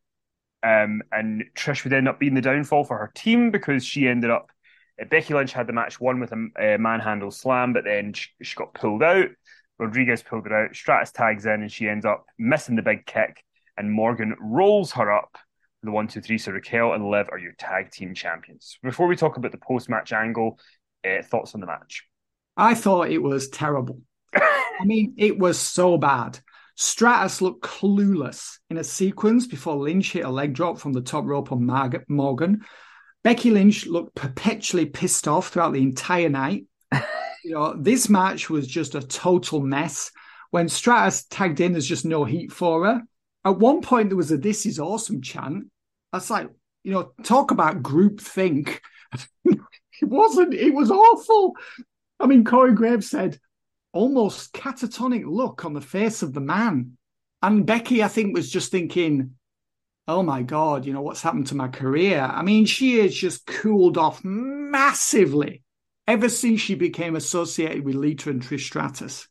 Um, 0.63 1.01
and 1.11 1.43
Trish 1.57 1.83
would 1.83 1.91
end 1.91 2.07
up 2.07 2.21
being 2.21 2.35
the 2.35 2.41
downfall 2.41 2.85
for 2.85 2.97
her 2.99 3.11
team 3.13 3.51
because 3.51 3.83
she 3.83 4.07
ended 4.07 4.29
up. 4.29 4.49
Uh, 5.01 5.03
Becky 5.03 5.33
Lynch 5.33 5.51
had 5.51 5.67
the 5.67 5.73
match 5.73 5.99
won 5.99 6.21
with 6.21 6.31
a, 6.31 6.75
a 6.75 6.77
manhandle 6.77 7.31
slam, 7.31 7.73
but 7.73 7.83
then 7.83 8.13
she, 8.13 8.29
she 8.41 8.55
got 8.55 8.73
pulled 8.73 9.03
out. 9.03 9.27
Rodriguez 9.79 10.23
pulled 10.23 10.45
her 10.45 10.65
out. 10.65 10.75
Stratus 10.75 11.11
tags 11.11 11.45
in, 11.45 11.61
and 11.61 11.71
she 11.71 11.89
ends 11.89 12.05
up 12.05 12.25
missing 12.37 12.75
the 12.75 12.81
big 12.81 13.05
kick. 13.05 13.43
And 13.77 13.91
Morgan 13.91 14.35
rolls 14.39 14.91
her 14.93 15.11
up 15.11 15.37
the 15.83 15.91
one, 15.91 16.07
two, 16.07 16.21
three. 16.21 16.37
So 16.37 16.51
Raquel 16.51 16.93
and 16.93 17.09
Liv 17.09 17.27
are 17.31 17.37
your 17.37 17.53
tag 17.53 17.91
team 17.91 18.13
champions. 18.13 18.77
Before 18.81 19.07
we 19.07 19.15
talk 19.15 19.37
about 19.37 19.51
the 19.51 19.57
post 19.57 19.89
match 19.89 20.13
angle, 20.13 20.59
uh, 21.05 21.21
thoughts 21.21 21.53
on 21.53 21.61
the 21.61 21.67
match? 21.67 22.03
I 22.55 22.75
thought 22.75 23.11
it 23.11 23.21
was 23.21 23.49
terrible. 23.49 23.99
I 24.35 24.85
mean, 24.85 25.13
it 25.17 25.37
was 25.37 25.59
so 25.59 25.97
bad. 25.97 26.39
Stratus 26.75 27.41
looked 27.41 27.63
clueless 27.63 28.57
in 28.69 28.77
a 28.77 28.83
sequence 28.83 29.45
before 29.45 29.75
Lynch 29.75 30.13
hit 30.13 30.25
a 30.25 30.29
leg 30.29 30.53
drop 30.53 30.79
from 30.79 30.93
the 30.93 31.01
top 31.01 31.25
rope 31.25 31.51
on 31.51 31.65
Morgan. 32.07 32.61
Becky 33.23 33.51
Lynch 33.51 33.85
looked 33.85 34.15
perpetually 34.15 34.85
pissed 34.85 35.27
off 35.27 35.49
throughout 35.49 35.73
the 35.73 35.83
entire 35.83 36.29
night. 36.29 36.65
You 37.43 37.51
know, 37.51 37.75
this 37.77 38.09
match 38.09 38.49
was 38.49 38.67
just 38.67 38.95
a 38.95 39.01
total 39.01 39.59
mess. 39.59 40.11
When 40.51 40.69
Stratus 40.69 41.25
tagged 41.25 41.59
in, 41.59 41.73
there's 41.73 41.87
just 41.87 42.05
no 42.05 42.23
heat 42.23 42.51
for 42.51 42.85
her. 42.85 43.01
At 43.45 43.59
one 43.59 43.81
point, 43.81 44.09
there 44.09 44.17
was 44.17 44.31
a 44.31 44.37
"This 44.37 44.65
is 44.65 44.79
awesome" 44.79 45.21
chant. 45.21 45.65
That's 46.11 46.29
like, 46.29 46.49
you 46.83 46.91
know, 46.91 47.11
talk 47.23 47.51
about 47.51 47.83
group 47.83 48.21
think. 48.21 48.81
it 49.45 49.59
wasn't. 50.01 50.53
It 50.53 50.73
was 50.73 50.91
awful. 50.91 51.55
I 52.19 52.27
mean, 52.27 52.45
Corey 52.45 52.73
Graves 52.73 53.09
said, 53.09 53.39
almost 53.91 54.53
catatonic 54.53 55.23
look 55.25 55.65
on 55.65 55.73
the 55.73 55.81
face 55.81 56.23
of 56.23 56.33
the 56.33 56.41
man. 56.41 56.97
And 57.41 57.65
Becky, 57.65 58.03
I 58.03 58.07
think, 58.07 58.35
was 58.35 58.49
just 58.49 58.71
thinking, 58.71 59.35
oh 60.07 60.23
my 60.23 60.41
God, 60.43 60.85
you 60.85 60.93
know, 60.93 61.01
what's 61.01 61.21
happened 61.21 61.47
to 61.47 61.55
my 61.55 61.67
career? 61.67 62.21
I 62.21 62.41
mean, 62.41 62.65
she 62.65 62.99
has 62.99 63.13
just 63.13 63.45
cooled 63.45 63.97
off 63.97 64.23
massively 64.23 65.62
ever 66.07 66.29
since 66.29 66.61
she 66.61 66.75
became 66.75 67.15
associated 67.15 67.83
with 67.83 67.95
Lita 67.95 68.29
and 68.29 68.41
Trish 68.41 68.65
Stratus. 68.65 69.27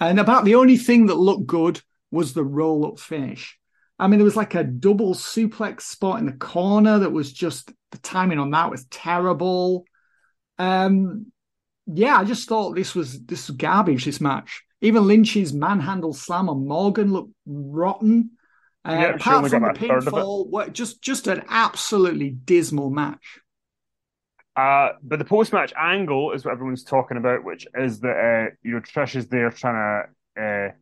And 0.00 0.18
about 0.18 0.44
the 0.44 0.54
only 0.54 0.76
thing 0.76 1.06
that 1.06 1.16
looked 1.16 1.46
good 1.46 1.80
was 2.10 2.32
the 2.32 2.44
roll 2.44 2.86
up 2.86 2.98
finish. 2.98 3.58
I 3.98 4.06
mean, 4.06 4.18
there 4.18 4.24
was 4.24 4.36
like 4.36 4.54
a 4.54 4.64
double 4.64 5.14
suplex 5.14 5.82
spot 5.82 6.20
in 6.20 6.26
the 6.26 6.32
corner 6.32 7.00
that 7.00 7.12
was 7.12 7.32
just 7.32 7.70
the 7.90 7.98
timing 7.98 8.38
on 8.38 8.50
that 8.52 8.70
was 8.70 8.86
terrible. 8.86 9.84
Um, 10.58 11.26
yeah, 11.86 12.16
I 12.16 12.24
just 12.24 12.48
thought 12.48 12.74
this 12.74 12.94
was 12.94 13.20
this 13.24 13.48
was 13.48 13.56
garbage. 13.56 14.06
This 14.06 14.20
match, 14.20 14.62
even 14.80 15.06
Lynch's 15.06 15.52
manhandle 15.52 16.14
slam 16.14 16.48
on 16.48 16.66
Morgan 16.66 17.12
looked 17.12 17.34
rotten. 17.46 18.30
Uh, 18.84 18.92
yeah, 18.92 19.14
apart 19.14 19.50
from 19.50 19.62
the 19.62 19.68
pinfall, 19.68 20.48
what, 20.48 20.72
just 20.72 21.02
just 21.02 21.26
an 21.26 21.42
absolutely 21.48 22.30
dismal 22.30 22.88
match. 22.88 23.40
Uh, 24.56 24.90
but 25.02 25.18
the 25.18 25.24
post 25.24 25.52
match 25.52 25.72
angle 25.78 26.32
is 26.32 26.44
what 26.44 26.52
everyone's 26.52 26.84
talking 26.84 27.16
about, 27.16 27.44
which 27.44 27.66
is 27.74 28.00
that 28.00 28.10
uh, 28.50 28.54
you 28.62 28.72
know 28.72 28.80
Trish 28.80 29.14
is 29.14 29.28
there 29.28 29.50
trying 29.50 30.06
to 30.36 30.42
uh, 30.42 30.72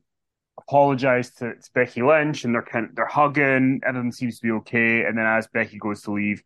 apologize 0.58 1.30
to, 1.34 1.54
to, 1.54 1.70
Becky 1.74 2.02
Lynch, 2.02 2.44
and 2.44 2.54
they're 2.54 2.62
kind 2.62 2.86
of, 2.86 2.96
they're 2.96 3.06
hugging. 3.06 3.80
Everything 3.86 4.12
seems 4.12 4.38
to 4.38 4.46
be 4.46 4.52
okay, 4.52 5.04
and 5.04 5.18
then 5.18 5.26
as 5.26 5.46
Becky 5.48 5.78
goes 5.78 6.02
to 6.02 6.12
leave, 6.12 6.42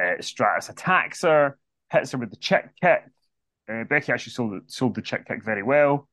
uh, 0.00 0.20
Stratus 0.20 0.68
attacks 0.68 1.22
her, 1.22 1.56
hits 1.90 2.12
her 2.12 2.18
with 2.18 2.30
the 2.30 2.36
chick 2.36 2.66
kick. 2.82 3.04
Uh, 3.70 3.84
Becky 3.84 4.12
actually 4.12 4.32
sold 4.32 4.52
the, 4.52 4.60
sold 4.66 4.94
the 4.94 5.02
chick 5.02 5.26
kick 5.26 5.44
very 5.44 5.62
well, 5.62 6.08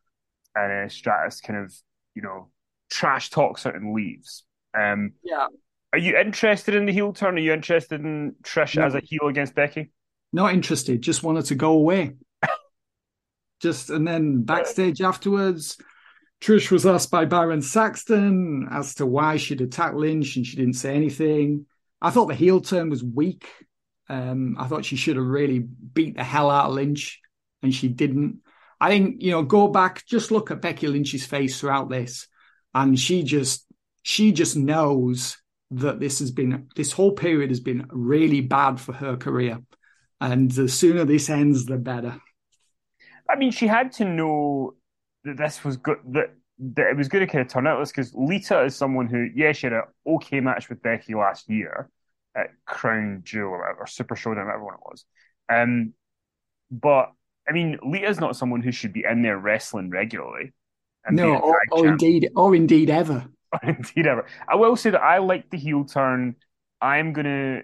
and 0.55 0.85
uh, 0.85 0.89
Stratus 0.89 1.41
kind 1.41 1.59
of 1.59 1.73
you 2.13 2.21
know 2.21 2.49
trash 2.91 3.31
talks 3.31 3.63
her 3.63 3.71
and 3.71 3.93
leaves. 3.93 4.43
Um, 4.77 5.13
yeah. 5.23 5.47
Are 5.93 5.99
you 5.99 6.15
interested 6.15 6.75
in 6.75 6.85
the 6.85 6.93
heel 6.93 7.11
turn? 7.11 7.35
Are 7.35 7.41
you 7.41 7.51
interested 7.51 7.99
in 7.99 8.35
Trish 8.43 8.77
no. 8.77 8.85
as 8.85 8.95
a 8.95 9.01
heel 9.01 9.27
against 9.27 9.55
Becky? 9.55 9.91
Not 10.33 10.53
interested, 10.53 11.01
just 11.01 11.23
wanted 11.23 11.45
to 11.45 11.55
go 11.55 11.73
away. 11.73 12.15
just 13.61 13.89
and 13.89 14.07
then 14.07 14.43
backstage 14.43 15.01
afterwards, 15.01 15.77
Trish 16.41 16.71
was 16.71 16.85
asked 16.85 17.11
by 17.11 17.25
Byron 17.25 17.61
Saxton 17.61 18.67
as 18.71 18.95
to 18.95 19.05
why 19.05 19.37
she'd 19.37 19.61
attacked 19.61 19.95
Lynch 19.95 20.35
and 20.35 20.45
she 20.45 20.57
didn't 20.57 20.73
say 20.73 20.95
anything. 20.95 21.67
I 22.01 22.09
thought 22.09 22.27
the 22.27 22.35
heel 22.35 22.61
turn 22.61 22.89
was 22.89 23.03
weak. 23.03 23.47
Um, 24.09 24.57
I 24.59 24.67
thought 24.67 24.83
she 24.83 24.95
should 24.95 25.17
have 25.17 25.25
really 25.25 25.59
beat 25.59 26.17
the 26.17 26.23
hell 26.23 26.49
out 26.49 26.69
of 26.69 26.73
Lynch 26.73 27.21
and 27.61 27.73
she 27.73 27.87
didn't. 27.87 28.39
I 28.79 28.89
think, 28.89 29.21
you 29.21 29.31
know, 29.31 29.43
go 29.43 29.67
back, 29.67 30.03
just 30.07 30.31
look 30.31 30.49
at 30.49 30.61
Becky 30.61 30.87
Lynch's 30.87 31.25
face 31.25 31.59
throughout 31.59 31.89
this. 31.89 32.27
And 32.73 32.99
she 32.99 33.21
just 33.21 33.65
she 34.01 34.31
just 34.31 34.57
knows 34.57 35.37
that 35.69 35.99
this 35.99 36.19
has 36.19 36.31
been 36.31 36.67
this 36.75 36.91
whole 36.91 37.11
period 37.11 37.51
has 37.51 37.59
been 37.59 37.85
really 37.91 38.41
bad 38.41 38.79
for 38.79 38.93
her 38.93 39.15
career 39.15 39.59
and 40.21 40.51
the 40.51 40.69
sooner 40.69 41.03
this 41.03 41.29
ends, 41.29 41.65
the 41.65 41.77
better. 41.77 42.21
I 43.27 43.35
mean, 43.35 43.51
she 43.51 43.67
had 43.67 43.91
to 43.93 44.05
know 44.05 44.75
that 45.23 45.37
this 45.37 45.63
was 45.63 45.77
good. 45.77 45.97
That 46.11 46.33
that 46.75 46.91
it 46.91 46.95
was 46.95 47.07
going 47.07 47.25
to 47.25 47.31
kind 47.31 47.41
of 47.41 47.51
turn 47.51 47.65
out 47.65 47.79
this 47.79 47.91
because 47.91 48.13
Lita 48.13 48.63
is 48.63 48.75
someone 48.75 49.07
who, 49.07 49.27
yeah, 49.33 49.51
she 49.51 49.65
had 49.65 49.73
an 49.73 49.83
okay 50.05 50.39
match 50.39 50.69
with 50.69 50.81
Becky 50.83 51.15
last 51.15 51.49
year 51.49 51.89
at 52.35 52.49
Crown 52.65 53.21
Jewel 53.23 53.49
or, 53.49 53.77
or 53.79 53.87
Super 53.87 54.15
Showdown, 54.15 54.45
whatever 54.45 54.63
one 54.63 54.75
it 54.75 54.79
was. 54.85 55.05
Um, 55.49 55.93
but 56.69 57.11
I 57.49 57.51
mean, 57.51 57.79
Lita's 57.83 58.19
not 58.19 58.35
someone 58.35 58.61
who 58.61 58.71
should 58.71 58.93
be 58.93 59.03
in 59.09 59.23
there 59.23 59.37
wrestling 59.37 59.89
regularly. 59.89 60.53
No, 61.09 61.35
or, 61.37 61.57
or 61.71 61.87
indeed, 61.87 62.29
or 62.35 62.55
indeed 62.55 62.89
ever. 62.89 63.25
Or 63.53 63.69
indeed 63.69 64.07
ever. 64.07 64.25
I 64.47 64.55
will 64.55 64.77
say 64.77 64.91
that 64.91 65.01
I 65.01 65.17
like 65.17 65.49
the 65.49 65.57
heel 65.57 65.83
turn. 65.83 66.37
I'm 66.79 67.11
gonna 67.11 67.63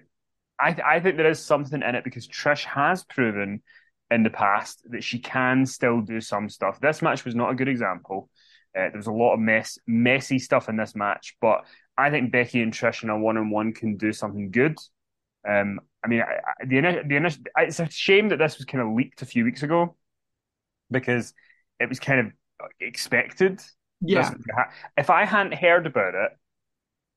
I 0.59 0.73
th- 0.73 0.85
I 0.85 0.99
think 0.99 1.17
there 1.17 1.29
is 1.29 1.39
something 1.39 1.81
in 1.81 1.95
it 1.95 2.03
because 2.03 2.27
Trish 2.27 2.63
has 2.65 3.03
proven 3.03 3.61
in 4.09 4.23
the 4.23 4.29
past 4.29 4.83
that 4.89 5.03
she 5.03 5.19
can 5.19 5.65
still 5.65 6.01
do 6.01 6.21
some 6.21 6.49
stuff. 6.49 6.79
This 6.79 7.01
match 7.01 7.25
was 7.25 7.35
not 7.35 7.51
a 7.51 7.55
good 7.55 7.67
example. 7.67 8.29
Uh, 8.75 8.89
there 8.89 8.97
was 8.97 9.07
a 9.07 9.11
lot 9.11 9.33
of 9.33 9.39
mess, 9.39 9.77
messy 9.85 10.39
stuff 10.39 10.69
in 10.69 10.77
this 10.77 10.95
match, 10.95 11.35
but 11.41 11.65
I 11.97 12.09
think 12.09 12.31
Becky 12.31 12.61
and 12.61 12.73
Trish 12.73 13.03
in 13.03 13.09
a 13.09 13.17
one-on-one 13.17 13.73
can 13.73 13.97
do 13.97 14.13
something 14.13 14.51
good. 14.51 14.77
Um, 15.47 15.79
I 16.03 16.07
mean, 16.07 16.21
I, 16.21 16.25
I, 16.25 16.65
the 16.65 17.03
the 17.07 17.15
initial, 17.15 17.43
it's 17.57 17.79
a 17.79 17.89
shame 17.89 18.29
that 18.29 18.37
this 18.37 18.57
was 18.57 18.65
kind 18.65 18.81
of 18.81 18.93
leaked 18.93 19.21
a 19.21 19.25
few 19.25 19.43
weeks 19.43 19.63
ago 19.63 19.95
because 20.91 21.33
it 21.79 21.89
was 21.89 21.99
kind 21.99 22.19
of 22.27 22.33
expected. 22.79 23.61
Yeah. 24.01 24.31
If 24.95 25.09
I 25.09 25.25
hadn't 25.25 25.55
heard 25.55 25.87
about 25.87 26.15
it, 26.15 26.31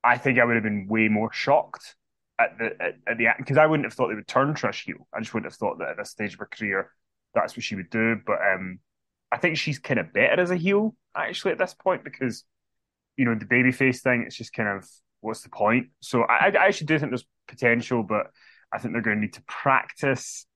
I 0.03 0.16
think 0.16 0.38
I 0.38 0.45
would 0.45 0.57
have 0.57 0.64
been 0.64 0.86
way 0.88 1.09
more 1.09 1.32
shocked 1.32 1.95
at 2.41 2.59
the 2.59 2.82
at, 2.82 3.18
the 3.18 3.28
because 3.38 3.59
I 3.59 3.66
wouldn't 3.66 3.86
have 3.86 3.93
thought 3.93 4.09
they 4.09 4.14
would 4.14 4.26
turn 4.26 4.55
Trish 4.55 4.84
heel. 4.84 5.07
I 5.14 5.20
just 5.20 5.34
wouldn't 5.34 5.53
have 5.53 5.59
thought 5.59 5.78
that 5.78 5.91
at 5.91 5.97
this 5.97 6.11
stage 6.11 6.32
of 6.32 6.41
her 6.41 6.47
career 6.51 6.91
that's 7.34 7.57
what 7.57 7.64
she 7.64 7.76
would 7.76 7.91
do. 7.91 8.16
But 8.24 8.38
um, 8.55 8.80
I 9.30 9.36
think 9.38 9.57
she's 9.57 9.78
kind 9.78 10.01
of 10.01 10.12
better 10.12 10.41
as 10.41 10.51
a 10.51 10.57
heel 10.57 10.95
actually 11.16 11.53
at 11.53 11.59
this 11.59 11.74
point 11.74 12.05
because 12.05 12.45
you 13.16 13.24
know 13.24 13.34
the 13.34 13.45
babyface 13.45 14.01
thing. 14.01 14.24
It's 14.26 14.36
just 14.36 14.53
kind 14.53 14.68
of 14.68 14.88
what's 15.20 15.43
the 15.43 15.51
point? 15.51 15.88
So 16.01 16.22
I, 16.22 16.47
I 16.49 16.66
actually 16.66 16.86
do 16.86 16.99
think 16.99 17.11
there's 17.11 17.26
potential, 17.49 18.03
but 18.03 18.28
I 18.72 18.78
think 18.78 18.95
they're 18.95 19.03
going 19.03 19.18
to 19.18 19.20
need 19.20 19.34
to 19.34 19.43
practice, 19.43 20.47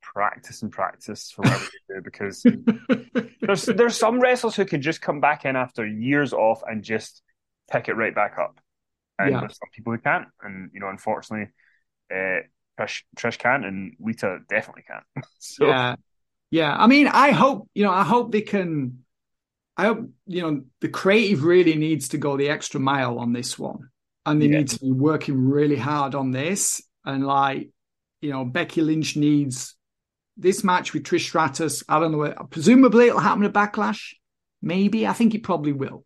practice, 0.00 0.62
and 0.62 0.70
practice 0.70 1.32
for 1.32 1.42
whatever 1.42 1.64
they 1.88 1.94
do 1.96 2.00
because 2.02 2.46
there's 3.40 3.64
there's 3.66 3.96
some 3.96 4.20
wrestlers 4.20 4.54
who 4.54 4.64
can 4.64 4.82
just 4.82 5.00
come 5.00 5.20
back 5.20 5.44
in 5.44 5.56
after 5.56 5.86
years 5.86 6.32
off 6.32 6.62
and 6.66 6.84
just 6.84 7.22
pick 7.70 7.88
it 7.88 7.94
right 7.94 8.14
back 8.14 8.36
up 8.38 8.60
and 9.24 9.32
yeah. 9.32 9.40
there's 9.40 9.58
some 9.58 9.70
people 9.74 9.92
who 9.92 9.98
can't. 9.98 10.28
And 10.42 10.70
you 10.72 10.80
know, 10.80 10.88
unfortunately, 10.88 11.48
uh, 12.10 12.40
Trish 12.78 13.02
Trish 13.16 13.38
can't, 13.38 13.64
and 13.64 13.94
Lita 14.00 14.40
definitely 14.48 14.84
can't. 14.86 15.26
so 15.38 15.66
yeah, 15.66 15.96
yeah. 16.50 16.76
I 16.76 16.86
mean, 16.86 17.08
I 17.08 17.30
hope 17.30 17.68
you 17.74 17.84
know, 17.84 17.92
I 17.92 18.04
hope 18.04 18.32
they 18.32 18.42
can. 18.42 19.04
I 19.76 19.86
hope 19.86 20.10
you 20.26 20.42
know 20.42 20.62
the 20.80 20.88
creative 20.88 21.44
really 21.44 21.76
needs 21.76 22.08
to 22.10 22.18
go 22.18 22.36
the 22.36 22.50
extra 22.50 22.80
mile 22.80 23.18
on 23.18 23.32
this 23.32 23.58
one, 23.58 23.88
and 24.26 24.40
they 24.40 24.46
yeah. 24.46 24.58
need 24.58 24.68
to 24.68 24.80
be 24.80 24.92
working 24.92 25.48
really 25.48 25.76
hard 25.76 26.14
on 26.14 26.30
this. 26.30 26.82
And 27.04 27.26
like, 27.26 27.70
you 28.20 28.30
know, 28.30 28.44
Becky 28.44 28.80
Lynch 28.80 29.16
needs 29.16 29.74
this 30.36 30.62
match 30.62 30.92
with 30.92 31.02
Trish 31.02 31.26
Stratus. 31.26 31.82
I 31.88 31.98
don't 31.98 32.12
know. 32.12 32.34
Presumably, 32.50 33.08
it'll 33.08 33.20
happen 33.20 33.44
at 33.44 33.52
Backlash. 33.52 34.14
Maybe 34.60 35.06
I 35.06 35.12
think 35.12 35.34
it 35.34 35.42
probably 35.42 35.72
will. 35.72 36.04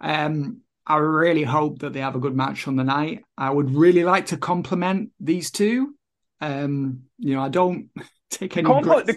Um, 0.00 0.60
I 0.88 0.96
really 0.96 1.42
hope 1.42 1.80
that 1.80 1.92
they 1.92 2.00
have 2.00 2.16
a 2.16 2.18
good 2.18 2.34
match 2.34 2.66
on 2.66 2.76
the 2.76 2.84
night. 2.84 3.22
I 3.36 3.50
would 3.50 3.74
really 3.74 4.04
like 4.04 4.26
to 4.26 4.38
compliment 4.38 5.10
these 5.20 5.50
two. 5.50 5.94
Um, 6.40 7.02
you 7.18 7.34
know, 7.34 7.42
I 7.42 7.50
don't 7.50 7.90
take 8.30 8.56
any 8.56 8.66
Compl- 8.66 9.04
the, 9.04 9.16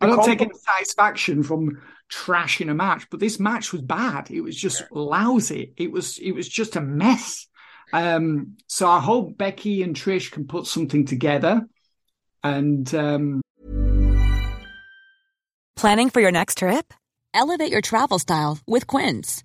I 0.00 0.06
don't 0.06 0.18
compl- 0.18 0.26
take 0.26 0.42
any 0.42 0.52
satisfaction 0.54 1.42
from 1.42 1.80
trashing 2.12 2.70
a 2.70 2.74
match, 2.74 3.08
but 3.10 3.18
this 3.18 3.40
match 3.40 3.72
was 3.72 3.80
bad. 3.80 4.30
It 4.30 4.42
was 4.42 4.54
just 4.54 4.82
lousy. 4.90 5.72
It 5.78 5.90
was 5.90 6.18
it 6.18 6.32
was 6.32 6.46
just 6.46 6.76
a 6.76 6.82
mess. 6.82 7.46
Um, 7.94 8.56
so 8.66 8.86
I 8.86 9.00
hope 9.00 9.38
Becky 9.38 9.82
and 9.82 9.96
Trish 9.96 10.30
can 10.30 10.46
put 10.46 10.66
something 10.66 11.06
together. 11.06 11.62
And 12.42 12.94
um... 12.94 13.40
planning 15.76 16.10
for 16.10 16.20
your 16.20 16.32
next 16.32 16.58
trip? 16.58 16.92
Elevate 17.32 17.72
your 17.72 17.80
travel 17.80 18.18
style 18.18 18.58
with 18.66 18.86
Quince. 18.86 19.44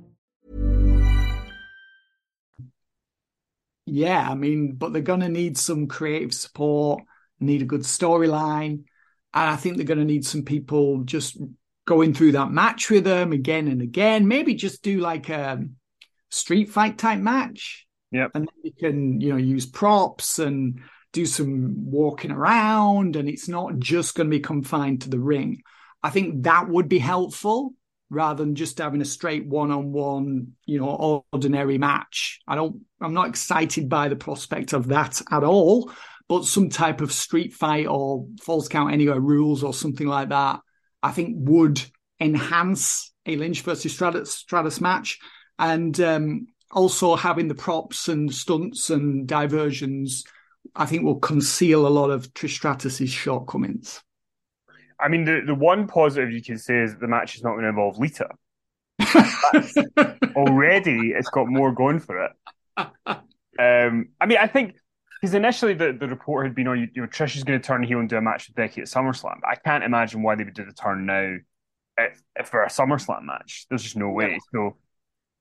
Yeah, 3.93 4.25
I 4.25 4.35
mean, 4.35 4.75
but 4.75 4.93
they're 4.93 5.01
going 5.01 5.19
to 5.19 5.27
need 5.27 5.57
some 5.57 5.87
creative 5.87 6.33
support, 6.33 7.03
need 7.41 7.61
a 7.61 7.65
good 7.65 7.81
storyline. 7.81 8.85
And 9.33 9.49
I 9.49 9.57
think 9.57 9.75
they're 9.75 9.85
going 9.85 9.99
to 9.99 10.05
need 10.05 10.25
some 10.25 10.43
people 10.43 11.03
just 11.03 11.37
going 11.85 12.13
through 12.13 12.31
that 12.31 12.51
match 12.51 12.89
with 12.89 13.03
them 13.03 13.33
again 13.33 13.67
and 13.67 13.81
again. 13.81 14.29
Maybe 14.29 14.55
just 14.55 14.81
do 14.81 15.01
like 15.01 15.27
a 15.27 15.65
street 16.29 16.69
fight 16.69 16.97
type 16.97 17.19
match. 17.19 17.85
Yeah. 18.11 18.27
And 18.33 18.47
then 18.47 18.63
you 18.63 18.71
can, 18.79 19.19
you 19.19 19.31
know, 19.31 19.37
use 19.37 19.65
props 19.65 20.39
and 20.39 20.79
do 21.11 21.25
some 21.25 21.91
walking 21.91 22.31
around 22.31 23.17
and 23.17 23.27
it's 23.27 23.49
not 23.49 23.77
just 23.77 24.15
going 24.15 24.27
to 24.27 24.37
be 24.37 24.39
confined 24.39 25.01
to 25.01 25.09
the 25.09 25.19
ring. 25.19 25.63
I 26.01 26.11
think 26.11 26.43
that 26.43 26.69
would 26.69 26.87
be 26.87 26.99
helpful 26.99 27.73
rather 28.11 28.43
than 28.43 28.55
just 28.55 28.77
having 28.77 29.01
a 29.01 29.05
straight 29.05 29.47
one-on-one, 29.47 30.51
you 30.65 30.79
know, 30.79 31.21
ordinary 31.31 31.77
match. 31.77 32.41
I 32.45 32.55
don't 32.55 32.81
I'm 32.99 33.13
not 33.13 33.29
excited 33.29 33.89
by 33.89 34.09
the 34.09 34.15
prospect 34.17 34.73
of 34.73 34.89
that 34.89 35.21
at 35.31 35.43
all, 35.43 35.91
but 36.27 36.45
some 36.45 36.69
type 36.69 37.01
of 37.01 37.13
street 37.13 37.53
fight 37.53 37.87
or 37.87 38.27
falls 38.41 38.67
count 38.67 38.93
anywhere 38.93 39.19
rules 39.19 39.63
or 39.63 39.73
something 39.73 40.07
like 40.07 40.29
that, 40.29 40.59
I 41.01 41.11
think 41.11 41.35
would 41.39 41.81
enhance 42.19 43.13
a 43.25 43.37
Lynch 43.37 43.61
versus 43.61 43.93
Stratus, 43.93 44.33
Stratus 44.33 44.81
match. 44.81 45.17
And 45.57 45.99
um, 46.01 46.47
also 46.69 47.15
having 47.15 47.47
the 47.47 47.55
props 47.55 48.09
and 48.09 48.33
stunts 48.33 48.89
and 48.89 49.25
diversions, 49.25 50.25
I 50.75 50.85
think 50.85 51.03
will 51.03 51.19
conceal 51.19 51.87
a 51.87 51.89
lot 51.89 52.09
of 52.09 52.33
Trish 52.33 52.55
Stratus's 52.55 53.09
shortcomings. 53.09 54.01
I 55.01 55.07
mean, 55.07 55.25
the, 55.25 55.41
the 55.45 55.55
one 55.55 55.87
positive 55.87 56.31
you 56.31 56.43
can 56.43 56.57
say 56.57 56.77
is 56.77 56.93
that 56.93 57.01
the 57.01 57.07
match 57.07 57.35
is 57.35 57.43
not 57.43 57.51
going 57.51 57.63
to 57.63 57.69
involve 57.69 57.97
Lita. 57.97 58.29
already, 60.35 61.11
it's 61.11 61.29
got 61.29 61.47
more 61.47 61.73
going 61.73 61.99
for 61.99 62.25
it. 62.25 62.31
Um, 63.59 64.09
I 64.19 64.25
mean, 64.25 64.37
I 64.37 64.47
think 64.47 64.75
because 65.21 65.35
initially 65.35 65.73
the, 65.73 65.93
the 65.93 66.07
report 66.07 66.47
had 66.47 66.55
been, 66.55 66.67
oh, 66.67 66.73
you, 66.73 66.87
you 66.95 67.01
know, 67.01 67.07
Trish 67.07 67.35
is 67.35 67.43
going 67.43 67.59
to 67.59 67.65
turn 67.65 67.83
heel 67.83 67.99
and 67.99 68.09
do 68.09 68.17
a 68.17 68.21
match 68.21 68.47
with 68.47 68.55
Becky 68.55 68.81
at 68.81 68.87
SummerSlam. 68.87 69.39
I 69.47 69.55
can't 69.55 69.83
imagine 69.83 70.23
why 70.23 70.35
they 70.35 70.43
would 70.43 70.55
do 70.55 70.65
the 70.65 70.73
turn 70.73 71.05
now 71.05 71.37
if, 71.97 72.21
if 72.35 72.47
for 72.47 72.63
a 72.63 72.69
SummerSlam 72.69 73.23
match. 73.23 73.67
There's 73.69 73.83
just 73.83 73.95
no 73.95 74.09
way. 74.09 74.39
So, 74.51 74.77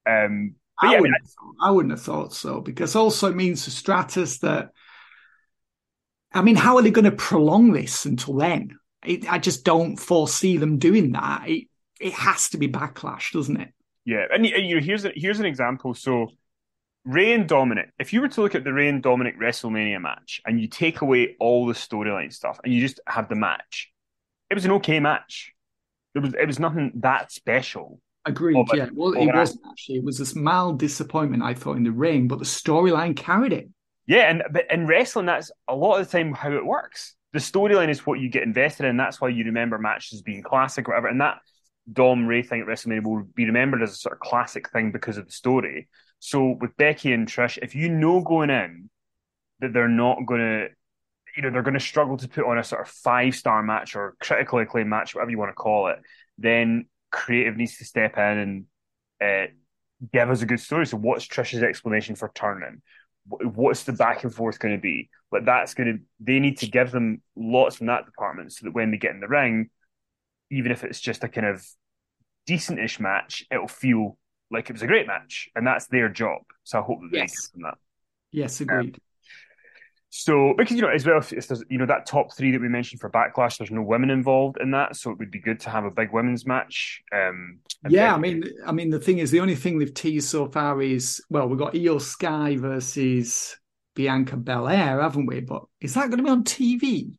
um, 0.07 0.55
I, 0.79 0.93
yeah, 0.93 1.01
wouldn't, 1.01 1.17
I, 1.63 1.69
I 1.69 1.71
wouldn't 1.71 1.93
have 1.93 2.03
thought 2.03 2.35
so 2.35 2.61
because 2.61 2.95
also 2.95 3.29
it 3.29 3.37
means 3.37 3.65
to 3.65 3.71
Stratus 3.71 4.39
that. 4.39 4.71
I 6.33 6.43
mean, 6.43 6.57
how 6.57 6.77
are 6.77 6.83
they 6.83 6.91
going 6.91 7.07
to 7.07 7.11
prolong 7.11 7.73
this 7.73 8.05
until 8.05 8.35
then? 8.35 8.79
It, 9.05 9.31
I 9.31 9.39
just 9.39 9.65
don't 9.65 9.97
foresee 9.97 10.57
them 10.57 10.79
doing 10.79 11.13
that. 11.13 11.49
It, 11.49 11.69
it 12.01 12.13
has 12.13 12.51
to 12.51 12.59
be 12.59 12.69
backlash, 12.69 13.33
doesn't 13.33 13.61
it? 13.61 13.73
Yeah, 14.05 14.27
and 14.33 14.45
you 14.47 14.75
know, 14.75 14.81
here's 14.81 15.05
a, 15.05 15.13
here's 15.15 15.41
an 15.41 15.47
example. 15.47 15.95
So, 15.95 16.29
Rey 17.05 17.33
and 17.33 17.49
Dominik. 17.49 17.91
If 17.99 18.13
you 18.13 18.21
were 18.21 18.29
to 18.29 18.41
look 18.41 18.55
at 18.55 18.65
the 18.65 18.73
Rey 18.73 18.89
and 18.89 19.03
Dominik 19.03 19.39
WrestleMania 19.39 20.01
match, 20.01 20.41
and 20.47 20.61
you 20.61 20.69
take 20.69 21.01
away 21.03 21.37
all 21.39 21.67
the 21.67 21.75
storyline 21.75 22.33
stuff, 22.33 22.59
and 22.65 22.73
you 22.73 22.81
just 22.81 23.01
have 23.07 23.29
the 23.29 23.35
match, 23.35 23.93
it 24.51 24.55
was 24.55 24.65
an 24.65 24.73
okay 24.73 25.01
match. 25.01 25.53
It 26.15 26.21
was 26.21 26.35
it 26.35 26.47
was 26.47 26.59
nothing 26.59 26.93
that 26.97 27.31
special. 27.31 28.01
Agreed. 28.27 28.67
Yeah. 28.75 28.89
Well, 28.93 29.13
it 29.13 29.33
wasn't 29.33 29.61
actually. 29.71 29.99
It 29.99 30.05
was 30.05 30.19
this 30.19 30.35
mild 30.35 30.79
disappointment 30.79 31.43
I 31.43 31.55
thought 31.55 31.77
in 31.77 31.85
the 31.85 31.93
ring, 31.93 32.29
but 32.29 32.39
the 32.39 32.45
storyline 32.45 33.17
carried 33.17 33.53
it. 33.53 33.69
Yeah, 34.07 34.31
and 34.31 34.43
but 34.51 34.71
in 34.71 34.87
wrestling, 34.87 35.27
that's 35.27 35.53
a 35.69 35.75
lot 35.75 36.01
of 36.01 36.11
the 36.11 36.19
time 36.19 36.33
how 36.33 36.53
it 36.53 36.67
works. 36.67 37.15
The 37.33 37.39
storyline 37.39 37.91
is 37.91 38.05
what 38.05 38.19
you 38.19 38.29
get 38.29 38.43
invested 38.43 38.87
in. 38.87 38.97
That's 38.97 39.21
why 39.21 39.29
you 39.29 39.45
remember 39.45 39.79
matches 39.79 40.23
being 40.23 40.43
classic, 40.43 40.89
or 40.89 40.93
whatever. 40.93 41.09
And 41.09 41.21
that 41.21 41.39
Dom 41.93 42.27
Rey 42.27 42.43
thing 42.43 42.61
at 42.61 42.67
WrestleMania 42.67 43.05
will 43.05 43.23
be 43.23 43.47
remembered 43.47 43.83
as 43.83 43.93
a 43.93 43.97
sort 43.97 44.15
of 44.15 44.21
classic 44.21 44.71
thing 44.71 44.93
because 44.93 45.17
of 45.17 45.27
the 45.27 45.33
story. 45.33 45.89
So 46.19 46.57
with 46.61 46.77
Becky 46.77 47.13
and 47.13 47.27
Trish, 47.27 47.59
if 47.63 47.75
you 47.75 47.89
know 47.89 48.21
going 48.21 48.51
in 48.51 48.91
that 49.61 49.73
they're 49.73 49.89
not 49.89 50.27
going 50.27 50.41
to, 50.41 50.69
you 51.37 51.43
know, 51.43 51.51
they're 51.51 51.63
going 51.63 51.75
to 51.75 51.81
struggle 51.81 52.17
to 52.17 52.29
put 52.29 52.45
on 52.45 52.59
a 52.59 52.65
sort 52.65 52.83
of 52.83 52.89
five 52.89 53.35
star 53.35 53.63
match 53.63 53.97
or 53.97 54.17
critically 54.21 54.63
acclaimed 54.63 54.91
match, 54.91 55.15
whatever 55.15 55.31
you 55.31 55.39
want 55.39 55.51
to 55.51 55.55
call 55.55 55.89
it, 55.89 55.99
then 56.39 56.87
creative 57.11 57.57
needs 57.57 57.79
to 57.79 57.85
step 57.85 58.17
in 58.19 58.23
and 58.39 58.65
uh, 59.23 59.51
give 60.13 60.31
us 60.31 60.43
a 60.43 60.47
good 60.47 60.61
story. 60.61 60.87
So 60.87 60.97
what's 60.97 61.27
Trish's 61.27 61.63
explanation 61.63 62.17
for 62.17 62.31
turning? 62.35 62.83
What's 63.27 63.85
the 63.85 63.93
back 63.93 64.25
and 64.25 64.35
forth 64.35 64.59
going 64.59 64.75
to 64.75 64.81
be? 64.81 65.09
But 65.31 65.45
that's 65.45 65.75
going 65.75 65.93
to, 65.93 65.99
they 66.19 66.41
need 66.41 66.59
to 66.59 66.67
give 66.67 66.91
them 66.91 67.23
lots 67.37 67.77
from 67.77 67.87
that 67.87 68.07
department 68.07 68.53
so 68.53 68.65
that 68.65 68.73
when 68.75 68.91
they 68.91 68.97
get 68.97 69.13
in 69.13 69.21
the 69.21 69.29
ring, 69.29 69.71
even 70.51 70.73
if 70.73 70.83
it's 70.83 71.01
just 71.01 71.23
a 71.23 71.29
kind 71.29 71.47
of 71.47 71.65
decent-ish 72.47 72.99
match, 72.99 73.45
it'll 73.51 73.69
feel 73.69 74.19
like 74.51 74.69
it 74.69 74.73
was 74.73 74.83
a 74.83 74.87
great 74.89 75.07
match, 75.07 75.49
and 75.55 75.65
that's 75.65 75.87
their 75.87 76.09
job. 76.09 76.43
So 76.65 76.81
I 76.81 76.83
hope 76.83 77.01
that 77.03 77.11
they 77.13 77.19
Yes. 77.19 77.37
give 77.37 77.53
them 77.53 77.63
that. 77.63 77.79
Yes, 78.33 78.61
um, 78.69 78.79
agreed. 78.79 78.99
So 80.13 80.55
because 80.59 80.77
you 80.77 80.83
know 80.83 80.89
as 80.89 81.07
well, 81.07 81.19
if, 81.19 81.33
if 81.33 81.47
there's 81.47 81.63
you 81.71 81.79
know 81.79 81.87
that 81.87 82.05
top 82.05 82.35
three 82.37 82.51
that 82.51 82.61
we 82.61 82.69
mentioned 82.69 83.01
for 83.01 83.09
Backlash, 83.09 83.59
there's 83.59 83.71
no 83.71 83.83
women 83.83 84.11
involved 84.11 84.59
in 84.61 84.73
that, 84.73 84.97
so 84.97 85.11
it 85.13 85.19
would 85.19 85.31
be 85.31 85.39
good 85.39 85.61
to 85.61 85.71
have 85.71 85.85
a 85.85 85.91
big 85.91 86.13
women's 86.13 86.45
match. 86.45 87.01
Um, 87.13 87.61
yeah, 87.89 88.13
I 88.13 88.19
mean, 88.19 88.45
I 88.67 88.73
mean, 88.73 88.91
the 88.91 88.99
thing 88.99 89.19
is, 89.19 89.31
the 89.31 89.41
only 89.41 89.55
thing 89.55 89.79
they've 89.79 89.95
teased 89.95 90.29
so 90.29 90.49
far 90.49 90.83
is 90.83 91.23
well, 91.31 91.49
we've 91.49 91.59
got 91.59 91.75
Iyo 91.75 92.01
Sky 92.01 92.57
versus 92.57 93.57
Bianca 93.95 94.37
Belair, 94.37 95.01
haven't 95.01 95.27
we? 95.27 95.41
But 95.41 95.63
is 95.81 95.95
that 95.95 96.09
going 96.09 96.19
to 96.19 96.25
be 96.25 96.31
on 96.31 96.43
TV? 96.45 97.13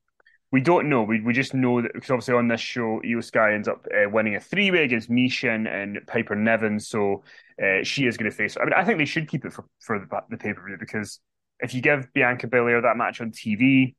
we 0.52 0.60
don't 0.60 0.90
know. 0.90 1.04
We 1.04 1.22
we 1.22 1.34
just 1.34 1.54
know 1.54 1.82
that 1.82 1.94
because 1.94 2.12
obviously 2.12 2.34
on 2.34 2.50
this 2.50 2.60
show, 2.60 3.02
Iyo 3.06 3.24
Sky 3.24 3.54
ends 3.54 3.68
up 3.68 3.86
uh, 3.90 4.10
winning 4.10 4.36
a 4.36 4.40
three 4.40 4.70
way 4.70 4.84
against 4.84 5.10
Mishin 5.10 5.66
and 5.68 6.00
Piper 6.08 6.36
Niven, 6.36 6.80
so 6.80 7.24
uh, 7.62 7.84
she 7.84 8.06
is 8.06 8.18
going 8.18 8.30
to 8.30 8.36
face. 8.36 8.58
I 8.60 8.66
mean, 8.66 8.74
I 8.74 8.84
think 8.84 8.98
they 8.98 9.06
should 9.06 9.30
keep 9.30 9.46
it 9.46 9.54
for 9.54 9.66
for 9.80 9.98
the, 9.98 10.08
the 10.30 10.38
pay 10.38 10.54
per 10.54 10.66
view 10.66 10.78
because 10.78 11.20
if 11.62 11.74
you 11.74 11.82
give 11.82 12.12
Bianca 12.14 12.48
Belair 12.48 12.82
that 12.82 12.98
match 12.98 13.22
on 13.22 13.32
TV, 13.32 13.96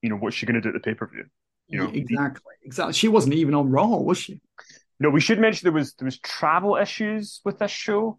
you 0.00 0.08
know 0.08 0.16
what's 0.16 0.36
she 0.36 0.46
going 0.46 0.54
to 0.54 0.60
do 0.60 0.68
at 0.68 0.74
the 0.74 0.80
pay 0.80 0.94
per 0.94 1.06
view? 1.06 1.24
You 1.68 1.78
know, 1.78 1.90
exactly, 1.92 2.54
exactly. 2.64 2.92
She 2.92 3.08
wasn't 3.08 3.34
even 3.34 3.54
on 3.54 3.70
Raw, 3.70 3.96
was 3.96 4.18
she? 4.18 4.40
No, 4.98 5.10
we 5.10 5.20
should 5.20 5.38
mention 5.38 5.64
there 5.64 5.72
was 5.72 5.94
there 5.94 6.06
was 6.06 6.18
travel 6.18 6.76
issues 6.76 7.40
with 7.44 7.58
this 7.58 7.70
show, 7.70 8.18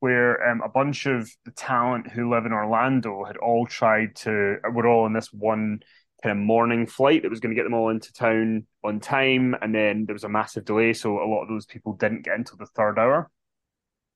where 0.00 0.48
um, 0.48 0.60
a 0.62 0.68
bunch 0.68 1.06
of 1.06 1.30
the 1.44 1.50
talent 1.52 2.10
who 2.10 2.30
live 2.30 2.46
in 2.46 2.52
Orlando 2.52 3.24
had 3.24 3.36
all 3.36 3.66
tried 3.66 4.16
to 4.16 4.56
were 4.72 4.86
all 4.86 5.06
in 5.06 5.12
this 5.12 5.32
one 5.32 5.80
kind 6.22 6.38
of 6.38 6.44
morning 6.44 6.86
flight 6.86 7.22
that 7.22 7.30
was 7.30 7.40
going 7.40 7.54
to 7.54 7.58
get 7.58 7.64
them 7.64 7.74
all 7.74 7.90
into 7.90 8.12
town 8.12 8.66
on 8.84 9.00
time, 9.00 9.54
and 9.60 9.74
then 9.74 10.04
there 10.06 10.14
was 10.14 10.24
a 10.24 10.28
massive 10.28 10.64
delay, 10.64 10.92
so 10.92 11.22
a 11.22 11.28
lot 11.28 11.42
of 11.42 11.48
those 11.48 11.66
people 11.66 11.94
didn't 11.94 12.22
get 12.24 12.36
until 12.36 12.56
the 12.56 12.66
third 12.66 12.98
hour. 12.98 13.30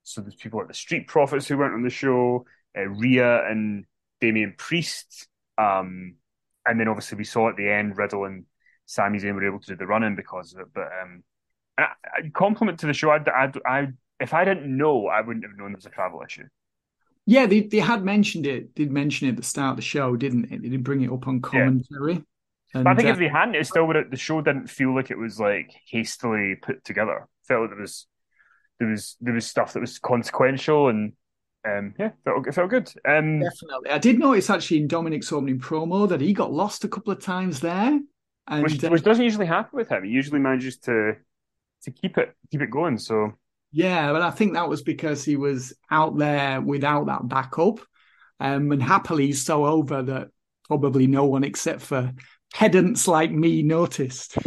So 0.03 0.21
there's 0.21 0.35
people 0.35 0.59
like 0.59 0.69
the 0.69 0.75
Street 0.75 1.09
Profits 1.09 1.47
who 1.47 1.57
weren't 1.57 1.75
on 1.75 1.83
the 1.83 1.91
show, 1.91 2.45
uh, 2.77 2.87
Rhea 2.89 3.47
and 3.49 3.85
Damian 4.21 4.55
Priest, 4.57 5.29
um, 5.59 6.15
and 6.67 6.81
then 6.81 6.89
obviously 6.89 7.19
we 7.19 7.25
saw 7.25 7.49
at 7.49 7.57
the 7.57 7.69
end 7.69 7.97
Riddle 7.97 8.25
and 8.25 8.45
Sami 8.87 9.19
Zayn 9.19 9.35
were 9.35 9.47
able 9.47 9.61
to 9.61 9.67
do 9.69 9.77
the 9.77 9.87
run 9.87 10.03
in 10.03 10.17
because 10.17 10.53
of 10.55 10.61
it, 10.61 10.67
but 10.75 10.89
um, 11.03 11.23
I, 11.79 11.83
I, 12.05 12.31
compliment 12.33 12.81
to 12.81 12.87
the 12.87 12.93
show. 12.93 13.11
I, 13.11 13.19
I, 13.31 13.53
I, 13.67 13.89
if 14.21 14.35
I 14.35 14.45
didn't 14.45 14.77
know, 14.77 15.07
I 15.07 15.21
wouldn't 15.21 15.45
have 15.45 15.57
known 15.57 15.73
there 15.73 15.77
was 15.77 15.87
a 15.87 15.91
travel 15.91 16.23
issue. 16.25 16.45
Yeah, 17.27 17.47
they 17.47 17.61
they 17.61 17.79
had 17.79 18.05
mentioned 18.05 18.47
it. 18.47 18.75
Did 18.75 18.91
mention 18.91 19.29
it 19.29 19.33
at 19.33 19.37
the 19.39 19.43
start 19.43 19.71
of 19.71 19.77
the 19.77 19.83
show, 19.83 20.15
didn't 20.17 20.53
it? 20.53 20.63
They 20.63 20.69
didn't 20.69 20.83
bring 20.83 21.03
it 21.03 21.11
up 21.11 21.27
on 21.27 21.41
commentary. 21.41 22.23
And, 22.75 22.85
But 22.85 22.87
I 22.87 22.95
think 22.95 23.09
uh, 23.09 23.13
if 23.13 23.19
they 23.19 23.29
hadn't, 23.29 23.55
it 23.55 23.67
still 23.67 23.87
would. 23.87 23.97
have- 23.97 24.11
The 24.11 24.17
show 24.17 24.43
didn't 24.43 24.69
feel 24.69 24.95
like 24.95 25.11
it 25.11 25.17
was 25.17 25.41
like 25.41 25.73
hastily 25.89 26.57
put 26.57 26.85
together. 26.85 27.27
Felt 27.49 27.63
like 27.63 27.71
there 27.71 27.81
was 27.81 28.07
there 28.79 28.89
was 28.89 29.17
there 29.21 29.35
was 29.35 29.47
stuff 29.47 29.73
that 29.73 29.81
was 29.81 29.99
consequential 29.99 30.89
and 30.89 31.15
um, 31.67 31.95
yeah, 31.99 32.11
felt, 32.25 32.55
felt 32.55 32.71
good. 32.71 32.93
Um, 33.07 33.41
Definitely. 33.41 33.91
I 33.91 33.99
did 33.99 34.19
notice 34.19 34.51
actually 34.51 34.79
in 34.79 34.89
Dominik's 34.89 35.33
opening 35.33 35.59
promo 35.59 36.09
that 36.09 36.21
he 36.21 36.33
got 36.33 36.53
lost 36.53 36.85
a 36.85 36.89
couple 36.89 37.13
of 37.13 37.23
times 37.23 37.61
there. 37.61 37.99
And 38.47 38.63
which, 38.63 38.85
uh, 38.85 38.89
which 38.89 39.03
doesn't 39.03 39.25
usually 39.25 39.47
happen 39.47 39.77
with 39.77 39.89
him. 39.89 40.05
He 40.05 40.11
usually 40.11 40.41
manages 40.41 40.79
to 40.81 41.15
to 41.85 41.91
keep 41.91 42.19
it 42.19 42.35
keep 42.51 42.61
it 42.61 42.71
going. 42.71 42.99
So 42.99 43.33
yeah, 43.73 44.13
but 44.13 44.21
I 44.21 44.31
think 44.31 44.53
that 44.53 44.69
was 44.69 44.83
because 44.83 45.25
he 45.25 45.37
was 45.37 45.73
out 45.91 46.19
there 46.19 46.61
without 46.61 47.07
that 47.07 47.27
backup. 47.27 47.81
Um, 48.41 48.73
and 48.73 48.83
happily 48.83 49.27
he's 49.27 49.45
so 49.45 49.65
over 49.65 50.03
that 50.03 50.29
probably 50.67 51.07
no 51.07 51.25
one 51.25 51.45
except 51.45 51.81
for 51.81 52.13
pedants 52.53 53.09
like 53.09 53.31
me 53.31 53.63
noticed. 53.63 54.37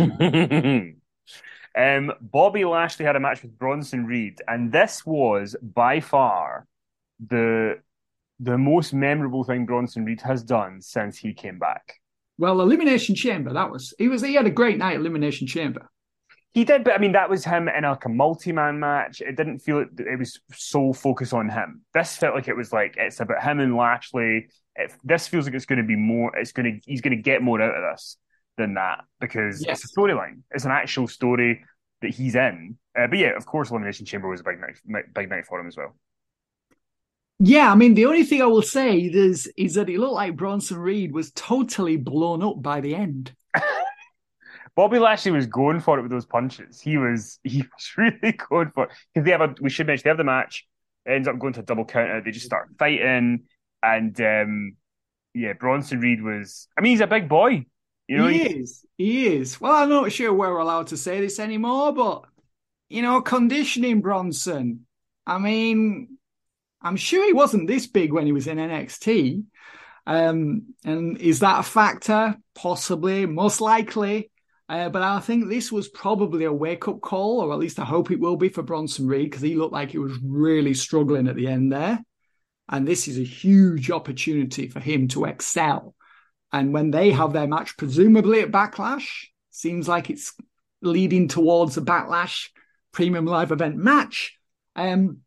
Um, 1.77 2.11
Bobby 2.19 2.65
Lashley 2.65 3.05
had 3.05 3.15
a 3.15 3.19
match 3.19 3.43
with 3.43 3.55
Bronson 3.55 4.07
Reed, 4.07 4.41
and 4.47 4.71
this 4.71 5.05
was 5.05 5.55
by 5.61 5.99
far 5.99 6.65
the 7.19 7.75
the 8.39 8.57
most 8.57 8.93
memorable 8.93 9.43
thing 9.43 9.65
Bronson 9.65 10.05
Reed 10.05 10.21
has 10.21 10.43
done 10.43 10.81
since 10.81 11.17
he 11.17 11.33
came 11.33 11.57
back. 11.57 11.95
Well, 12.37 12.61
Elimination 12.61 13.15
Chamber, 13.15 13.53
that 13.53 13.71
was 13.71 13.93
he 13.97 14.07
was 14.07 14.21
he 14.21 14.35
had 14.35 14.45
a 14.45 14.51
great 14.51 14.77
night 14.77 14.97
Elimination 14.97 15.47
Chamber. 15.47 15.89
He 16.53 16.63
did, 16.63 16.83
but 16.83 16.93
I 16.93 16.97
mean 16.97 17.11
that 17.13 17.29
was 17.29 17.45
him 17.45 17.67
in 17.67 17.83
like 17.83 18.05
a 18.05 18.09
multi-man 18.09 18.79
match. 18.79 19.21
It 19.21 19.35
didn't 19.35 19.59
feel 19.59 19.79
it, 19.79 19.89
it 19.99 20.19
was 20.19 20.39
so 20.53 20.93
focused 20.93 21.33
on 21.33 21.49
him. 21.49 21.81
This 21.93 22.15
felt 22.15 22.35
like 22.35 22.47
it 22.47 22.55
was 22.55 22.71
like 22.71 22.95
it's 22.97 23.19
about 23.19 23.43
him 23.43 23.59
and 23.59 23.75
Lashley. 23.75 24.47
It, 24.75 24.93
this 25.03 25.27
feels 25.27 25.45
like 25.45 25.55
it's 25.55 25.65
going 25.65 25.81
to 25.81 25.87
be 25.87 25.95
more. 25.95 26.35
It's 26.35 26.51
going 26.51 26.73
to 26.73 26.79
he's 26.85 27.01
going 27.01 27.15
to 27.15 27.21
get 27.21 27.41
more 27.41 27.61
out 27.61 27.75
of 27.75 27.83
this 27.91 28.17
than 28.57 28.75
that 28.75 29.03
because 29.19 29.63
yes. 29.65 29.83
it's 29.83 29.91
a 29.91 29.99
storyline. 29.99 30.41
It's 30.51 30.65
an 30.65 30.71
actual 30.71 31.07
story 31.07 31.63
that 32.01 32.11
he's 32.11 32.35
in. 32.35 32.77
Uh, 32.97 33.07
but 33.07 33.17
yeah, 33.17 33.35
of 33.35 33.45
course, 33.45 33.71
Elimination 33.71 34.05
Chamber 34.05 34.27
was 34.27 34.41
a 34.41 34.43
big 34.43 34.59
night, 34.59 35.05
big 35.13 35.29
night 35.29 35.45
for 35.45 35.59
him 35.59 35.67
as 35.67 35.77
well. 35.77 35.95
Yeah, 37.39 37.71
I 37.71 37.75
mean, 37.75 37.93
the 37.93 38.05
only 38.05 38.23
thing 38.23 38.41
I 38.41 38.47
will 38.47 38.63
say 38.63 38.97
is 38.97 39.47
is 39.57 39.75
that 39.75 39.89
it 39.89 39.99
looked 39.99 40.13
like 40.13 40.35
Bronson 40.35 40.77
Reed 40.77 41.13
was 41.13 41.31
totally 41.31 41.97
blown 41.97 42.41
up 42.41 42.61
by 42.61 42.81
the 42.81 42.95
end. 42.95 43.33
Bobby 44.75 44.99
Lashley 44.99 45.31
was 45.31 45.47
going 45.47 45.79
for 45.79 45.99
it 45.99 46.01
with 46.01 46.11
those 46.11 46.25
punches. 46.25 46.81
He 46.81 46.97
was 46.97 47.39
he 47.43 47.59
was 47.61 47.91
really 47.97 48.37
going 48.49 48.71
for 48.73 48.85
it 48.85 48.91
because 49.13 49.25
they 49.25 49.31
have 49.31 49.41
a. 49.41 49.55
We 49.61 49.69
should 49.69 49.87
mention 49.87 50.03
they 50.05 50.09
have 50.09 50.17
the 50.17 50.23
match. 50.23 50.65
It 51.05 51.11
ends 51.11 51.27
up 51.27 51.39
going 51.39 51.53
to 51.53 51.59
a 51.59 51.63
double 51.63 51.85
counter. 51.85 52.21
They 52.21 52.31
just 52.31 52.45
start 52.45 52.69
fighting, 52.79 53.43
and 53.83 54.21
um, 54.21 54.75
yeah, 55.33 55.53
Bronson 55.53 55.99
Reed 55.99 56.23
was. 56.23 56.67
I 56.77 56.81
mean, 56.81 56.91
he's 56.91 57.01
a 57.01 57.07
big 57.07 57.29
boy. 57.29 57.65
You 58.07 58.17
know, 58.17 58.27
he, 58.27 58.39
he 58.39 58.59
is. 58.59 58.85
He 58.97 59.27
is. 59.27 59.61
Well, 59.61 59.73
I'm 59.73 59.89
not 59.89 60.11
sure 60.11 60.33
we're 60.33 60.57
allowed 60.57 60.87
to 60.87 60.97
say 60.97 61.21
this 61.21 61.39
anymore, 61.39 61.93
but 61.93 62.25
you 62.89 63.01
know, 63.01 63.21
conditioning 63.21 64.01
Bronson. 64.01 64.85
I 65.25 65.37
mean, 65.39 66.17
I'm 66.81 66.95
sure 66.95 67.25
he 67.25 67.33
wasn't 67.33 67.67
this 67.67 67.87
big 67.87 68.13
when 68.13 68.25
he 68.25 68.31
was 68.31 68.47
in 68.47 68.57
NXT. 68.57 69.43
Um, 70.05 70.73
and 70.85 71.17
is 71.17 71.39
that 71.39 71.59
a 71.59 71.63
factor? 71.63 72.37
Possibly, 72.55 73.25
most 73.25 73.61
likely. 73.61 74.31
Uh, 74.69 74.89
but 74.89 75.01
I 75.01 75.19
think 75.19 75.47
this 75.47 75.71
was 75.71 75.87
probably 75.87 76.45
a 76.45 76.51
wake 76.51 76.87
up 76.87 77.01
call, 77.01 77.41
or 77.41 77.53
at 77.53 77.59
least 77.59 77.79
I 77.79 77.85
hope 77.85 78.11
it 78.11 78.19
will 78.19 78.35
be 78.35 78.49
for 78.49 78.63
Bronson 78.63 79.07
Reed, 79.07 79.29
because 79.29 79.41
he 79.41 79.55
looked 79.55 79.73
like 79.73 79.91
he 79.91 79.97
was 79.97 80.17
really 80.23 80.73
struggling 80.73 81.27
at 81.27 81.35
the 81.35 81.47
end 81.47 81.71
there. 81.71 82.03
And 82.69 82.85
this 82.85 83.07
is 83.07 83.17
a 83.17 83.23
huge 83.23 83.89
opportunity 83.91 84.67
for 84.67 84.81
him 84.81 85.07
to 85.09 85.25
excel. 85.25 85.95
And 86.51 86.73
when 86.73 86.91
they 86.91 87.11
have 87.11 87.33
their 87.33 87.47
match, 87.47 87.77
presumably 87.77 88.41
at 88.41 88.51
Backlash, 88.51 89.07
seems 89.51 89.87
like 89.87 90.09
it's 90.09 90.33
leading 90.81 91.27
towards 91.27 91.77
a 91.77 91.81
Backlash 91.81 92.49
premium 92.91 93.25
live 93.25 93.51
event 93.51 93.77
match. 93.77 94.37
Um, 94.75 95.19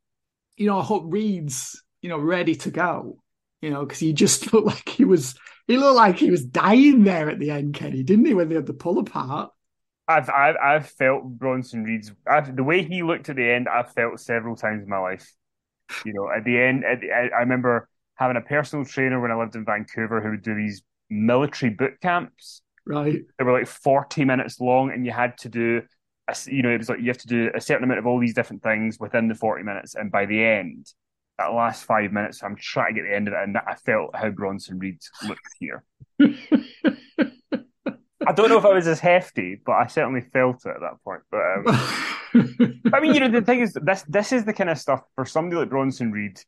you 0.60 0.66
know, 0.66 0.78
I 0.78 0.82
hope 0.82 1.04
Reed's, 1.06 1.82
you 2.02 2.10
know, 2.10 2.18
ready 2.18 2.54
to 2.54 2.70
go, 2.70 3.18
you 3.62 3.70
know, 3.70 3.80
because 3.80 3.98
he 3.98 4.12
just 4.12 4.52
looked 4.52 4.66
like 4.66 4.88
he 4.90 5.06
was, 5.06 5.34
he 5.66 5.78
looked 5.78 5.96
like 5.96 6.18
he 6.18 6.30
was 6.30 6.44
dying 6.44 7.02
there 7.02 7.30
at 7.30 7.38
the 7.38 7.50
end, 7.50 7.72
Kenny, 7.72 8.02
didn't 8.02 8.26
he, 8.26 8.34
when 8.34 8.50
they 8.50 8.56
had 8.56 8.66
the 8.66 8.74
pull 8.74 8.98
apart? 8.98 9.50
I've, 10.06 10.28
I've, 10.28 10.56
I've 10.62 10.86
felt 10.90 11.24
Bronson 11.24 11.82
Reed's, 11.84 12.12
I've, 12.28 12.54
the 12.54 12.62
way 12.62 12.82
he 12.82 13.02
looked 13.02 13.30
at 13.30 13.36
the 13.36 13.50
end, 13.50 13.68
I've 13.70 13.90
felt 13.94 14.20
several 14.20 14.54
times 14.54 14.82
in 14.82 14.88
my 14.90 14.98
life. 14.98 15.32
You 16.04 16.12
know, 16.12 16.30
at 16.30 16.44
the 16.44 16.60
end, 16.60 16.84
at 16.84 17.00
the, 17.00 17.10
I, 17.10 17.28
I 17.28 17.40
remember 17.40 17.88
having 18.16 18.36
a 18.36 18.42
personal 18.42 18.84
trainer 18.84 19.18
when 19.18 19.30
I 19.30 19.36
lived 19.36 19.56
in 19.56 19.64
Vancouver 19.64 20.20
who 20.20 20.30
would 20.30 20.42
do 20.42 20.54
these 20.54 20.82
military 21.08 21.72
boot 21.72 22.00
camps. 22.02 22.60
Right. 22.86 23.22
They 23.38 23.44
were 23.44 23.52
like 23.52 23.66
40 23.66 24.26
minutes 24.26 24.60
long 24.60 24.92
and 24.92 25.06
you 25.06 25.12
had 25.12 25.38
to 25.38 25.48
do 25.48 25.82
you 26.46 26.62
know, 26.62 26.70
it 26.70 26.78
was 26.78 26.88
like 26.88 27.00
you 27.00 27.08
have 27.08 27.18
to 27.18 27.26
do 27.26 27.50
a 27.54 27.60
certain 27.60 27.84
amount 27.84 27.98
of 27.98 28.06
all 28.06 28.18
these 28.18 28.34
different 28.34 28.62
things 28.62 28.98
within 28.98 29.28
the 29.28 29.34
40 29.34 29.62
minutes. 29.62 29.94
And 29.94 30.10
by 30.10 30.26
the 30.26 30.42
end, 30.42 30.92
that 31.38 31.52
last 31.52 31.84
five 31.84 32.12
minutes, 32.12 32.42
I'm 32.42 32.56
trying 32.56 32.94
to 32.94 33.00
get 33.00 33.08
the 33.08 33.14
end 33.14 33.28
of 33.28 33.34
it. 33.34 33.40
And 33.42 33.56
I 33.56 33.74
felt 33.74 34.14
how 34.14 34.30
Bronson 34.30 34.78
Reed 34.78 34.98
looked 35.26 35.40
here. 35.58 35.82
I 38.26 38.32
don't 38.32 38.50
know 38.50 38.58
if 38.58 38.64
I 38.64 38.74
was 38.74 38.86
as 38.86 39.00
hefty, 39.00 39.58
but 39.64 39.72
I 39.72 39.86
certainly 39.86 40.20
felt 40.20 40.66
it 40.66 40.70
at 40.70 40.80
that 40.80 41.02
point. 41.02 41.22
But 41.30 41.40
um, 41.40 42.80
I 42.92 43.00
mean, 43.00 43.14
you 43.14 43.20
know, 43.20 43.30
the 43.30 43.40
thing 43.40 43.60
is, 43.60 43.72
this 43.72 44.04
this 44.06 44.32
is 44.32 44.44
the 44.44 44.52
kind 44.52 44.68
of 44.68 44.78
stuff 44.78 45.00
for 45.14 45.24
somebody 45.24 45.56
like 45.56 45.70
Bronson 45.70 46.12
Reed. 46.12 46.38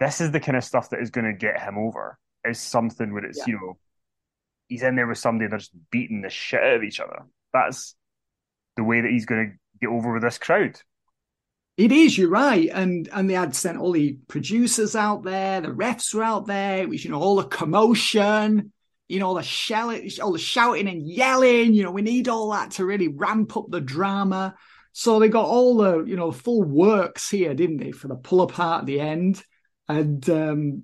This 0.00 0.20
is 0.20 0.32
the 0.32 0.40
kind 0.40 0.56
of 0.56 0.64
stuff 0.64 0.90
that 0.90 1.00
is 1.00 1.10
going 1.10 1.26
to 1.26 1.32
get 1.32 1.60
him 1.60 1.78
over. 1.78 2.18
Is 2.44 2.58
something 2.58 3.12
where 3.12 3.24
it's 3.24 3.38
yeah. 3.38 3.44
you 3.46 3.52
know, 3.54 3.78
he's 4.66 4.82
in 4.82 4.96
there 4.96 5.06
with 5.06 5.18
somebody 5.18 5.44
and 5.44 5.52
they're 5.52 5.58
just 5.58 5.72
beating 5.90 6.22
the 6.22 6.30
shit 6.30 6.62
out 6.62 6.76
of 6.76 6.82
each 6.82 6.98
other. 6.98 7.22
That's 7.52 7.94
the 8.80 8.84
way 8.84 9.02
that 9.02 9.10
he's 9.10 9.26
going 9.26 9.50
to 9.50 9.56
get 9.78 9.92
over 9.92 10.14
with 10.14 10.22
this 10.22 10.38
crowd. 10.38 10.80
It 11.76 11.92
is, 11.92 12.16
you're 12.16 12.30
right. 12.30 12.68
And 12.72 13.08
and 13.12 13.28
they 13.28 13.34
had 13.34 13.54
sent 13.54 13.78
all 13.78 13.92
the 13.92 14.18
producers 14.26 14.96
out 14.96 15.22
there, 15.22 15.60
the 15.60 15.68
refs 15.68 16.14
were 16.14 16.22
out 16.22 16.46
there, 16.46 16.78
it 16.78 16.88
was, 16.88 17.04
you 17.04 17.10
know, 17.10 17.20
all 17.20 17.36
the 17.36 17.44
commotion, 17.44 18.72
you 19.06 19.18
know, 19.18 19.28
all 19.28 19.34
the 19.34 19.42
shouting, 19.42 20.10
all 20.22 20.32
the 20.32 20.38
shouting 20.38 20.88
and 20.88 21.06
yelling, 21.06 21.74
you 21.74 21.82
know, 21.82 21.90
we 21.90 22.02
need 22.02 22.28
all 22.28 22.50
that 22.52 22.72
to 22.72 22.86
really 22.86 23.08
ramp 23.08 23.56
up 23.56 23.66
the 23.68 23.80
drama. 23.80 24.54
So 24.92 25.18
they 25.18 25.28
got 25.28 25.44
all 25.44 25.76
the, 25.76 26.04
you 26.04 26.16
know, 26.16 26.32
full 26.32 26.62
works 26.62 27.30
here, 27.30 27.54
didn't 27.54 27.78
they, 27.78 27.92
for 27.92 28.08
the 28.08 28.16
pull 28.16 28.40
apart 28.40 28.80
at 28.80 28.86
the 28.86 29.00
end. 29.00 29.42
And 29.88 30.28
um 30.30 30.82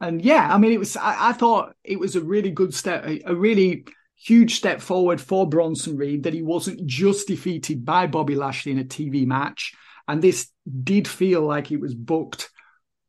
and 0.00 0.22
yeah, 0.22 0.52
I 0.52 0.58
mean 0.58 0.72
it 0.72 0.78
was 0.78 0.96
I, 0.96 1.30
I 1.30 1.32
thought 1.32 1.74
it 1.84 1.98
was 1.98 2.16
a 2.16 2.20
really 2.20 2.50
good 2.50 2.74
step, 2.74 3.06
a, 3.06 3.22
a 3.26 3.34
really 3.34 3.86
huge 4.16 4.56
step 4.56 4.80
forward 4.80 5.20
for 5.20 5.48
Bronson 5.48 5.96
Reed 5.96 6.24
that 6.24 6.34
he 6.34 6.42
wasn't 6.42 6.86
just 6.86 7.28
defeated 7.28 7.84
by 7.84 8.06
Bobby 8.06 8.34
Lashley 8.34 8.72
in 8.72 8.78
a 8.78 8.84
TV 8.84 9.26
match. 9.26 9.74
And 10.08 10.22
this 10.22 10.48
did 10.82 11.06
feel 11.06 11.42
like 11.42 11.70
it 11.70 11.80
was 11.80 11.94
booked 11.94 12.50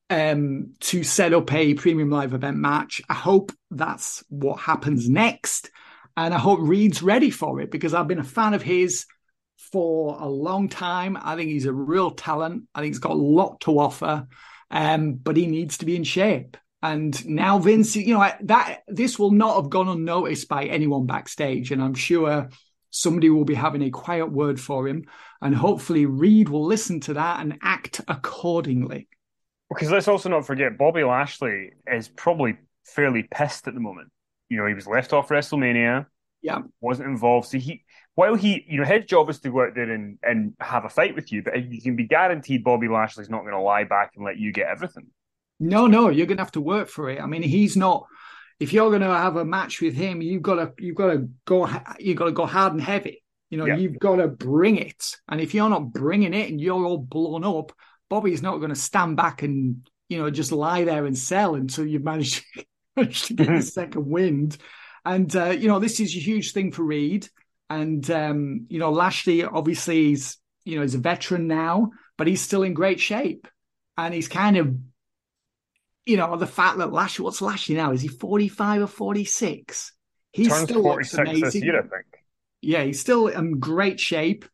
um, 0.09 0.73
to 0.81 1.03
set 1.03 1.33
up 1.33 1.51
a 1.53 1.73
premium 1.73 2.09
live 2.09 2.33
event 2.33 2.57
match. 2.57 3.01
I 3.09 3.13
hope 3.13 3.51
that's 3.71 4.23
what 4.29 4.59
happens 4.59 5.09
next. 5.09 5.71
And 6.15 6.33
I 6.33 6.39
hope 6.39 6.59
Reed's 6.61 7.03
ready 7.03 7.29
for 7.29 7.61
it 7.61 7.71
because 7.71 7.93
I've 7.93 8.07
been 8.07 8.19
a 8.19 8.23
fan 8.23 8.53
of 8.53 8.63
his 8.63 9.05
for 9.71 10.17
a 10.19 10.27
long 10.27 10.69
time. 10.69 11.17
I 11.21 11.35
think 11.35 11.49
he's 11.49 11.65
a 11.65 11.73
real 11.73 12.11
talent. 12.11 12.63
I 12.73 12.81
think 12.81 12.93
he's 12.93 12.99
got 12.99 13.11
a 13.11 13.15
lot 13.15 13.61
to 13.61 13.79
offer, 13.79 14.27
um, 14.71 15.13
but 15.13 15.37
he 15.37 15.45
needs 15.47 15.79
to 15.79 15.85
be 15.85 15.95
in 15.95 16.03
shape. 16.03 16.57
And 16.81 17.25
now 17.25 17.57
Vince, 17.57 17.95
you 17.95 18.13
know, 18.13 18.31
that 18.41 18.81
this 18.87 19.17
will 19.17 19.31
not 19.31 19.55
have 19.55 19.69
gone 19.69 19.87
unnoticed 19.87 20.47
by 20.47 20.65
anyone 20.65 21.05
backstage. 21.05 21.71
And 21.71 21.81
I'm 21.81 21.95
sure 21.95 22.49
somebody 22.91 23.29
will 23.29 23.45
be 23.45 23.55
having 23.55 23.81
a 23.81 23.89
quiet 23.89 24.31
word 24.31 24.59
for 24.59 24.87
him. 24.87 25.05
And 25.41 25.55
hopefully 25.55 26.05
Reed 26.05 26.49
will 26.49 26.65
listen 26.65 26.99
to 27.01 27.15
that 27.15 27.39
and 27.39 27.57
act 27.61 28.01
accordingly. 28.07 29.07
Because 29.69 29.91
let's 29.91 30.07
also 30.07 30.29
not 30.29 30.45
forget, 30.45 30.77
Bobby 30.77 31.03
Lashley 31.03 31.71
is 31.87 32.07
probably 32.07 32.57
fairly 32.85 33.23
pissed 33.23 33.67
at 33.67 33.73
the 33.73 33.79
moment. 33.79 34.09
You 34.49 34.57
know, 34.57 34.65
he 34.65 34.73
was 34.73 34.87
left 34.87 35.13
off 35.13 35.29
WrestleMania. 35.29 36.05
Yeah. 36.41 36.59
Wasn't 36.79 37.09
involved. 37.09 37.49
So 37.49 37.57
he 37.57 37.83
while 38.17 38.33
he, 38.33 38.65
you 38.67 38.79
know, 38.79 38.83
his 38.83 39.05
job 39.05 39.29
is 39.29 39.39
to 39.41 39.51
go 39.51 39.61
out 39.61 39.75
there 39.75 39.91
and, 39.91 40.17
and 40.23 40.53
have 40.59 40.85
a 40.85 40.89
fight 40.89 41.13
with 41.13 41.31
you, 41.31 41.43
but 41.43 41.71
you 41.71 41.79
can 41.79 41.95
be 41.95 42.07
guaranteed 42.07 42.63
Bobby 42.63 42.87
Lashley's 42.87 43.29
not 43.29 43.41
going 43.41 43.53
to 43.53 43.61
lie 43.61 43.83
back 43.83 44.13
and 44.15 44.25
let 44.25 44.37
you 44.37 44.51
get 44.51 44.67
everything. 44.67 45.05
No, 45.59 45.87
no, 45.87 46.09
you're 46.09 46.27
going 46.27 46.37
to 46.37 46.43
have 46.43 46.51
to 46.53 46.61
work 46.61 46.87
for 46.87 47.09
it. 47.09 47.19
I 47.21 47.25
mean, 47.25 47.41
he's 47.41 47.75
not. 47.75 48.05
If 48.59 48.73
you're 48.73 48.89
going 48.89 49.01
to 49.01 49.07
have 49.07 49.35
a 49.35 49.45
match 49.45 49.81
with 49.81 49.93
him, 49.93 50.21
you've 50.21 50.41
got 50.41 50.55
to 50.55 50.73
you've 50.83 50.95
got 50.95 51.13
to 51.13 51.29
go 51.45 51.69
you've 51.99 52.17
got 52.17 52.25
to 52.25 52.31
go 52.31 52.45
hard 52.45 52.73
and 52.73 52.81
heavy. 52.81 53.23
You 53.49 53.57
know, 53.57 53.65
yeah. 53.65 53.77
you've 53.77 53.99
got 53.99 54.17
to 54.17 54.27
bring 54.27 54.77
it. 54.77 55.15
And 55.29 55.39
if 55.39 55.53
you're 55.53 55.69
not 55.69 55.93
bringing 55.93 56.33
it 56.33 56.49
and 56.49 56.59
you're 56.59 56.83
all 56.83 56.97
blown 56.97 57.43
up, 57.43 57.71
Bobby's 58.09 58.41
not 58.41 58.57
going 58.57 58.69
to 58.69 58.75
stand 58.75 59.15
back 59.15 59.41
and 59.43 59.87
you 60.09 60.17
know 60.17 60.29
just 60.29 60.51
lie 60.51 60.83
there 60.83 61.05
and 61.05 61.17
sell 61.17 61.55
until 61.55 61.85
you've 61.85 62.03
managed 62.03 62.43
to, 62.55 62.65
get 63.33 63.47
the 63.47 63.61
second 63.61 64.07
wind. 64.07 64.57
And 65.05 65.33
uh, 65.35 65.51
you 65.51 65.67
know, 65.67 65.79
this 65.79 65.99
is 65.99 66.15
a 66.15 66.19
huge 66.19 66.51
thing 66.51 66.71
for 66.71 66.83
Reed. 66.83 67.27
And 67.69 68.09
um, 68.11 68.65
you 68.69 68.79
know, 68.79 68.91
Lashley 68.91 69.43
obviously 69.43 70.13
is 70.13 70.37
you 70.65 70.75
know 70.75 70.81
he's 70.81 70.95
a 70.95 70.99
veteran 70.99 71.47
now, 71.47 71.91
but 72.17 72.27
he's 72.27 72.41
still 72.41 72.63
in 72.63 72.73
great 72.73 72.99
shape, 72.99 73.47
and 73.97 74.13
he's 74.13 74.27
kind 74.27 74.57
of 74.57 74.75
you 76.07 76.15
know, 76.15 76.37
the 76.37 76.47
fact 76.47 76.77
that 76.77 76.93
Lashley, 76.93 77.23
what's 77.23 77.41
Lashley 77.41 77.75
now? 77.75 77.91
Is 77.91 78.01
he 78.01 78.07
45 78.07 78.83
or 78.83 78.87
46? 78.87 79.91
He 80.31 80.47
Turns 80.47 80.63
still 80.63 80.81
46 80.81 81.29
amazing. 81.29 81.63
Year, 81.63 81.79
I 81.79 81.81
think. 81.81 82.05
Yeah, 82.61 82.83
he's 82.83 83.01
still 83.01 83.27
in 83.27 83.59
great 83.59 83.99
shape. 83.99 84.45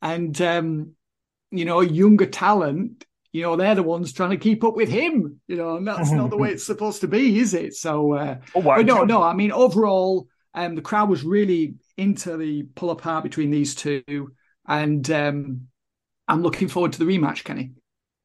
And, 0.00 0.40
um, 0.40 0.92
you 1.50 1.66
know, 1.66 1.80
younger 1.80 2.26
talent, 2.26 3.04
you 3.30 3.42
know, 3.42 3.56
they're 3.56 3.74
the 3.74 3.82
ones 3.82 4.12
trying 4.12 4.30
to 4.30 4.36
keep 4.38 4.64
up 4.64 4.74
with 4.74 4.88
him, 4.88 5.40
you 5.46 5.56
know, 5.56 5.76
and 5.76 5.86
that's 5.86 6.10
not 6.10 6.30
the 6.30 6.38
way 6.38 6.50
it's 6.52 6.64
supposed 6.64 7.02
to 7.02 7.08
be, 7.08 7.38
is 7.38 7.52
it? 7.52 7.74
So, 7.74 8.14
uh, 8.14 8.36
oh, 8.54 8.60
wow. 8.60 8.76
but 8.76 8.86
no, 8.86 9.04
no, 9.04 9.22
I 9.22 9.34
mean, 9.34 9.52
overall, 9.52 10.28
um, 10.54 10.74
the 10.74 10.82
crowd 10.82 11.10
was 11.10 11.22
really 11.22 11.74
into 11.98 12.38
the 12.38 12.62
pull 12.74 12.90
apart 12.90 13.22
between 13.22 13.50
these 13.50 13.74
two. 13.74 14.32
And 14.66 15.08
um, 15.10 15.68
I'm 16.26 16.42
looking 16.42 16.68
forward 16.68 16.94
to 16.94 16.98
the 16.98 17.04
rematch, 17.04 17.44
Kenny. 17.44 17.72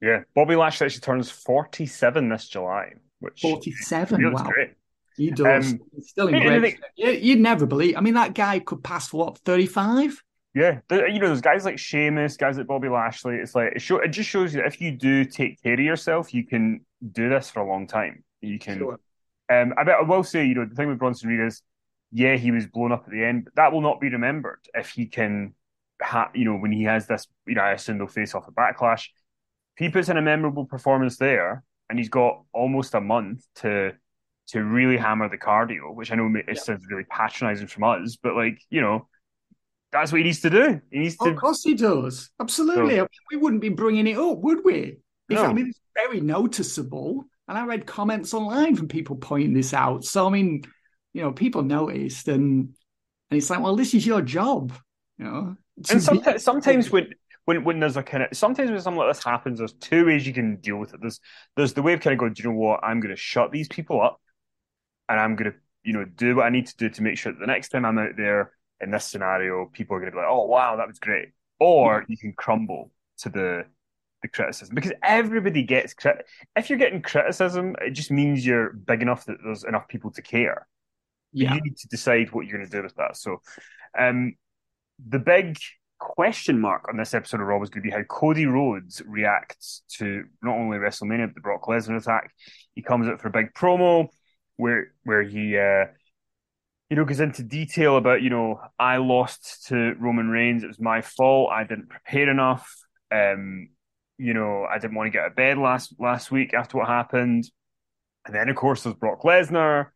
Yeah, 0.02 0.22
Bobby 0.36 0.56
Lashley 0.56 0.86
actually 0.86 1.02
turns 1.02 1.30
47 1.32 2.30
this 2.30 2.48
July, 2.48 2.94
which 3.20 3.42
47. 3.42 4.32
Wow. 4.32 4.44
Great. 4.44 4.72
He 5.16 5.32
does. 5.32 5.74
Um, 5.74 5.80
still 6.02 6.28
in 6.28 6.42
great. 6.42 6.78
Think, 6.96 7.24
you'd 7.24 7.40
never 7.40 7.66
believe. 7.66 7.98
I 7.98 8.02
mean, 8.02 8.14
that 8.14 8.36
guy 8.36 8.60
could 8.60 8.84
pass 8.84 9.08
for 9.08 9.26
what 9.26 9.40
35. 9.40 10.22
Yeah, 10.54 10.80
you 10.90 11.20
know, 11.20 11.28
there's 11.28 11.42
guys 11.42 11.66
like 11.66 11.78
Sheamus, 11.78 12.36
guys 12.36 12.58
like 12.58 12.66
Bobby 12.66 12.90
Lashley. 12.90 13.36
It's 13.36 13.54
like 13.54 13.74
it, 13.76 13.82
show, 13.82 13.98
it 14.00 14.08
just 14.08 14.28
shows 14.28 14.54
you 14.54 14.62
that 14.62 14.68
if 14.68 14.82
you 14.82 14.92
do 14.92 15.24
take 15.24 15.62
care 15.62 15.74
of 15.74 15.80
yourself, 15.80 16.34
you 16.34 16.46
can 16.46 16.84
do 17.12 17.30
this 17.30 17.50
for 17.50 17.60
a 17.60 17.68
long 17.68 17.86
time. 17.86 18.24
You 18.42 18.58
can. 18.58 18.80
Sure. 18.80 19.00
Um, 19.50 19.74
I 19.78 19.84
bet 19.84 19.98
I 20.00 20.02
will 20.02 20.24
say, 20.24 20.46
you 20.46 20.56
know, 20.56 20.66
the 20.66 20.74
thing 20.74 20.88
with 20.88 20.98
Bronson 20.98 21.30
Reed 21.30 21.42
is, 21.42 21.62
yeah, 22.12 22.38
he 22.38 22.52
was 22.52 22.66
blown 22.66 22.92
up 22.92 23.04
at 23.06 23.12
the 23.12 23.24
end, 23.24 23.46
but 23.46 23.56
that 23.56 23.72
will 23.72 23.82
not 23.82 24.02
be 24.02 24.10
remembered 24.10 24.60
if 24.74 24.90
he 24.90 25.06
can, 25.06 25.54
ha- 26.02 26.32
you 26.34 26.46
know, 26.46 26.56
when 26.56 26.72
he 26.72 26.84
has 26.84 27.06
this, 27.06 27.28
you 27.46 27.54
know, 27.54 27.62
I 27.62 27.74
assume 27.74 28.00
they'll 28.00 28.08
face 28.08 28.34
off 28.34 28.48
a 28.48 28.52
backlash. 28.52 29.10
He 29.78 29.90
puts 29.90 30.10
in 30.10 30.18
a 30.18 30.22
memorable 30.22 30.66
performance 30.66 31.18
there, 31.18 31.64
and 31.90 32.00
he's 32.00 32.10
got 32.10 32.44
almost 32.54 32.94
a 32.94 33.02
month 33.02 33.46
to 33.56 33.94
to 34.48 34.64
really 34.64 34.98
hammer 34.98 35.30
the 35.30 35.38
cardio, 35.38 35.94
which 35.94 36.12
I 36.12 36.16
know 36.16 36.32
it 36.36 36.46
yeah. 36.48 36.54
sounds 36.54 36.86
really 36.90 37.04
patronizing 37.10 37.68
from 37.68 37.84
us, 37.84 38.18
but 38.22 38.36
like 38.36 38.60
you 38.70 38.82
know, 38.82 39.08
that's 39.92 40.12
what 40.12 40.20
he 40.20 40.24
needs 40.24 40.42
to 40.42 40.50
do. 40.50 40.82
He 40.92 41.00
needs 41.00 41.16
oh, 41.20 41.26
to. 41.26 41.32
Of 41.32 41.38
course, 41.38 41.64
he 41.64 41.76
does. 41.76 42.30
Absolutely. 42.40 42.96
So, 42.96 43.08
we 43.32 43.38
wouldn't 43.38 43.62
be 43.62 43.70
bringing 43.70 44.08
it 44.08 44.18
up, 44.18 44.40
would 44.40 44.64
we? 44.64 44.98
If, 45.30 45.36
no. 45.36 45.46
I 45.46 45.54
mean, 45.54 45.68
it's 45.68 45.80
very 45.96 46.22
noticeable, 46.22 47.26
and 47.48 47.58
I 47.58 47.66
read 47.66 47.86
comments 47.86 48.34
online 48.34 48.76
from 48.76 48.88
people 48.88 49.18
pointing 49.18 49.54
this 49.54 49.74
out. 49.74 50.04
So 50.06 50.26
I 50.26 50.30
mean, 50.30 50.64
you 51.14 51.22
know, 51.22 51.32
people 51.32 51.64
noticed, 51.64 52.28
and 52.28 52.74
and 53.30 53.38
it's 53.38 53.50
like, 53.50 53.62
well, 53.62 53.76
this 53.76 53.94
is 53.94 54.06
your 54.06 54.22
job, 54.22 54.74
you 55.18 55.26
know. 55.26 55.56
And 55.90 56.02
sometimes, 56.02 56.44
sometimes 56.44 56.92
when 56.92 57.14
when 57.48 57.64
when 57.64 57.80
there's 57.80 57.96
a 57.96 58.04
kind 58.04 58.24
of 58.24 58.38
sometimes 58.38 58.70
when 58.70 58.82
something 58.82 59.00
like 59.00 59.16
this 59.16 59.24
happens, 59.24 59.60
there's 59.60 59.72
two 59.72 60.06
ways 60.06 60.28
you 60.28 60.34
can 60.34 60.58
deal 60.58 60.76
with 60.76 60.94
it. 60.94 61.00
There's 61.00 61.22
there's 61.56 61.74
the 61.74 61.82
way 61.82 61.94
of 61.94 62.02
kind 62.02 62.12
of 62.12 62.20
going, 62.20 62.34
do 62.34 62.44
you 62.44 62.50
know 62.50 62.56
what? 62.58 62.82
I'm 62.84 63.00
going 63.00 63.16
to 63.16 63.20
shut 63.20 63.54
these 63.54 63.70
people 63.70 64.02
up, 64.02 64.20
and 65.08 65.18
I'm 65.18 65.38
going 65.38 65.54
to 65.54 65.58
you 65.84 65.94
know 65.94 66.04
do 66.04 66.36
what 66.36 66.46
I 66.46 66.50
need 66.50 66.68
to 66.68 66.76
do 66.76 66.90
to 66.90 67.02
make 67.02 67.18
sure 67.18 67.32
that 67.32 67.40
the 67.40 67.48
next 67.48 67.70
time 67.70 67.86
I'm 67.86 67.98
out 67.98 68.18
there 68.18 68.52
in 68.82 68.92
this 68.92 69.06
scenario, 69.06 69.70
people 69.72 69.96
are 69.96 70.02
going 70.02 70.12
to 70.12 70.16
be 70.16 70.18
like, 70.18 70.30
oh 70.30 70.46
wow, 70.46 70.76
that 70.76 70.90
was 70.90 71.00
great. 71.00 71.30
Or 71.58 72.04
you 72.10 72.18
can 72.18 72.34
crumble 72.34 72.92
to 73.20 73.30
the 73.30 73.64
the 74.22 74.28
criticism 74.28 74.76
because 74.76 74.92
everybody 75.02 75.64
gets 75.64 75.94
crit. 75.94 76.26
If 76.58 76.70
you're 76.70 76.78
getting 76.78 77.02
criticism, 77.02 77.78
it 77.80 77.92
just 77.92 78.12
means 78.12 78.46
you're 78.46 78.74
big 78.74 79.02
enough 79.02 79.24
that 79.24 79.38
there's 79.42 79.64
enough 79.64 79.88
people 79.88 80.12
to 80.12 80.22
care. 80.22 80.68
Yeah. 81.32 81.54
You 81.54 81.62
need 81.62 81.78
to 81.78 81.88
decide 81.88 82.34
what 82.34 82.46
you're 82.46 82.58
going 82.58 82.70
to 82.70 82.78
do 82.78 82.84
with 82.84 82.96
that. 82.96 83.16
So, 83.16 83.38
um, 83.98 84.36
the 85.08 85.20
big 85.20 85.58
question 86.08 86.60
mark 86.60 86.86
on 86.90 86.98
this 86.98 87.14
episode 87.14 87.42
of 87.42 87.48
Raw 87.48 87.58
was 87.58 87.70
going 87.70 87.84
to 87.84 87.90
be 87.90 87.96
how 87.96 88.04
Cody 88.04 88.46
Rhodes 88.46 89.02
reacts 89.06 89.84
to 89.98 90.24
not 90.42 90.56
only 90.56 90.78
WrestleMania 90.78 91.28
but 91.28 91.36
the 91.36 91.42
Brock 91.42 91.64
Lesnar 91.64 91.98
attack. 91.98 92.32
He 92.76 92.82
comes 92.82 93.08
out 93.08 93.22
for 93.22 93.28
a 93.28 93.32
big 93.32 93.54
promo 93.54 94.08
where 94.56 94.94
where 95.04 95.22
he 95.22 95.58
uh, 95.58 95.86
you 96.90 96.96
know 96.96 97.06
goes 97.06 97.20
into 97.20 97.44
detail 97.44 97.98
about 97.98 98.22
you 98.22 98.30
know 98.30 98.62
I 98.80 98.98
lost 98.98 99.68
to 99.68 99.96
Roman 100.00 100.30
Reigns. 100.30 100.64
It 100.64 100.68
was 100.68 100.80
my 100.80 101.02
fault. 101.02 101.52
I 101.52 101.64
didn't 101.66 101.90
prepare 101.90 102.30
enough. 102.30 102.74
Um, 103.12 103.70
you 104.18 104.34
know 104.34 104.66
I 104.66 104.80
didn't 104.80 104.96
want 104.96 105.08
to 105.08 105.12
get 105.12 105.24
out 105.24 105.32
of 105.32 105.36
bed 105.36 105.58
last 105.58 105.94
last 106.00 106.32
week 106.32 106.54
after 106.54 106.78
what 106.78 106.88
happened. 106.88 107.50
And 108.26 108.34
then 108.34 108.50
of 108.50 108.56
course 108.56 108.84
there's 108.84 108.96
Brock 108.96 109.24
Lesnar, 109.24 109.88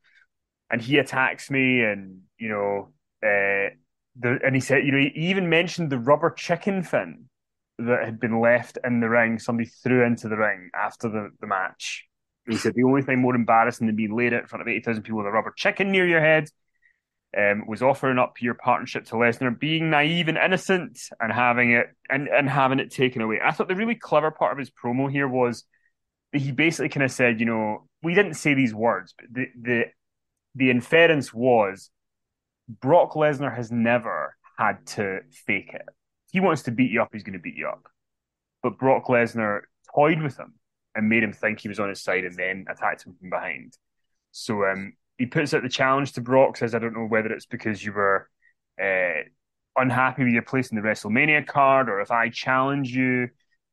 and 0.70 0.82
he 0.82 0.98
attacks 0.98 1.50
me, 1.50 1.84
and 1.84 2.22
you 2.38 2.50
know. 2.50 2.90
Uh, 3.24 3.70
the, 4.20 4.40
and 4.44 4.56
he 4.56 4.62
said, 4.62 4.86
you 4.86 4.92
know, 4.92 4.98
he 4.98 5.30
even 5.30 5.50
mentioned 5.50 5.90
the 5.90 6.00
rubber 6.00 6.30
chicken 6.30 6.84
fin 6.84 7.26
that 7.78 8.06
had 8.06 8.20
been 8.20 8.40
left 8.42 8.78
in 8.84 9.00
the 9.00 9.10
ring. 9.10 9.40
Somebody 9.40 9.70
threw 9.70 10.04
into 10.06 10.28
the 10.28 10.38
ring 10.38 10.70
after 10.76 11.10
the, 11.10 11.30
the 11.40 11.48
match. 11.48 12.06
he 12.48 12.58
said 12.58 12.74
the 12.76 12.84
only 12.84 13.02
thing 13.02 13.20
more 13.20 13.36
embarrassing 13.36 13.88
than 13.88 13.96
being 13.96 14.16
laid 14.16 14.34
out 14.34 14.42
in 14.42 14.48
front 14.48 14.62
of 14.62 14.68
eighty 14.68 14.82
thousand 14.82 15.04
people 15.04 15.20
with 15.20 15.28
a 15.28 15.32
rubber 15.32 15.54
chicken 15.56 15.92
near 15.92 16.08
your 16.08 16.22
head 16.22 16.50
um, 17.38 17.66
was 17.66 17.82
offering 17.82 18.20
up 18.20 18.42
your 18.42 18.56
partnership 18.56 19.06
to 19.06 19.16
Lesnar, 19.16 19.58
being 19.58 19.90
naive 19.90 20.28
and 20.28 20.38
innocent, 20.38 21.00
and 21.20 21.32
having 21.32 21.72
it 21.72 21.88
and, 22.10 22.28
and 22.28 22.50
having 22.50 22.80
it 22.80 22.92
taken 22.92 23.22
away. 23.22 23.40
I 23.44 23.52
thought 23.52 23.70
the 23.70 23.76
really 23.76 23.96
clever 23.96 24.32
part 24.32 24.52
of 24.52 24.58
his 24.58 24.70
promo 24.70 25.10
here 25.10 25.28
was 25.28 25.64
that 26.34 26.42
he 26.42 26.52
basically 26.52 26.90
kind 26.90 27.04
of 27.04 27.12
said, 27.12 27.40
you 27.40 27.46
know, 27.46 27.88
we 28.04 28.14
didn't 28.14 28.34
say 28.34 28.54
these 28.54 28.74
words, 28.74 29.14
but 29.18 29.28
the 29.32 29.48
the 29.60 29.84
the 30.56 30.70
inference 30.70 31.34
was 31.34 31.90
Brock 32.80 33.14
Lesnar 33.14 33.54
has 33.56 33.72
never 33.72 34.36
had 34.58 34.86
to 34.86 35.20
fake 35.32 35.72
it. 35.74 35.84
If 35.88 36.32
he 36.32 36.40
wants 36.40 36.64
to 36.64 36.72
beat 36.72 36.92
you 36.92 37.02
up, 37.02 37.10
he's 37.12 37.24
going 37.24 37.34
to 37.34 37.40
beat 37.40 37.58
you 37.58 37.68
up. 37.68 37.88
But 38.64 38.78
Brock 38.78 39.08
Lesnar 39.08 39.62
toyed 39.94 40.22
with 40.22 40.38
him 40.38 40.54
and 40.96 41.10
made 41.10 41.24
him 41.24 41.34
think 41.34 41.60
he 41.60 41.68
was 41.68 41.80
on 41.80 41.90
his 41.90 42.02
side 42.02 42.24
and 42.24 42.36
then 42.36 42.66
attacked 42.70 43.06
him 43.06 43.16
from 43.20 43.30
behind. 43.30 43.78
So 44.32 44.66
um, 44.66 44.94
he 45.18 45.26
puts 45.26 45.54
out 45.54 45.64
the 45.64 45.70
challenge 45.70 46.14
to 46.14 46.22
Brock, 46.22 46.58
says, 46.58 46.76
I 46.76 46.80
don't 46.80 46.94
know 46.94 47.06
whether 47.06 47.32
it's 47.32 47.46
because 47.46 47.84
you 47.84 47.94
were 47.94 48.30
uh, 48.82 49.24
unhappy 49.76 50.24
with 50.24 50.34
your 50.34 50.42
place 50.44 50.72
in 50.72 50.76
the 50.76 50.88
WrestleMania 50.88 51.46
card 51.48 51.90
or 51.90 52.00
if 52.02 52.12
I 52.12 52.30
challenge 52.30 52.96
you. 52.96 53.30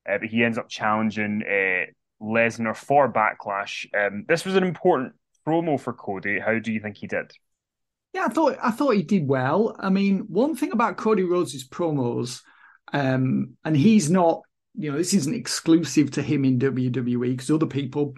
Uh, 0.08 0.18
but 0.18 0.28
he 0.28 0.42
ends 0.42 0.56
up 0.56 0.68
challenging 0.68 1.42
uh, 1.46 1.84
Lesnar 2.22 2.74
for 2.74 3.12
Backlash. 3.12 3.86
Um, 3.94 4.24
this 4.26 4.44
was 4.44 4.54
an 4.56 4.64
important 4.64 5.12
promo 5.46 5.78
for 5.78 5.92
Cody. 5.92 6.38
How 6.38 6.58
do 6.58 6.72
you 6.72 6.80
think 6.80 6.96
he 6.96 7.06
did? 7.06 7.30
Yeah, 8.14 8.24
I 8.26 8.28
thought 8.28 8.56
I 8.62 8.70
thought 8.70 8.94
he 8.94 9.02
did 9.02 9.28
well. 9.28 9.76
I 9.78 9.90
mean, 9.90 10.20
one 10.28 10.56
thing 10.56 10.72
about 10.72 10.96
Cody 10.96 11.24
Rhodes' 11.24 11.68
promos, 11.68 12.40
um, 12.92 13.56
and 13.64 13.76
he's 13.76 14.10
not, 14.10 14.42
you 14.74 14.90
know, 14.90 14.98
this 14.98 15.14
isn't 15.14 15.34
exclusive 15.34 16.10
to 16.12 16.22
him 16.22 16.44
in 16.44 16.58
WWE 16.58 17.30
because 17.30 17.50
other 17.50 17.66
people, 17.66 18.14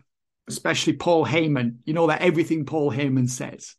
especially 0.49 0.93
Paul 0.95 1.27
Heyman, 1.27 1.77
you 1.85 1.95
know 1.95 2.07
that 2.07 2.23
everything 2.23 2.65
Paul 2.67 2.93
Heyman 2.93 3.29
says, 3.29 3.75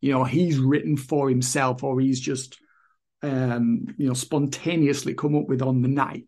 you 0.00 0.12
know, 0.12 0.24
he's 0.24 0.58
written 0.58 0.96
for 0.96 1.28
himself 1.28 1.84
or 1.84 2.00
he's 2.00 2.20
just, 2.20 2.58
um, 3.22 3.86
you 3.98 4.08
know, 4.08 4.14
spontaneously 4.14 5.14
come 5.14 5.36
up 5.36 5.46
with 5.46 5.60
on 5.62 5.82
the 5.82 5.88
night. 5.88 6.24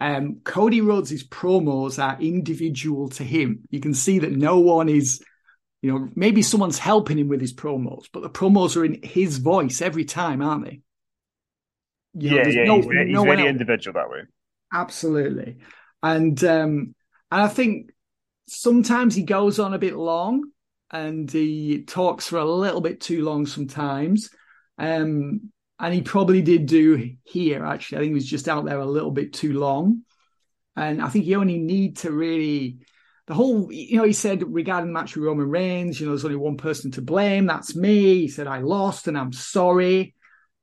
Um, 0.00 0.40
Cody 0.42 0.80
Rhodes' 0.80 1.22
promos 1.28 2.02
are 2.02 2.18
individual 2.20 3.10
to 3.10 3.24
him. 3.24 3.60
You 3.68 3.80
can 3.80 3.92
see 3.92 4.20
that 4.20 4.32
no 4.32 4.58
one 4.58 4.88
is 4.88 5.22
you 5.82 5.90
know, 5.90 6.08
maybe 6.14 6.42
someone's 6.42 6.78
helping 6.78 7.18
him 7.18 7.28
with 7.28 7.40
his 7.40 7.54
promos, 7.54 8.04
but 8.12 8.22
the 8.22 8.30
promos 8.30 8.76
are 8.76 8.84
in 8.84 9.00
his 9.02 9.38
voice 9.38 9.80
every 9.80 10.04
time, 10.04 10.42
aren't 10.42 10.64
they? 10.64 10.80
You 12.14 12.36
yeah, 12.36 12.42
know, 12.42 12.48
yeah, 12.50 12.64
no, 12.64 12.76
he's, 12.76 12.86
no 12.86 13.24
he's 13.24 13.36
very 13.36 13.48
individual 13.48 13.94
that 13.94 14.10
way. 14.10 14.20
Absolutely, 14.72 15.56
and 16.02 16.42
um, 16.44 16.94
and 17.30 17.42
I 17.42 17.48
think 17.48 17.90
sometimes 18.48 19.14
he 19.14 19.22
goes 19.22 19.58
on 19.58 19.74
a 19.74 19.78
bit 19.78 19.96
long, 19.96 20.50
and 20.90 21.30
he 21.30 21.84
talks 21.84 22.26
for 22.26 22.38
a 22.38 22.44
little 22.44 22.80
bit 22.80 23.00
too 23.00 23.24
long 23.24 23.46
sometimes. 23.46 24.30
Um, 24.76 25.52
and 25.78 25.94
he 25.94 26.02
probably 26.02 26.42
did 26.42 26.66
do 26.66 27.14
here. 27.24 27.64
Actually, 27.64 27.98
I 27.98 28.00
think 28.00 28.10
he 28.10 28.14
was 28.14 28.26
just 28.26 28.48
out 28.48 28.66
there 28.66 28.78
a 28.78 28.86
little 28.86 29.10
bit 29.10 29.32
too 29.32 29.58
long, 29.58 30.02
and 30.76 31.00
I 31.00 31.08
think 31.08 31.24
you 31.24 31.40
only 31.40 31.58
need 31.58 31.98
to 31.98 32.12
really 32.12 32.80
the 33.30 33.36
whole, 33.36 33.70
you 33.72 33.96
know, 33.96 34.02
he 34.02 34.12
said 34.12 34.42
regarding 34.52 34.88
the 34.88 34.92
match 34.92 35.14
with 35.14 35.24
Roman 35.24 35.48
Reigns, 35.48 36.00
you 36.00 36.06
know, 36.06 36.12
there's 36.12 36.24
only 36.24 36.36
one 36.36 36.56
person 36.56 36.90
to 36.92 37.00
blame. 37.00 37.46
That's 37.46 37.76
me. 37.76 38.22
He 38.22 38.28
said, 38.28 38.48
I 38.48 38.58
lost 38.58 39.06
and 39.06 39.16
I'm 39.16 39.32
sorry. 39.32 40.16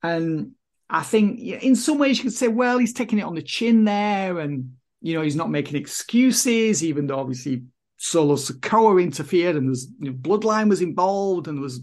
And 0.03 0.51
I 0.89 1.01
think 1.03 1.39
in 1.39 1.78
some 1.78 1.97
ways 1.97 2.18
you 2.18 2.24
could 2.24 2.34
say, 2.34 2.49
well, 2.49 2.78
he's 2.78 2.91
taking 2.91 3.20
it 3.20 3.24
on 3.24 3.36
the 3.36 3.41
chin 3.41 3.86
there. 3.86 4.39
And, 4.39 4.74
you 5.01 5.13
know, 5.13 5.22
he's 5.22 5.36
not 5.36 5.49
making 5.49 5.78
excuses, 5.78 6.84
even 6.84 7.07
though 7.07 7.20
obviously 7.20 7.63
Solo 7.95 8.36
Sikoa 8.36 9.01
interfered 9.01 9.55
and 9.55 9.70
there's 9.70 9.88
you 9.99 10.11
know, 10.11 10.18
bloodline 10.18 10.68
was 10.68 10.82
involved 10.82 11.47
and 11.47 11.57
there 11.57 11.63
was 11.63 11.82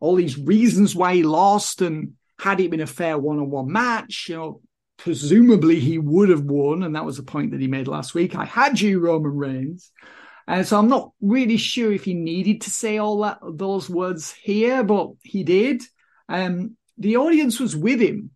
all 0.00 0.14
these 0.14 0.38
reasons 0.38 0.94
why 0.94 1.14
he 1.14 1.22
lost. 1.22 1.82
And 1.82 2.14
had 2.38 2.60
it 2.60 2.70
been 2.70 2.80
a 2.80 2.86
fair 2.86 3.18
one 3.18 3.40
on 3.40 3.50
one 3.50 3.70
match, 3.70 4.30
you 4.30 4.36
know, 4.36 4.62
presumably 4.96 5.80
he 5.80 5.98
would 5.98 6.28
have 6.28 6.44
won, 6.44 6.82
and 6.82 6.94
that 6.96 7.04
was 7.04 7.16
the 7.16 7.22
point 7.22 7.50
that 7.50 7.60
he 7.60 7.66
made 7.66 7.88
last 7.88 8.14
week. 8.14 8.34
I 8.34 8.44
had 8.44 8.80
you, 8.80 9.00
Roman 9.00 9.36
Reigns. 9.36 9.90
And 10.46 10.66
so 10.66 10.78
I'm 10.78 10.88
not 10.88 11.12
really 11.20 11.56
sure 11.56 11.92
if 11.92 12.04
he 12.04 12.14
needed 12.14 12.62
to 12.62 12.70
say 12.70 12.98
all 12.98 13.22
that 13.22 13.38
those 13.54 13.88
words 13.88 14.32
here, 14.32 14.84
but 14.84 15.12
he 15.22 15.42
did. 15.42 15.82
Um, 16.28 16.76
the 16.98 17.16
audience 17.16 17.58
was 17.58 17.74
with 17.74 18.00
him, 18.00 18.30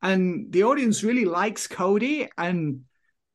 and 0.00 0.50
the 0.50 0.64
audience 0.64 1.04
really 1.04 1.24
likes 1.24 1.68
Cody, 1.68 2.28
and 2.36 2.82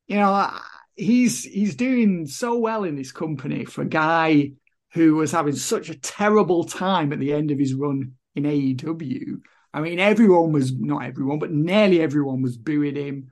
you 0.07 0.17
know 0.17 0.51
he's 0.95 1.43
he's 1.43 1.75
doing 1.75 2.27
so 2.27 2.57
well 2.57 2.83
in 2.83 2.95
this 2.95 3.13
company 3.13 3.63
for 3.63 3.83
a 3.83 3.87
guy 3.87 4.51
who 4.93 5.15
was 5.15 5.31
having 5.31 5.55
such 5.55 5.89
a 5.89 5.99
terrible 5.99 6.65
time 6.65 7.13
at 7.13 7.19
the 7.19 7.33
end 7.33 7.51
of 7.51 7.59
his 7.59 7.73
run 7.73 8.13
in 8.35 8.43
AEW. 8.43 9.39
I 9.77 9.81
mean, 9.81 9.99
everyone 9.99 10.53
was 10.53 10.73
not 10.73 11.05
everyone, 11.05 11.37
but 11.37 11.51
nearly 11.51 12.01
everyone 12.01 12.41
was 12.41 12.57
booing 12.57 12.95
him, 12.95 13.29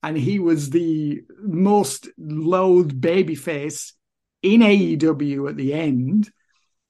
and 0.00 0.16
he 0.16 0.38
was 0.38 0.70
the 0.70 1.22
most 1.42 2.08
loathed 2.16 3.00
babyface 3.00 3.94
in 4.40 4.60
AEW 4.60 5.48
at 5.48 5.56
the 5.56 5.74
end. 5.74 6.30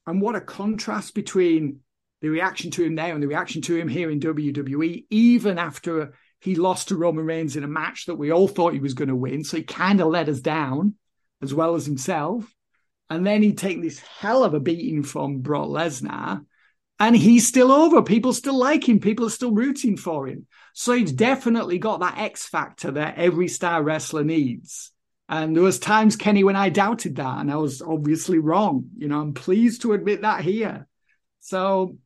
And 0.05 0.21
what 0.21 0.35
a 0.35 0.41
contrast 0.41 1.15
between 1.15 1.79
the 2.21 2.29
reaction 2.29 2.69
to 2.69 2.83
him 2.83 2.93
there 2.93 3.15
and 3.15 3.23
the 3.23 3.27
reaction 3.27 3.63
to 3.63 3.75
him 3.75 3.87
here 3.87 4.11
in 4.11 4.19
WWE, 4.19 5.05
even 5.09 5.57
after 5.57 6.13
he 6.39 6.53
lost 6.53 6.89
to 6.89 6.95
Roman 6.95 7.25
Reigns 7.25 7.55
in 7.55 7.63
a 7.63 7.67
match 7.67 8.05
that 8.05 8.15
we 8.15 8.31
all 8.31 8.47
thought 8.47 8.73
he 8.73 8.79
was 8.79 8.93
going 8.93 9.09
to 9.09 9.15
win. 9.15 9.43
So 9.43 9.57
he 9.57 9.63
kind 9.63 10.01
of 10.01 10.07
let 10.09 10.29
us 10.29 10.39
down 10.39 10.93
as 11.41 11.51
well 11.51 11.73
as 11.73 11.87
himself. 11.87 12.45
And 13.09 13.25
then 13.25 13.41
he'd 13.41 13.57
take 13.57 13.81
this 13.81 13.97
hell 13.97 14.43
of 14.43 14.53
a 14.53 14.59
beating 14.59 15.01
from 15.01 15.39
Brock 15.39 15.69
Lesnar 15.69 16.45
and 16.99 17.15
he's 17.15 17.47
still 17.47 17.71
over. 17.71 18.01
People 18.01 18.33
still 18.33 18.57
like 18.57 18.87
him. 18.87 18.99
People 18.99 19.25
are 19.25 19.31
still 19.31 19.53
rooting 19.53 19.95
for 19.95 20.27
him. 20.27 20.47
So 20.73 20.93
he's 20.93 21.13
definitely 21.13 21.79
got 21.79 22.01
that 22.01 22.17
X 22.17 22.45
factor 22.47 22.91
that 22.91 23.17
every 23.17 23.47
star 23.47 23.81
wrestler 23.81 24.23
needs. 24.23 24.91
And 25.29 25.55
there 25.55 25.63
was 25.63 25.79
times, 25.79 26.15
Kenny, 26.15 26.43
when 26.43 26.55
I 26.55 26.69
doubted 26.69 27.17
that, 27.17 27.39
and 27.39 27.51
I 27.51 27.55
was 27.55 27.81
obviously 27.81 28.39
wrong. 28.39 28.89
You 28.97 29.07
know, 29.07 29.21
I'm 29.21 29.33
pleased 29.33 29.83
to 29.83 29.93
admit 29.93 30.23
that 30.23 30.41
here. 30.41 30.87
So, 31.39 31.97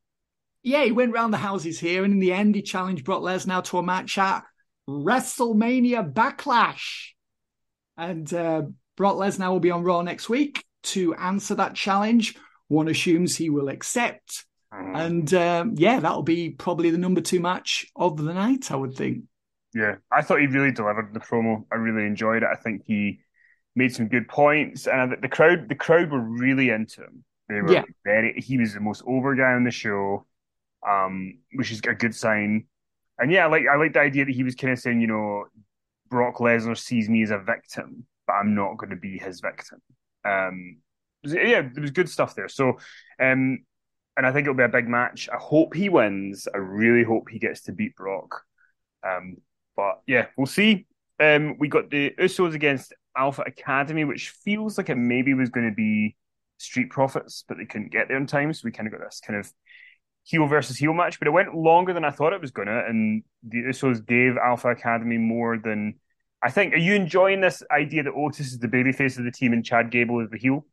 yeah, 0.62 0.84
he 0.84 0.92
went 0.92 1.14
round 1.14 1.32
the 1.32 1.38
houses 1.38 1.80
here, 1.80 2.04
and 2.04 2.12
in 2.12 2.20
the 2.20 2.32
end, 2.32 2.54
he 2.54 2.62
challenged 2.62 3.04
Brock 3.04 3.22
Lesnar 3.22 3.64
to 3.64 3.78
a 3.78 3.82
match 3.82 4.18
at 4.18 4.44
WrestleMania 4.88 6.12
Backlash. 6.12 7.12
And 7.96 8.32
uh, 8.32 8.62
Brock 8.96 9.16
Lesnar 9.16 9.50
will 9.50 9.60
be 9.60 9.70
on 9.70 9.84
Raw 9.84 10.02
next 10.02 10.28
week 10.28 10.62
to 10.84 11.14
answer 11.14 11.54
that 11.54 11.74
challenge. 11.74 12.36
One 12.68 12.88
assumes 12.88 13.36
he 13.36 13.48
will 13.50 13.68
accept. 13.68 14.44
Mm-hmm. 14.74 14.96
And 14.96 15.34
um, 15.34 15.74
yeah, 15.76 16.00
that'll 16.00 16.22
be 16.22 16.50
probably 16.50 16.90
the 16.90 16.98
number 16.98 17.20
two 17.20 17.40
match 17.40 17.86
of 17.94 18.16
the 18.16 18.34
night, 18.34 18.72
I 18.72 18.76
would 18.76 18.94
think. 18.94 19.24
Yeah, 19.74 19.96
I 20.12 20.22
thought 20.22 20.40
he 20.40 20.46
really 20.46 20.72
delivered 20.72 21.12
the 21.12 21.20
promo. 21.20 21.64
I 21.72 21.76
really 21.76 22.06
enjoyed 22.06 22.42
it. 22.42 22.48
I 22.50 22.56
think 22.56 22.82
he 22.86 23.20
made 23.76 23.94
some 23.94 24.08
good 24.08 24.28
points, 24.28 24.86
and 24.86 25.16
the 25.20 25.28
crowd, 25.28 25.68
the 25.68 25.74
crowd 25.74 26.10
were 26.10 26.20
really 26.20 26.70
into 26.70 27.02
him. 27.02 27.24
They 27.48 27.60
were 27.60 27.72
yeah. 27.72 27.82
very. 28.04 28.40
He 28.40 28.56
was 28.56 28.74
the 28.74 28.80
most 28.80 29.02
over 29.06 29.34
guy 29.34 29.52
on 29.52 29.64
the 29.64 29.70
show, 29.70 30.26
um, 30.88 31.38
which 31.54 31.72
is 31.72 31.80
a 31.80 31.94
good 31.94 32.14
sign. 32.14 32.66
And 33.18 33.30
yeah, 33.30 33.44
I 33.44 33.48
like 33.48 33.64
I 33.70 33.76
like 33.76 33.92
the 33.92 34.00
idea 34.00 34.24
that 34.24 34.34
he 34.34 34.44
was 34.44 34.54
kind 34.54 34.72
of 34.72 34.78
saying, 34.78 35.00
you 35.00 35.06
know, 35.06 35.44
Brock 36.08 36.36
Lesnar 36.36 36.78
sees 36.78 37.08
me 37.08 37.22
as 37.22 37.30
a 37.30 37.38
victim, 37.38 38.06
but 38.26 38.34
I'm 38.34 38.54
not 38.54 38.76
going 38.76 38.90
to 38.90 38.96
be 38.96 39.18
his 39.18 39.40
victim. 39.40 39.80
Um, 40.24 40.78
yeah, 41.24 41.62
there 41.62 41.82
was 41.82 41.90
good 41.90 42.08
stuff 42.08 42.34
there. 42.34 42.48
So, 42.48 42.78
um, 43.20 43.64
and 44.16 44.26
I 44.26 44.32
think 44.32 44.44
it'll 44.44 44.54
be 44.54 44.62
a 44.62 44.68
big 44.68 44.88
match. 44.88 45.28
I 45.32 45.36
hope 45.36 45.74
he 45.74 45.88
wins. 45.88 46.46
I 46.52 46.58
really 46.58 47.04
hope 47.04 47.28
he 47.28 47.38
gets 47.38 47.62
to 47.62 47.72
beat 47.72 47.96
Brock. 47.96 48.42
Um, 49.06 49.38
but 49.76 50.00
yeah, 50.06 50.26
we'll 50.36 50.46
see. 50.46 50.86
Um, 51.20 51.56
we 51.58 51.68
got 51.68 51.90
the 51.90 52.12
Usos 52.18 52.54
against 52.54 52.92
Alpha 53.16 53.42
Academy, 53.42 54.04
which 54.04 54.30
feels 54.30 54.78
like 54.78 54.88
it 54.88 54.96
maybe 54.96 55.34
was 55.34 55.50
going 55.50 55.68
to 55.68 55.74
be 55.74 56.16
Street 56.58 56.90
Profits, 56.90 57.44
but 57.46 57.58
they 57.58 57.64
couldn't 57.64 57.92
get 57.92 58.08
there 58.08 58.16
in 58.16 58.26
time. 58.26 58.52
So 58.52 58.62
we 58.64 58.72
kind 58.72 58.86
of 58.86 58.92
got 58.92 59.04
this 59.04 59.20
kind 59.24 59.38
of 59.38 59.52
heel 60.24 60.46
versus 60.46 60.78
heel 60.78 60.94
match, 60.94 61.18
but 61.18 61.28
it 61.28 61.32
went 61.32 61.54
longer 61.54 61.92
than 61.92 62.04
I 62.04 62.10
thought 62.10 62.32
it 62.32 62.40
was 62.40 62.50
going 62.50 62.68
to. 62.68 62.84
And 62.86 63.22
the 63.42 63.62
Usos 63.64 64.04
gave 64.04 64.36
Alpha 64.36 64.70
Academy 64.70 65.18
more 65.18 65.58
than 65.58 65.94
I 66.42 66.50
think. 66.50 66.74
Are 66.74 66.78
you 66.78 66.94
enjoying 66.94 67.40
this 67.40 67.62
idea 67.70 68.04
that 68.04 68.12
Otis 68.12 68.52
is 68.52 68.58
the 68.58 68.68
babyface 68.68 69.18
of 69.18 69.24
the 69.24 69.32
team 69.32 69.52
and 69.52 69.64
Chad 69.64 69.90
Gable 69.90 70.20
is 70.20 70.30
the 70.30 70.38
heel? 70.38 70.64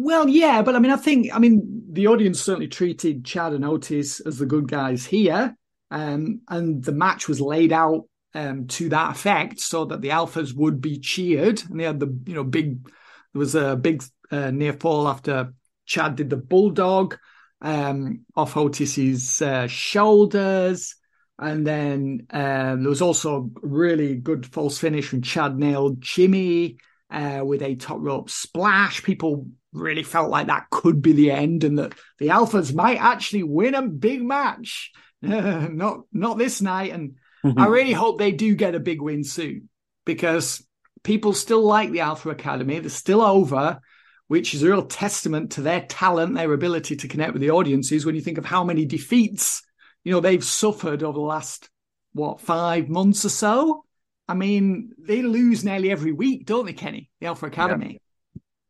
Well, 0.00 0.28
yeah, 0.28 0.62
but 0.62 0.76
I 0.76 0.78
mean, 0.78 0.92
I 0.92 0.96
think, 0.96 1.34
I 1.34 1.40
mean, 1.40 1.82
the 1.90 2.06
audience 2.06 2.40
certainly 2.40 2.68
treated 2.68 3.24
Chad 3.24 3.52
and 3.52 3.64
Otis 3.64 4.20
as 4.20 4.38
the 4.38 4.46
good 4.46 4.68
guys 4.68 5.04
here. 5.04 5.56
Um, 5.90 6.42
and 6.48 6.84
the 6.84 6.92
match 6.92 7.26
was 7.26 7.40
laid 7.40 7.72
out 7.72 8.04
um, 8.32 8.68
to 8.68 8.90
that 8.90 9.16
effect 9.16 9.58
so 9.58 9.86
that 9.86 10.00
the 10.00 10.10
Alphas 10.10 10.54
would 10.54 10.80
be 10.80 11.00
cheered. 11.00 11.60
And 11.68 11.80
they 11.80 11.84
had 11.84 11.98
the, 11.98 12.16
you 12.26 12.34
know, 12.34 12.44
big, 12.44 12.84
there 12.84 13.40
was 13.40 13.56
a 13.56 13.74
big 13.74 14.04
uh, 14.30 14.52
near 14.52 14.72
fall 14.72 15.08
after 15.08 15.52
Chad 15.84 16.14
did 16.14 16.30
the 16.30 16.36
bulldog 16.36 17.18
um, 17.60 18.20
off 18.36 18.56
Otis's 18.56 19.42
uh, 19.42 19.66
shoulders. 19.66 20.94
And 21.40 21.66
then 21.66 22.26
um, 22.30 22.82
there 22.82 22.90
was 22.90 23.02
also 23.02 23.50
a 23.64 23.66
really 23.66 24.14
good 24.14 24.46
false 24.46 24.78
finish 24.78 25.10
when 25.10 25.22
Chad 25.22 25.58
nailed 25.58 26.00
Jimmy 26.00 26.78
uh, 27.10 27.42
with 27.44 27.62
a 27.62 27.74
top 27.74 27.98
rope 28.00 28.30
splash. 28.30 29.02
People 29.02 29.48
really 29.78 30.02
felt 30.02 30.30
like 30.30 30.48
that 30.48 30.70
could 30.70 31.02
be 31.02 31.12
the 31.12 31.30
end 31.30 31.64
and 31.64 31.78
that 31.78 31.94
the 32.18 32.28
Alphas 32.28 32.74
might 32.74 32.98
actually 33.00 33.42
win 33.42 33.74
a 33.74 33.82
big 33.82 34.22
match. 34.22 34.92
not 35.22 36.02
not 36.12 36.38
this 36.38 36.60
night. 36.60 36.92
And 36.92 37.16
mm-hmm. 37.44 37.58
I 37.58 37.66
really 37.66 37.92
hope 37.92 38.18
they 38.18 38.32
do 38.32 38.54
get 38.54 38.74
a 38.74 38.80
big 38.80 39.00
win 39.00 39.24
soon 39.24 39.68
because 40.04 40.64
people 41.02 41.32
still 41.32 41.62
like 41.62 41.90
the 41.90 42.00
Alpha 42.00 42.30
Academy. 42.30 42.78
They're 42.78 42.90
still 42.90 43.22
over, 43.22 43.80
which 44.28 44.54
is 44.54 44.62
a 44.62 44.68
real 44.68 44.84
testament 44.84 45.52
to 45.52 45.62
their 45.62 45.82
talent, 45.82 46.34
their 46.34 46.52
ability 46.52 46.96
to 46.96 47.08
connect 47.08 47.32
with 47.32 47.42
the 47.42 47.50
audiences 47.50 48.06
when 48.06 48.14
you 48.14 48.20
think 48.20 48.38
of 48.38 48.44
how 48.44 48.64
many 48.64 48.84
defeats, 48.84 49.62
you 50.04 50.12
know, 50.12 50.20
they've 50.20 50.44
suffered 50.44 51.02
over 51.02 51.18
the 51.18 51.24
last, 51.24 51.68
what, 52.12 52.40
five 52.40 52.88
months 52.88 53.24
or 53.24 53.30
so. 53.30 53.84
I 54.28 54.34
mean, 54.34 54.92
they 54.98 55.22
lose 55.22 55.64
nearly 55.64 55.90
every 55.90 56.12
week, 56.12 56.44
don't 56.46 56.66
they, 56.66 56.74
Kenny? 56.74 57.10
The 57.20 57.28
Alpha 57.28 57.46
Academy. 57.46 57.92
Yeah. 57.92 58.07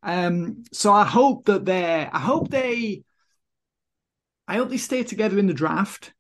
Um, 0.03 0.65
so 0.73 0.93
I 0.93 1.05
hope 1.05 1.47
that 1.47 1.65
they're, 1.65 2.09
I 2.13 2.19
hope 2.19 2.51
they, 2.51 3.03
I 4.47 4.57
hope 4.57 4.71
they 4.71 4.77
stay 4.77 5.03
together 5.03 5.39
in 5.39 5.47
the 5.47 5.55
draft. 5.55 6.13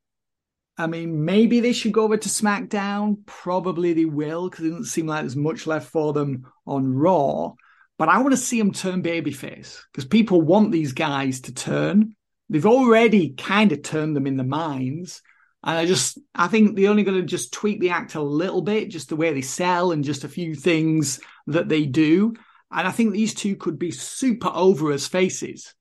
I 0.76 0.86
mean, 0.86 1.24
maybe 1.24 1.60
they 1.60 1.72
should 1.72 1.92
go 1.92 2.04
over 2.04 2.16
to 2.16 2.28
SmackDown. 2.28 3.26
Probably 3.26 3.94
they 3.94 4.04
will 4.04 4.48
because 4.48 4.64
it 4.64 4.70
doesn't 4.70 4.84
seem 4.84 5.06
like 5.06 5.22
there's 5.22 5.34
much 5.34 5.66
left 5.66 5.90
for 5.90 6.12
them 6.12 6.46
on 6.66 6.94
Raw. 6.94 7.54
But 7.98 8.08
I 8.08 8.18
want 8.18 8.30
to 8.30 8.36
see 8.36 8.58
them 8.58 8.72
turn 8.72 9.02
babyface 9.02 9.80
because 9.90 10.04
people 10.04 10.40
want 10.40 10.70
these 10.70 10.92
guys 10.92 11.40
to 11.42 11.54
turn. 11.54 12.14
They've 12.48 12.64
already 12.64 13.30
kind 13.30 13.72
of 13.72 13.82
turned 13.82 14.14
them 14.14 14.26
in 14.26 14.36
the 14.36 14.44
minds. 14.44 15.20
And 15.64 15.76
I 15.76 15.84
just, 15.84 16.18
I 16.32 16.46
think 16.46 16.76
they're 16.76 16.90
only 16.90 17.02
going 17.02 17.20
to 17.20 17.26
just 17.26 17.52
tweak 17.52 17.80
the 17.80 17.90
act 17.90 18.14
a 18.14 18.22
little 18.22 18.62
bit, 18.62 18.90
just 18.90 19.08
the 19.08 19.16
way 19.16 19.32
they 19.32 19.42
sell 19.42 19.90
and 19.90 20.04
just 20.04 20.22
a 20.22 20.28
few 20.28 20.54
things 20.54 21.18
that 21.48 21.68
they 21.68 21.86
do. 21.86 22.34
And 22.70 22.86
I 22.86 22.90
think 22.90 23.12
these 23.12 23.34
two 23.34 23.56
could 23.56 23.78
be 23.78 23.90
super 23.90 24.50
over 24.52 24.92
as 24.92 25.06
faces. 25.06 25.74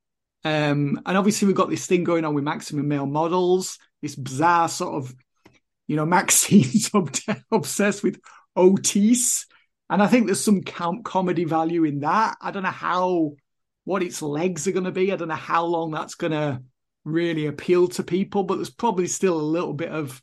Um, 0.44 1.02
and 1.06 1.18
obviously, 1.18 1.48
we've 1.48 1.56
got 1.56 1.70
this 1.70 1.86
thing 1.86 2.04
going 2.04 2.24
on 2.24 2.34
with 2.34 2.44
Maximum 2.44 2.88
Male 2.88 3.06
Models 3.06 3.78
this 4.02 4.16
bizarre 4.16 4.70
sort 4.70 4.96
of, 4.96 5.16
you 5.88 5.96
know, 5.96 6.06
Maxine's 6.06 6.90
obsessed 7.52 8.04
with 8.04 8.20
Otis. 8.56 9.46
And 9.90 10.04
I 10.04 10.08
think 10.08 10.26
there's 10.26 10.44
some 10.44 10.64
com- 10.64 11.04
comedy 11.04 11.46
value 11.46 11.84
in 11.84 12.02
that. 12.02 12.38
I 12.42 12.52
don't 12.52 12.64
know 12.64 12.70
how, 12.70 13.36
what 13.86 14.04
its 14.04 14.22
legs 14.22 14.68
are 14.68 14.74
going 14.74 14.84
to 14.84 14.92
be. 14.92 15.12
I 15.12 15.16
don't 15.16 15.30
know 15.30 15.36
how 15.36 15.66
long 15.66 15.92
that's 15.92 16.16
going 16.16 16.34
to 16.34 16.62
really 17.06 17.46
appeal 17.46 17.88
to 17.88 18.04
people, 18.04 18.44
but 18.44 18.56
there's 18.56 18.70
probably 18.70 19.08
still 19.08 19.40
a 19.40 19.42
little 19.42 19.74
bit 19.74 19.90
of, 19.90 20.22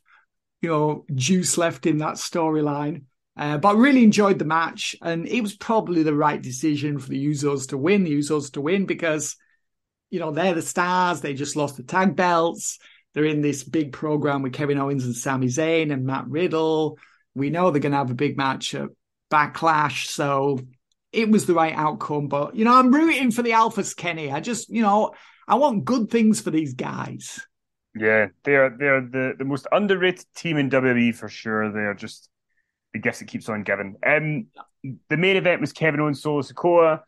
you 0.61 0.69
know, 0.69 1.05
juice 1.15 1.57
left 1.57 1.87
in 1.87 1.97
that 1.97 2.15
storyline. 2.15 3.03
Uh, 3.37 3.57
but 3.57 3.75
I 3.75 3.79
really 3.79 4.03
enjoyed 4.03 4.39
the 4.39 4.45
match, 4.45 4.95
and 5.01 5.27
it 5.27 5.41
was 5.41 5.55
probably 5.55 6.03
the 6.03 6.15
right 6.15 6.41
decision 6.41 6.99
for 6.99 7.09
the 7.09 7.27
Usos 7.27 7.69
to 7.69 7.77
win. 7.77 8.03
The 8.03 8.17
Usos 8.17 8.53
to 8.53 8.61
win 8.61 8.85
because, 8.85 9.35
you 10.09 10.19
know, 10.19 10.31
they're 10.31 10.53
the 10.53 10.61
stars. 10.61 11.21
They 11.21 11.33
just 11.33 11.55
lost 11.55 11.75
the 11.75 11.83
tag 11.83 12.15
belts. 12.15 12.79
They're 13.13 13.25
in 13.25 13.41
this 13.41 13.63
big 13.63 13.91
program 13.91 14.41
with 14.41 14.53
Kevin 14.53 14.77
Owens 14.77 15.05
and 15.05 15.15
Sami 15.15 15.47
Zayn 15.47 15.91
and 15.91 16.05
Matt 16.05 16.27
Riddle. 16.27 16.97
We 17.33 17.49
know 17.49 17.71
they're 17.71 17.81
going 17.81 17.91
to 17.91 17.97
have 17.97 18.11
a 18.11 18.15
big 18.15 18.37
match 18.37 18.73
at 18.73 18.89
Backlash. 19.31 20.07
So 20.07 20.59
it 21.11 21.29
was 21.29 21.45
the 21.45 21.53
right 21.53 21.75
outcome. 21.75 22.27
But, 22.27 22.55
you 22.55 22.63
know, 22.65 22.73
I'm 22.73 22.93
rooting 22.93 23.31
for 23.31 23.41
the 23.41 23.51
Alphas, 23.51 23.95
Kenny. 23.95 24.31
I 24.31 24.39
just, 24.39 24.69
you 24.69 24.81
know, 24.81 25.13
I 25.47 25.55
want 25.55 25.85
good 25.85 26.09
things 26.09 26.41
for 26.41 26.51
these 26.51 26.73
guys. 26.73 27.39
Yeah, 27.97 28.27
they're 28.43 28.75
they're 28.77 29.01
the, 29.01 29.35
the 29.37 29.45
most 29.45 29.67
underrated 29.71 30.25
team 30.35 30.57
in 30.57 30.69
WWE 30.69 31.15
for 31.15 31.29
sure. 31.29 31.71
They're 31.71 31.93
just 31.93 32.29
the 32.95 33.01
gift 33.01 33.19
that 33.19 33.27
keeps 33.27 33.49
on 33.49 33.63
giving. 33.63 33.97
Um, 34.05 34.47
the 35.09 35.17
main 35.17 35.35
event 35.35 35.59
was 35.59 35.73
Kevin 35.73 35.99
Owens 35.99 36.21
Solo 36.21 36.41
Sikoa. 36.41 37.01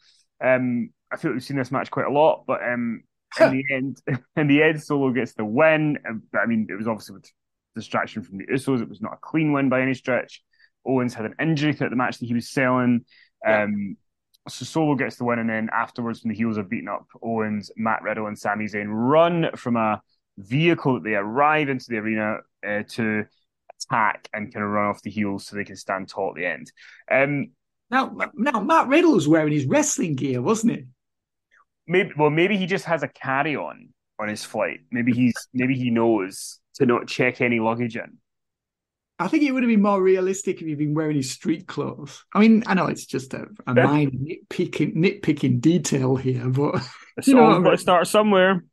Um, 0.43 0.89
I 1.09 1.15
feel 1.15 1.31
like 1.31 1.35
we've 1.37 1.43
seen 1.43 1.55
this 1.55 1.71
match 1.71 1.89
quite 1.89 2.05
a 2.05 2.11
lot, 2.11 2.43
but 2.45 2.61
um, 2.61 3.03
in 3.39 3.51
the 3.51 3.63
end, 3.73 4.01
in 4.35 4.47
the 4.47 4.63
end, 4.63 4.83
Solo 4.83 5.11
gets 5.11 5.33
the 5.33 5.45
win. 5.45 5.97
I 6.35 6.45
mean, 6.45 6.67
it 6.69 6.75
was 6.75 6.89
obviously 6.89 7.15
with 7.15 7.31
distraction 7.73 8.21
from 8.21 8.37
the 8.37 8.47
Usos. 8.47 8.81
It 8.81 8.89
was 8.89 9.01
not 9.01 9.13
a 9.13 9.17
clean 9.21 9.53
win 9.53 9.69
by 9.69 9.81
any 9.81 9.93
stretch. 9.93 10.43
Owens 10.85 11.13
had 11.13 11.25
an 11.25 11.35
injury 11.39 11.73
throughout 11.73 11.91
the 11.91 11.95
match 11.95 12.17
that 12.17 12.25
he 12.25 12.33
was 12.33 12.49
selling. 12.49 13.05
Yeah. 13.45 13.63
Um, 13.63 13.95
so 14.49 14.65
Solo 14.65 14.95
gets 14.95 15.15
the 15.15 15.23
win, 15.23 15.39
and 15.39 15.49
then 15.49 15.69
afterwards, 15.73 16.21
when 16.21 16.31
the 16.31 16.37
heels 16.37 16.57
are 16.57 16.63
beaten 16.63 16.89
up, 16.89 17.05
Owens, 17.23 17.71
Matt 17.77 18.01
Riddle, 18.01 18.27
and 18.27 18.37
Sami 18.37 18.65
Zayn 18.65 18.87
run 18.89 19.51
from 19.55 19.77
a 19.77 20.01
vehicle 20.37 20.95
that 20.95 21.03
they 21.05 21.15
arrive 21.15 21.69
into 21.69 21.85
the 21.87 21.97
arena 21.97 22.37
uh, 22.67 22.83
to 22.89 23.25
attack 23.89 24.29
and 24.33 24.53
kind 24.53 24.63
of 24.63 24.71
run 24.71 24.89
off 24.89 25.01
the 25.01 25.11
heels 25.11 25.45
so 25.45 25.55
they 25.55 25.63
can 25.63 25.75
stand 25.75 26.09
tall 26.09 26.29
at 26.29 26.35
the 26.35 26.45
end. 26.45 26.71
Um, 27.09 27.51
now, 27.89 28.15
now 28.35 28.59
Matt 28.59 28.87
Riddle 28.87 29.13
was 29.13 29.27
wearing 29.27 29.53
his 29.53 29.65
wrestling 29.65 30.15
gear, 30.15 30.41
wasn't 30.41 30.73
it? 30.73 30.85
maybe 31.87 32.11
well 32.17 32.29
maybe 32.29 32.57
he 32.57 32.65
just 32.65 32.85
has 32.85 33.01
a 33.03 33.07
carry 33.07 33.55
on 33.55 33.89
on 34.19 34.27
his 34.27 34.43
flight. 34.43 34.81
Maybe 34.91 35.13
he's 35.13 35.35
maybe 35.53 35.75
he 35.75 35.89
knows 35.89 36.59
to 36.75 36.85
not 36.85 37.07
check 37.07 37.41
any 37.41 37.59
luggage 37.59 37.95
in. 37.95 38.17
I 39.19 39.27
think 39.27 39.43
it 39.43 39.51
would 39.51 39.63
have 39.63 39.69
been 39.69 39.81
more 39.81 40.01
realistic 40.01 40.61
if 40.61 40.67
he'd 40.67 40.77
been 40.77 40.93
wearing 40.93 41.15
his 41.15 41.31
street 41.31 41.67
clothes. 41.67 42.23
I 42.35 42.39
mean, 42.39 42.63
I 42.67 42.75
know 42.75 42.85
it's 42.85 43.05
just 43.05 43.33
a, 43.33 43.47
a 43.65 43.73
minor 43.73 44.11
nitpicking 44.11 44.95
nitpicking 44.95 45.59
detail 45.59 46.15
here, 46.15 46.47
but 46.49 46.75
you 47.23 47.33
know, 47.33 47.59
got 47.61 47.67
I 47.67 47.71
to 47.71 47.77
start 47.77 48.07
somewhere. 48.07 48.63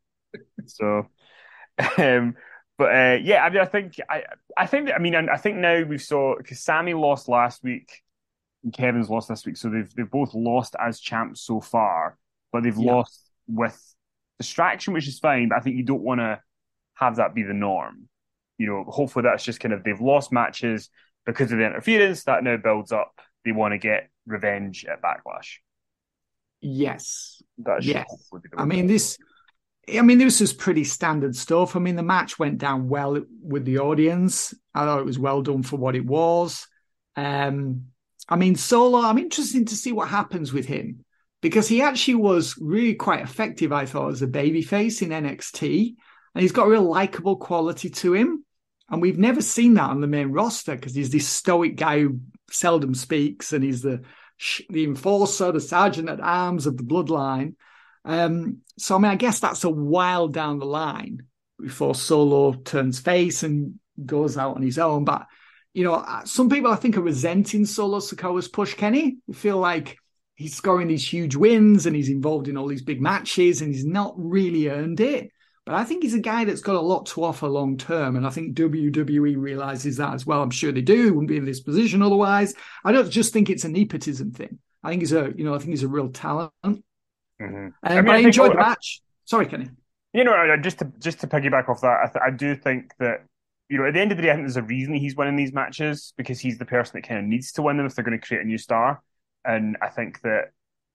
so, 0.66 1.06
um, 1.98 2.34
but 2.78 2.94
uh, 2.94 3.18
yeah, 3.22 3.44
I 3.44 3.50
mean, 3.50 3.60
I 3.60 3.66
think 3.66 3.96
I, 4.08 4.24
I 4.56 4.66
think 4.66 4.90
I 4.94 4.98
mean, 4.98 5.14
I 5.14 5.36
think 5.36 5.56
now 5.56 5.82
we've 5.82 6.02
saw 6.02 6.36
because 6.36 6.60
Sami 6.60 6.94
lost 6.94 7.28
last 7.28 7.62
week, 7.62 8.02
and 8.62 8.72
Kevin's 8.72 9.10
lost 9.10 9.28
this 9.28 9.46
week, 9.46 9.56
so 9.56 9.70
they've 9.70 9.92
they've 9.94 10.10
both 10.10 10.34
lost 10.34 10.74
as 10.80 11.00
champs 11.00 11.40
so 11.42 11.60
far 11.60 12.18
but 12.54 12.62
they've 12.62 12.78
yeah. 12.78 12.92
lost 12.92 13.20
with 13.48 13.76
distraction, 14.38 14.94
which 14.94 15.08
is 15.08 15.18
fine. 15.18 15.48
But 15.48 15.56
I 15.56 15.60
think 15.60 15.76
you 15.76 15.82
don't 15.82 16.04
want 16.04 16.20
to 16.20 16.40
have 16.94 17.16
that 17.16 17.34
be 17.34 17.42
the 17.42 17.52
norm. 17.52 18.08
You 18.58 18.68
know, 18.68 18.84
hopefully 18.86 19.24
that's 19.24 19.42
just 19.42 19.58
kind 19.58 19.74
of 19.74 19.82
they've 19.82 20.00
lost 20.00 20.30
matches 20.30 20.88
because 21.26 21.50
of 21.50 21.58
the 21.58 21.66
interference 21.66 22.22
that 22.24 22.44
now 22.44 22.56
builds 22.56 22.92
up. 22.92 23.20
They 23.44 23.50
want 23.50 23.72
to 23.72 23.78
get 23.78 24.08
revenge 24.24 24.86
at 24.88 25.02
Backlash. 25.02 25.56
Yes. 26.60 27.42
That's 27.58 27.84
yes. 27.84 28.06
I 28.56 28.64
mean 28.64 28.86
this. 28.86 29.18
I 29.92 30.02
mean, 30.02 30.18
this 30.18 30.40
was 30.40 30.52
pretty 30.52 30.84
standard 30.84 31.36
stuff. 31.36 31.76
I 31.76 31.78
mean, 31.78 31.96
the 31.96 32.02
match 32.02 32.38
went 32.38 32.58
down 32.58 32.88
well 32.88 33.20
with 33.42 33.64
the 33.64 33.78
audience. 33.78 34.54
I 34.74 34.84
thought 34.84 35.00
it 35.00 35.06
was 35.06 35.18
well 35.18 35.42
done 35.42 35.62
for 35.62 35.76
what 35.76 35.96
it 35.96 36.06
was. 36.06 36.66
Um, 37.16 37.86
I 38.28 38.36
mean, 38.36 38.56
Solo, 38.56 39.00
I'm 39.00 39.18
interested 39.18 39.68
to 39.68 39.76
see 39.76 39.92
what 39.92 40.08
happens 40.08 40.52
with 40.52 40.66
him 40.66 41.04
because 41.42 41.68
he 41.68 41.82
actually 41.82 42.14
was 42.14 42.56
really 42.58 42.94
quite 42.94 43.20
effective, 43.20 43.72
I 43.72 43.84
thought, 43.84 44.12
as 44.12 44.22
a 44.22 44.26
babyface 44.26 45.02
in 45.02 45.10
NXT. 45.10 45.94
And 46.34 46.42
he's 46.42 46.52
got 46.52 46.66
a 46.66 46.70
real 46.70 46.82
likable 46.82 47.36
quality 47.36 47.90
to 47.90 48.14
him. 48.14 48.44
And 48.88 49.02
we've 49.02 49.18
never 49.18 49.42
seen 49.42 49.74
that 49.74 49.90
on 49.90 50.00
the 50.00 50.06
main 50.06 50.28
roster 50.28 50.74
because 50.74 50.94
he's 50.94 51.10
this 51.10 51.28
stoic 51.28 51.76
guy 51.76 52.00
who 52.00 52.20
seldom 52.50 52.94
speaks 52.94 53.52
and 53.52 53.62
he's 53.62 53.82
the 53.82 54.02
the 54.68 54.84
enforcer, 54.84 55.52
the 55.52 55.60
sergeant 55.60 56.08
at 56.08 56.20
arms 56.20 56.66
of 56.66 56.76
the 56.76 56.82
bloodline. 56.82 57.54
Um, 58.04 58.58
so 58.78 58.96
I 58.96 58.98
mean, 58.98 59.10
I 59.10 59.16
guess 59.16 59.40
that's 59.40 59.64
a 59.64 59.70
while 59.70 60.28
down 60.28 60.58
the 60.58 60.66
line 60.66 61.22
before 61.60 61.94
Solo 61.94 62.52
turns 62.52 63.00
face 63.00 63.42
and 63.42 63.78
goes 64.04 64.36
out 64.36 64.56
on 64.56 64.62
his 64.62 64.78
own. 64.78 65.04
But 65.04 65.26
you 65.72 65.84
know, 65.84 65.94
uh, 65.94 66.24
some 66.24 66.48
people 66.48 66.70
I 66.70 66.76
think 66.76 66.96
are 66.96 67.02
resenting 67.02 67.66
Solo 67.66 67.98
Sikoa's 67.98 68.48
push. 68.48 68.74
Kenny, 68.74 69.16
they 69.26 69.34
feel 69.34 69.58
like 69.58 69.98
he's 70.36 70.54
scoring 70.54 70.88
these 70.88 71.06
huge 71.06 71.36
wins 71.36 71.86
and 71.86 71.94
he's 71.94 72.08
involved 72.08 72.48
in 72.48 72.56
all 72.56 72.68
these 72.68 72.82
big 72.82 73.00
matches 73.00 73.60
and 73.60 73.72
he's 73.72 73.84
not 73.84 74.14
really 74.16 74.68
earned 74.68 75.00
it. 75.00 75.30
But 75.64 75.76
I 75.76 75.84
think 75.84 76.02
he's 76.02 76.14
a 76.14 76.20
guy 76.20 76.44
that's 76.44 76.60
got 76.60 76.76
a 76.76 76.80
lot 76.80 77.06
to 77.06 77.24
offer 77.24 77.48
long 77.48 77.78
term. 77.78 78.16
And 78.16 78.26
I 78.26 78.30
think 78.30 78.54
WWE 78.54 79.36
realizes 79.38 79.96
that 79.96 80.12
as 80.12 80.26
well. 80.26 80.42
I'm 80.42 80.50
sure 80.50 80.72
they 80.72 80.82
do. 80.82 81.14
Wouldn't 81.14 81.28
be 81.28 81.38
in 81.38 81.46
this 81.46 81.60
position 81.60 82.02
otherwise. 82.02 82.54
I 82.84 82.92
don't 82.92 83.10
just 83.10 83.32
think 83.32 83.48
it's 83.48 83.64
a 83.64 83.68
nepotism 83.70 84.32
thing. 84.32 84.58
I 84.82 84.90
think 84.90 85.00
he's 85.00 85.12
a, 85.12 85.32
you 85.34 85.44
know, 85.44 85.54
I 85.54 85.58
think 85.58 85.70
he's 85.70 85.82
a 85.82 85.88
real 85.88 86.10
talent. 86.10 86.52
Mm-hmm. 87.44 87.66
Um, 87.66 87.72
I 87.82 88.00
mean, 88.00 88.10
I, 88.10 88.14
I 88.14 88.18
enjoyed 88.18 88.52
the 88.52 88.56
match. 88.56 89.02
Sorry, 89.24 89.46
Kenny. 89.46 89.68
You 90.12 90.24
know, 90.24 90.56
just 90.62 90.78
to 90.78 90.92
just 91.00 91.20
to 91.20 91.26
piggyback 91.26 91.68
off 91.68 91.80
that, 91.80 92.00
I, 92.04 92.06
th- 92.06 92.22
I 92.24 92.30
do 92.30 92.54
think 92.54 92.92
that 92.98 93.24
you 93.68 93.78
know, 93.78 93.86
at 93.86 93.94
the 93.94 94.00
end 94.00 94.12
of 94.12 94.18
the 94.18 94.22
day, 94.22 94.30
I 94.30 94.34
think 94.34 94.44
there's 94.46 94.56
a 94.56 94.62
reason 94.62 94.94
he's 94.94 95.16
winning 95.16 95.36
these 95.36 95.52
matches 95.52 96.12
because 96.16 96.38
he's 96.38 96.58
the 96.58 96.66
person 96.66 96.92
that 96.94 97.08
kind 97.08 97.18
of 97.18 97.26
needs 97.26 97.52
to 97.52 97.62
win 97.62 97.76
them 97.76 97.86
if 97.86 97.94
they're 97.94 98.04
going 98.04 98.18
to 98.18 98.24
create 98.24 98.42
a 98.42 98.46
new 98.46 98.58
star. 98.58 99.02
And 99.44 99.76
I 99.80 99.88
think 99.88 100.20
that 100.22 100.50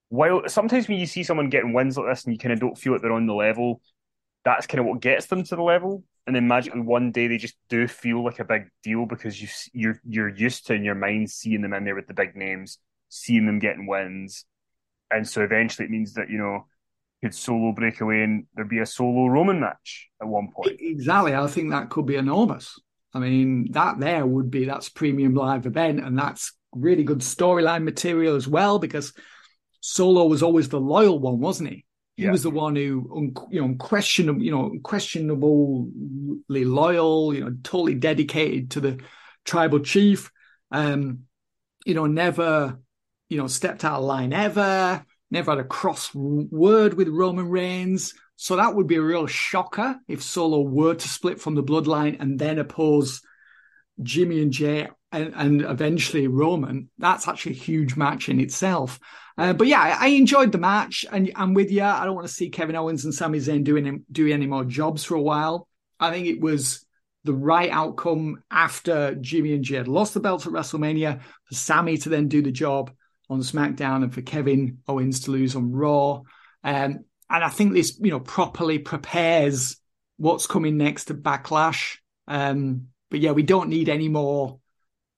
while 0.08 0.42
sometimes 0.48 0.88
when 0.88 0.98
you 0.98 1.06
see 1.06 1.22
someone 1.22 1.50
getting 1.50 1.72
wins 1.72 1.96
like 1.96 2.06
this 2.06 2.24
and 2.24 2.32
you 2.32 2.38
kind 2.38 2.52
of 2.52 2.60
don't 2.60 2.78
feel 2.78 2.92
that 2.92 3.02
they're 3.02 3.12
on 3.12 3.26
the 3.26 3.34
level, 3.34 3.80
that's 4.44 4.66
kind 4.66 4.80
of 4.80 4.86
what 4.86 5.00
gets 5.00 5.26
them 5.26 5.42
to 5.44 5.56
the 5.56 5.62
level. 5.62 6.04
And 6.26 6.36
then 6.36 6.46
magically 6.46 6.80
one 6.80 7.12
day 7.12 7.26
they 7.26 7.38
just 7.38 7.56
do 7.68 7.88
feel 7.88 8.24
like 8.24 8.38
a 8.38 8.44
big 8.44 8.68
deal 8.82 9.04
because 9.06 9.40
you 9.40 9.48
you're 9.72 10.00
you're 10.06 10.28
used 10.28 10.66
to 10.66 10.74
in 10.74 10.84
your 10.84 10.94
mind 10.94 11.30
seeing 11.30 11.62
them 11.62 11.72
in 11.72 11.84
there 11.84 11.94
with 11.94 12.06
the 12.06 12.14
big 12.14 12.36
names, 12.36 12.78
seeing 13.08 13.46
them 13.46 13.58
getting 13.58 13.86
wins, 13.86 14.44
and 15.10 15.28
so 15.28 15.42
eventually 15.42 15.86
it 15.86 15.90
means 15.90 16.14
that 16.14 16.30
you 16.30 16.38
know 16.38 16.66
could 17.22 17.34
solo 17.34 17.72
break 17.72 18.00
away 18.00 18.22
and 18.22 18.46
there'd 18.54 18.68
be 18.68 18.78
a 18.78 18.86
solo 18.86 19.26
Roman 19.26 19.60
match 19.60 20.08
at 20.22 20.28
one 20.28 20.48
point. 20.54 20.78
Exactly, 20.80 21.34
I 21.34 21.46
think 21.46 21.70
that 21.70 21.90
could 21.90 22.06
be 22.06 22.16
enormous. 22.16 22.78
I 23.12 23.18
mean, 23.18 23.72
that 23.72 23.98
there 23.98 24.24
would 24.24 24.50
be 24.50 24.64
that's 24.64 24.88
premium 24.88 25.34
live 25.34 25.66
event, 25.66 26.00
and 26.00 26.18
that's 26.18 26.52
really 26.72 27.04
good 27.04 27.18
storyline 27.18 27.82
material 27.82 28.36
as 28.36 28.46
well 28.46 28.78
because 28.78 29.12
Solo 29.80 30.26
was 30.26 30.42
always 30.42 30.68
the 30.68 30.80
loyal 30.80 31.18
one, 31.18 31.40
wasn't 31.40 31.70
he? 31.70 31.84
He 32.16 32.24
yeah. 32.24 32.30
was 32.32 32.42
the 32.42 32.50
one 32.50 32.76
who, 32.76 33.34
you 33.50 33.60
know, 33.60 33.66
unquestionable, 33.66 34.42
you 34.42 34.50
know, 34.50 34.66
unquestionably 34.66 36.64
loyal, 36.64 37.34
you 37.34 37.40
know, 37.40 37.56
totally 37.62 37.94
dedicated 37.94 38.72
to 38.72 38.80
the 38.80 39.00
tribal 39.44 39.80
chief. 39.80 40.30
Um, 40.70 41.20
you 41.86 41.94
know, 41.94 42.06
never, 42.06 42.78
you 43.30 43.38
know, 43.38 43.46
stepped 43.46 43.84
out 43.84 44.00
of 44.00 44.04
line 44.04 44.34
ever. 44.34 45.02
Never 45.30 45.52
had 45.52 45.60
a 45.60 45.64
cross 45.64 46.12
word 46.12 46.94
with 46.94 47.08
Roman 47.08 47.48
Reigns. 47.48 48.14
So 48.34 48.56
that 48.56 48.74
would 48.74 48.88
be 48.88 48.96
a 48.96 49.02
real 49.02 49.26
shocker 49.26 49.96
if 50.08 50.22
Solo 50.22 50.60
were 50.60 50.94
to 50.94 51.08
split 51.08 51.40
from 51.40 51.54
the 51.54 51.62
bloodline 51.62 52.20
and 52.20 52.38
then 52.38 52.58
oppose 52.58 53.22
Jimmy 54.02 54.42
and 54.42 54.50
Jey 54.50 54.88
and, 55.12 55.32
and 55.36 55.62
eventually 55.62 56.26
Roman. 56.26 56.90
That's 56.98 57.28
actually 57.28 57.52
a 57.52 57.58
huge 57.58 57.96
match 57.96 58.28
in 58.28 58.40
itself. 58.40 58.98
Uh, 59.38 59.52
but 59.52 59.68
yeah, 59.68 59.96
I, 59.98 60.08
enjoyed 60.08 60.52
the 60.52 60.58
match, 60.58 61.06
and 61.10 61.30
I'm 61.34 61.54
with 61.54 61.70
you. 61.70 61.82
I 61.82 62.04
don't 62.04 62.14
want 62.14 62.26
to 62.26 62.32
see 62.32 62.50
Kevin 62.50 62.76
Owens 62.76 63.04
and 63.04 63.14
Sami 63.14 63.38
Zayn 63.38 63.64
doing 63.64 64.04
doing 64.10 64.32
any 64.32 64.46
more 64.46 64.64
jobs 64.64 65.04
for 65.04 65.14
a 65.14 65.22
while. 65.22 65.66
I 65.98 66.10
think 66.10 66.26
it 66.26 66.40
was 66.40 66.84
the 67.24 67.32
right 67.32 67.70
outcome 67.70 68.42
after 68.50 69.14
Jimmy 69.14 69.54
and 69.54 69.64
Jey 69.64 69.76
had 69.76 69.88
lost 69.88 70.14
the 70.14 70.20
belt 70.20 70.46
at 70.46 70.52
WrestleMania 70.52 71.20
for 71.20 71.54
Sami 71.54 71.96
to 71.98 72.08
then 72.08 72.28
do 72.28 72.42
the 72.42 72.52
job 72.52 72.90
on 73.30 73.40
SmackDown 73.40 74.02
and 74.02 74.12
for 74.12 74.22
Kevin 74.22 74.78
Owens 74.86 75.20
to 75.20 75.30
lose 75.30 75.56
on 75.56 75.72
Raw. 75.72 76.22
Um, 76.62 77.04
and 77.30 77.44
I 77.44 77.48
think 77.48 77.72
this, 77.72 77.98
you 78.00 78.10
know, 78.10 78.20
properly 78.20 78.78
prepares 78.78 79.76
what's 80.16 80.46
coming 80.46 80.76
next 80.76 81.06
to 81.06 81.14
Backlash. 81.14 81.96
Um, 82.26 82.88
but 83.10 83.20
yeah, 83.20 83.32
we 83.32 83.42
don't 83.42 83.70
need 83.70 83.88
any 83.88 84.08
more 84.08 84.60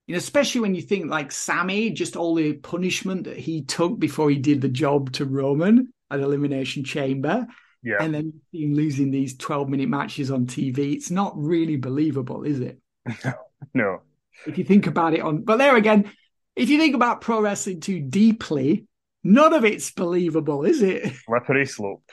you 0.06 0.14
know, 0.14 0.18
especially 0.18 0.62
when 0.62 0.74
you 0.74 0.82
think 0.82 1.10
like 1.10 1.30
Sami, 1.30 1.90
just 1.90 2.16
all 2.16 2.34
the 2.34 2.54
punishment 2.54 3.24
that 3.24 3.38
he 3.38 3.62
took 3.62 3.98
before 3.98 4.30
he 4.30 4.36
did 4.36 4.60
the 4.60 4.68
job 4.68 5.12
to 5.12 5.24
Roman 5.24 5.92
at 6.10 6.20
Elimination 6.20 6.84
Chamber. 6.84 7.46
Yeah. 7.82 7.96
And 8.00 8.14
then 8.14 8.40
him 8.52 8.74
losing 8.74 9.10
these 9.10 9.36
12 9.36 9.68
minute 9.68 9.88
matches 9.88 10.30
on 10.30 10.46
TV. 10.46 10.92
It's 10.92 11.10
not 11.10 11.32
really 11.36 11.76
believable, 11.76 12.44
is 12.44 12.60
it? 12.60 12.78
no. 13.74 14.02
If 14.46 14.58
you 14.58 14.64
think 14.64 14.86
about 14.86 15.14
it 15.14 15.20
on, 15.20 15.42
but 15.42 15.58
there 15.58 15.76
again, 15.76 16.10
if 16.56 16.68
you 16.68 16.78
think 16.78 16.94
about 16.94 17.20
pro 17.20 17.40
wrestling 17.40 17.80
too 17.80 18.00
deeply, 18.00 18.86
none 19.24 19.52
of 19.52 19.64
it's 19.64 19.90
believable, 19.90 20.64
is 20.64 20.82
it? 20.82 21.12
Slippery 21.26 21.66
slope. 21.66 22.10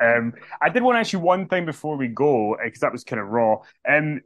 um, 0.00 0.32
I 0.60 0.68
did 0.68 0.82
want 0.82 0.96
to 0.96 1.00
ask 1.00 1.12
you 1.12 1.20
one 1.20 1.46
thing 1.48 1.64
before 1.64 1.96
we 1.96 2.08
go, 2.08 2.56
because 2.62 2.80
that 2.80 2.92
was 2.92 3.04
kind 3.04 3.20
of 3.20 3.28
raw. 3.28 3.58
Um, 3.88 4.20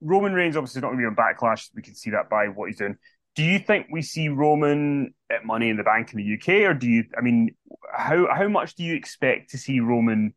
Roman 0.00 0.32
Reigns 0.32 0.56
obviously 0.56 0.80
not 0.80 0.88
going 0.88 1.02
to 1.02 1.02
be 1.02 1.06
on 1.06 1.16
backlash. 1.16 1.68
We 1.74 1.82
can 1.82 1.94
see 1.94 2.10
that 2.10 2.30
by 2.30 2.48
what 2.48 2.68
he's 2.68 2.78
doing. 2.78 2.96
Do 3.34 3.44
you 3.44 3.58
think 3.58 3.86
we 3.90 4.02
see 4.02 4.28
Roman 4.28 5.14
at 5.30 5.44
Money 5.44 5.68
in 5.68 5.76
the 5.76 5.84
Bank 5.84 6.12
in 6.12 6.18
the 6.18 6.34
UK, 6.34 6.68
or 6.68 6.74
do 6.74 6.88
you? 6.88 7.04
I 7.16 7.20
mean, 7.20 7.54
how 7.92 8.26
how 8.32 8.48
much 8.48 8.74
do 8.74 8.82
you 8.82 8.94
expect 8.94 9.50
to 9.50 9.58
see 9.58 9.80
Roman 9.80 10.34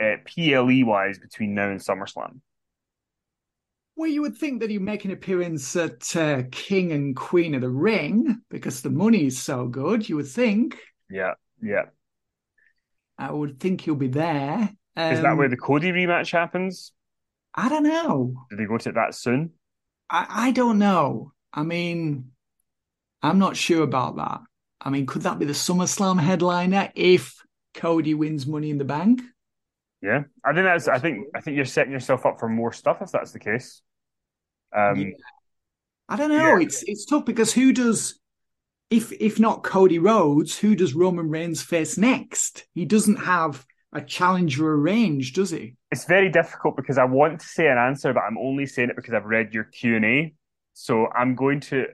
uh, 0.00 0.16
PLE 0.24 0.86
wise 0.86 1.18
between 1.18 1.54
now 1.54 1.68
and 1.68 1.80
SummerSlam? 1.80 2.40
Well, 3.98 4.08
you 4.08 4.22
would 4.22 4.38
think 4.38 4.60
that 4.60 4.70
he'd 4.70 4.80
make 4.80 5.04
an 5.04 5.10
appearance 5.10 5.74
at 5.74 6.14
uh, 6.14 6.44
King 6.52 6.92
and 6.92 7.16
Queen 7.16 7.56
of 7.56 7.62
the 7.62 7.68
Ring 7.68 8.42
because 8.48 8.80
the 8.80 8.90
money 8.90 9.26
is 9.26 9.42
so 9.42 9.66
good. 9.66 10.08
You 10.08 10.14
would 10.14 10.28
think. 10.28 10.78
Yeah, 11.10 11.32
yeah. 11.60 11.86
I 13.18 13.32
would 13.32 13.58
think 13.58 13.80
he'll 13.80 13.96
be 13.96 14.06
there. 14.06 14.70
Um, 14.96 15.12
is 15.12 15.20
that 15.22 15.36
where 15.36 15.46
um, 15.46 15.50
the 15.50 15.56
Cody 15.56 15.90
rematch 15.90 16.30
happens? 16.30 16.92
I 17.56 17.68
don't 17.68 17.82
know. 17.82 18.34
Did 18.50 18.60
they 18.60 18.66
go 18.66 18.78
to 18.78 18.88
it 18.88 18.94
that 18.94 19.16
soon? 19.16 19.50
I, 20.08 20.26
I 20.28 20.50
don't 20.52 20.78
know. 20.78 21.32
I 21.52 21.64
mean, 21.64 22.30
I'm 23.20 23.40
not 23.40 23.56
sure 23.56 23.82
about 23.82 24.14
that. 24.18 24.42
I 24.80 24.90
mean, 24.90 25.06
could 25.06 25.22
that 25.22 25.40
be 25.40 25.44
the 25.44 25.54
SummerSlam 25.54 26.20
headliner 26.20 26.92
if 26.94 27.34
Cody 27.74 28.14
wins 28.14 28.46
Money 28.46 28.70
in 28.70 28.78
the 28.78 28.84
Bank? 28.84 29.22
Yeah, 30.00 30.22
I 30.44 30.52
think 30.52 30.66
that's. 30.66 30.86
I 30.86 31.00
think. 31.00 31.26
I 31.34 31.40
think 31.40 31.56
you're 31.56 31.64
setting 31.64 31.92
yourself 31.92 32.24
up 32.26 32.38
for 32.38 32.48
more 32.48 32.72
stuff 32.72 33.02
if 33.02 33.10
that's 33.10 33.32
the 33.32 33.40
case. 33.40 33.82
Um, 34.76 35.00
yeah. 35.00 35.10
I 36.08 36.16
don't 36.16 36.30
know. 36.30 36.56
Yeah. 36.56 36.60
It's 36.60 36.82
it's 36.84 37.04
tough 37.04 37.24
because 37.24 37.52
who 37.52 37.72
does, 37.72 38.18
if 38.90 39.12
if 39.12 39.38
not 39.38 39.62
Cody 39.62 39.98
Rhodes, 39.98 40.58
who 40.58 40.74
does 40.74 40.94
Roman 40.94 41.28
Reigns 41.28 41.62
face 41.62 41.98
next? 41.98 42.66
He 42.74 42.84
doesn't 42.84 43.16
have 43.16 43.66
a 43.92 44.00
challenger 44.00 44.74
arranged, 44.74 45.34
does 45.34 45.50
he? 45.50 45.74
It's 45.90 46.04
very 46.04 46.30
difficult 46.30 46.76
because 46.76 46.98
I 46.98 47.04
want 47.04 47.40
to 47.40 47.46
say 47.46 47.68
an 47.68 47.78
answer, 47.78 48.12
but 48.12 48.20
I'm 48.20 48.38
only 48.38 48.66
saying 48.66 48.90
it 48.90 48.96
because 48.96 49.14
I've 49.14 49.24
read 49.24 49.52
your 49.54 49.64
Q 49.64 49.96
and 49.96 50.04
A. 50.04 50.34
So 50.74 51.08
I'm 51.08 51.34
going 51.34 51.60
to 51.60 51.86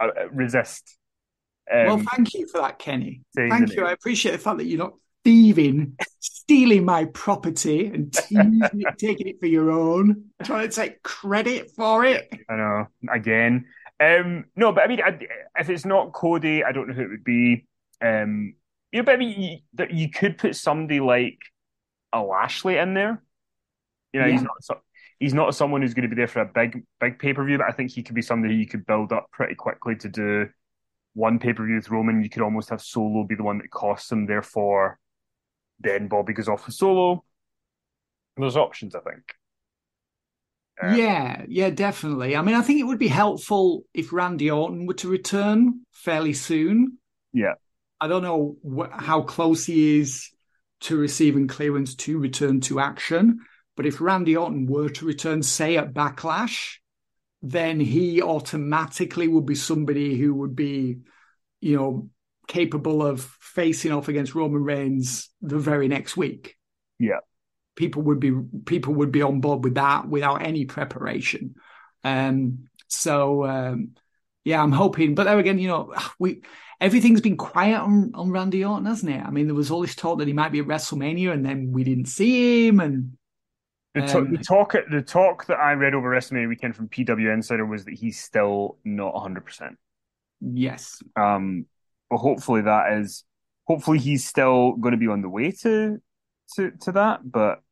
uh, 0.00 0.08
resist. 0.32 0.96
Um, 1.72 1.86
well, 1.86 2.02
thank 2.16 2.34
you 2.34 2.48
for 2.48 2.60
that, 2.60 2.78
Kenny. 2.78 3.22
Thank 3.36 3.74
you. 3.74 3.84
I 3.84 3.92
appreciate 3.92 4.32
the 4.32 4.38
fact 4.38 4.58
that 4.58 4.64
you're 4.64 4.78
not 4.78 4.94
thieving, 5.24 5.96
stealing 6.18 6.84
my 6.84 7.04
property 7.06 7.86
and 7.86 8.14
it, 8.30 8.98
taking 8.98 9.28
it 9.28 9.40
for 9.40 9.46
your 9.46 9.70
own, 9.70 10.24
trying 10.42 10.68
to 10.68 10.74
take 10.74 11.02
credit 11.02 11.70
for 11.76 12.04
it. 12.04 12.32
I 12.48 12.56
know. 12.56 12.86
Again. 13.10 13.66
Um, 13.98 14.46
no, 14.56 14.72
but 14.72 14.84
I 14.84 14.86
mean, 14.88 15.00
if 15.58 15.68
it's 15.68 15.84
not 15.84 16.12
Cody, 16.12 16.64
I 16.64 16.72
don't 16.72 16.88
know 16.88 16.94
who 16.94 17.02
it 17.02 17.10
would 17.10 17.24
be. 17.24 17.66
Um, 18.00 18.54
you 18.92 19.00
know, 19.00 19.04
but 19.04 19.14
I 19.14 19.16
mean, 19.18 19.62
you, 19.78 19.86
you 19.90 20.10
could 20.10 20.38
put 20.38 20.56
somebody 20.56 21.00
like 21.00 21.38
a 22.12 22.22
Lashley 22.22 22.78
in 22.78 22.94
there. 22.94 23.22
You 24.12 24.20
know, 24.20 24.26
yeah. 24.26 24.32
he's 24.32 24.42
not 24.42 24.82
he's 25.18 25.34
not 25.34 25.54
someone 25.54 25.82
who's 25.82 25.94
going 25.94 26.08
to 26.08 26.14
be 26.14 26.16
there 26.16 26.26
for 26.26 26.40
a 26.40 26.46
big 26.46 26.82
big 26.98 27.18
pay 27.18 27.34
per 27.34 27.44
view, 27.44 27.58
but 27.58 27.68
I 27.68 27.72
think 27.72 27.90
he 27.92 28.02
could 28.02 28.14
be 28.14 28.22
somebody 28.22 28.54
you 28.54 28.66
could 28.66 28.86
build 28.86 29.12
up 29.12 29.30
pretty 29.30 29.54
quickly 29.54 29.94
to 29.96 30.08
do 30.08 30.48
one 31.14 31.38
pay 31.38 31.52
per 31.52 31.64
view 31.64 31.76
with 31.76 31.90
Roman. 31.90 32.22
You 32.22 32.30
could 32.30 32.42
almost 32.42 32.70
have 32.70 32.82
Solo 32.82 33.24
be 33.24 33.34
the 33.34 33.42
one 33.42 33.58
that 33.58 33.70
costs 33.70 34.10
him. 34.10 34.26
Therefore, 34.26 34.98
then 35.80 36.08
Bobby 36.08 36.32
goes 36.32 36.48
off 36.48 36.64
for 36.64 36.70
solo. 36.70 37.24
There's 38.36 38.56
options, 38.56 38.94
I 38.94 39.00
think. 39.00 39.22
Um, 40.82 40.96
yeah, 40.96 41.44
yeah, 41.48 41.70
definitely. 41.70 42.36
I 42.36 42.42
mean, 42.42 42.54
I 42.54 42.62
think 42.62 42.80
it 42.80 42.84
would 42.84 42.98
be 42.98 43.08
helpful 43.08 43.84
if 43.92 44.12
Randy 44.12 44.50
Orton 44.50 44.86
were 44.86 44.94
to 44.94 45.08
return 45.08 45.80
fairly 45.92 46.32
soon. 46.32 46.98
Yeah. 47.32 47.54
I 48.00 48.08
don't 48.08 48.22
know 48.22 48.56
wh- 48.64 48.90
how 48.90 49.22
close 49.22 49.66
he 49.66 50.00
is 50.00 50.30
to 50.82 50.96
receiving 50.96 51.48
clearance 51.48 51.94
to 51.94 52.18
return 52.18 52.60
to 52.62 52.80
action, 52.80 53.40
but 53.76 53.84
if 53.84 54.00
Randy 54.00 54.36
Orton 54.36 54.66
were 54.66 54.88
to 54.88 55.04
return, 55.04 55.42
say 55.42 55.76
at 55.76 55.92
Backlash, 55.92 56.76
then 57.42 57.80
he 57.80 58.22
automatically 58.22 59.28
would 59.28 59.44
be 59.46 59.54
somebody 59.54 60.18
who 60.18 60.34
would 60.34 60.56
be, 60.56 61.00
you 61.60 61.76
know, 61.76 62.08
capable 62.46 63.02
of 63.02 63.20
facing 63.54 63.92
off 63.92 64.08
against 64.08 64.34
Roman 64.34 64.62
Reigns 64.62 65.28
the 65.42 65.58
very 65.58 65.88
next 65.88 66.16
week. 66.16 66.56
Yeah 66.98 67.20
people 67.80 68.02
would 68.02 68.20
be 68.20 68.32
people 68.66 68.94
would 68.94 69.10
be 69.10 69.22
on 69.22 69.40
board 69.40 69.64
with 69.64 69.74
that 69.74 70.06
without 70.06 70.42
any 70.42 70.66
preparation. 70.66 71.54
Um, 72.04 72.68
so 72.88 73.46
um, 73.46 73.92
yeah, 74.44 74.62
I'm 74.62 74.72
hoping. 74.72 75.14
But 75.14 75.24
there 75.24 75.38
again, 75.38 75.58
you 75.58 75.68
know, 75.68 75.94
we 76.18 76.42
everything's 76.80 77.22
been 77.22 77.38
quiet 77.38 77.80
on, 77.80 78.12
on 78.14 78.30
Randy 78.30 78.64
Orton, 78.64 78.86
hasn't 78.86 79.12
it? 79.12 79.24
I 79.24 79.30
mean, 79.30 79.46
there 79.46 79.54
was 79.54 79.70
all 79.70 79.80
this 79.80 79.94
talk 79.94 80.18
that 80.18 80.28
he 80.28 80.34
might 80.34 80.52
be 80.52 80.60
at 80.60 80.66
WrestleMania, 80.66 81.32
and 81.32 81.44
then 81.44 81.72
we 81.72 81.82
didn't 81.82 82.06
see 82.06 82.68
him. 82.68 82.80
And 82.80 83.16
the, 83.94 84.18
um, 84.18 84.32
the 84.32 84.38
talk 84.38 84.74
the 84.90 85.02
talk 85.02 85.46
that 85.46 85.58
I 85.58 85.72
read 85.72 85.94
over 85.94 86.10
WrestleMania 86.10 86.48
weekend 86.48 86.76
from 86.76 86.88
PW 86.88 87.32
Insider 87.32 87.64
was 87.64 87.86
that 87.86 87.94
he's 87.94 88.20
still 88.20 88.76
not 88.84 89.14
100. 89.14 89.44
percent 89.44 89.78
Yes. 90.40 91.02
Um, 91.16 91.66
but 92.08 92.18
hopefully 92.18 92.62
that 92.62 92.94
is 92.98 93.24
hopefully 93.70 94.00
he's 94.00 94.26
still 94.26 94.72
going 94.72 94.90
to 94.90 94.98
be 94.98 95.06
on 95.06 95.22
the 95.22 95.28
way 95.28 95.52
to 95.52 96.02
to 96.56 96.72
to 96.80 96.90
that. 96.90 97.20
But 97.22 97.62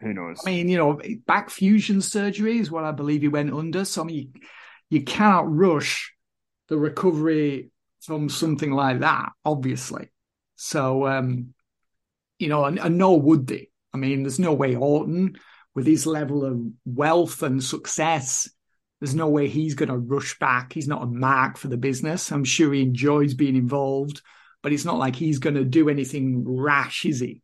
who 0.00 0.14
knows? 0.14 0.40
I 0.42 0.50
mean, 0.50 0.70
you 0.70 0.78
know, 0.78 0.98
back 1.26 1.50
fusion 1.50 2.00
surgery 2.00 2.58
is 2.58 2.70
what 2.70 2.84
I 2.84 2.92
believe 2.92 3.20
he 3.20 3.28
went 3.28 3.52
under. 3.52 3.84
So 3.84 4.00
I 4.00 4.04
mean, 4.06 4.16
you, 4.16 4.40
you 4.88 5.04
cannot 5.04 5.54
rush 5.54 6.14
the 6.68 6.78
recovery 6.78 7.70
from 8.00 8.30
something 8.30 8.72
like 8.72 9.00
that, 9.00 9.32
obviously. 9.44 10.10
So, 10.56 11.06
um, 11.06 11.52
you 12.38 12.48
know, 12.48 12.64
and, 12.64 12.78
and 12.78 12.96
nor 12.96 13.20
would 13.20 13.46
they. 13.46 13.68
I 13.92 13.98
mean, 13.98 14.22
there's 14.22 14.38
no 14.38 14.54
way 14.54 14.74
Orton, 14.74 15.36
with 15.74 15.86
his 15.86 16.06
level 16.06 16.46
of 16.46 16.58
wealth 16.86 17.42
and 17.42 17.62
success, 17.62 18.48
there's 19.02 19.16
no 19.16 19.28
way 19.28 19.48
he's 19.48 19.74
going 19.74 19.88
to 19.88 19.98
rush 19.98 20.38
back. 20.38 20.72
He's 20.72 20.86
not 20.86 21.02
a 21.02 21.06
mark 21.06 21.58
for 21.58 21.66
the 21.66 21.76
business. 21.76 22.30
I'm 22.30 22.44
sure 22.44 22.72
he 22.72 22.82
enjoys 22.82 23.34
being 23.34 23.56
involved, 23.56 24.22
but 24.62 24.72
it's 24.72 24.84
not 24.84 24.96
like 24.96 25.16
he's 25.16 25.40
going 25.40 25.56
to 25.56 25.64
do 25.64 25.88
anything 25.88 26.44
rash, 26.46 27.04
is 27.04 27.18
he? 27.18 27.42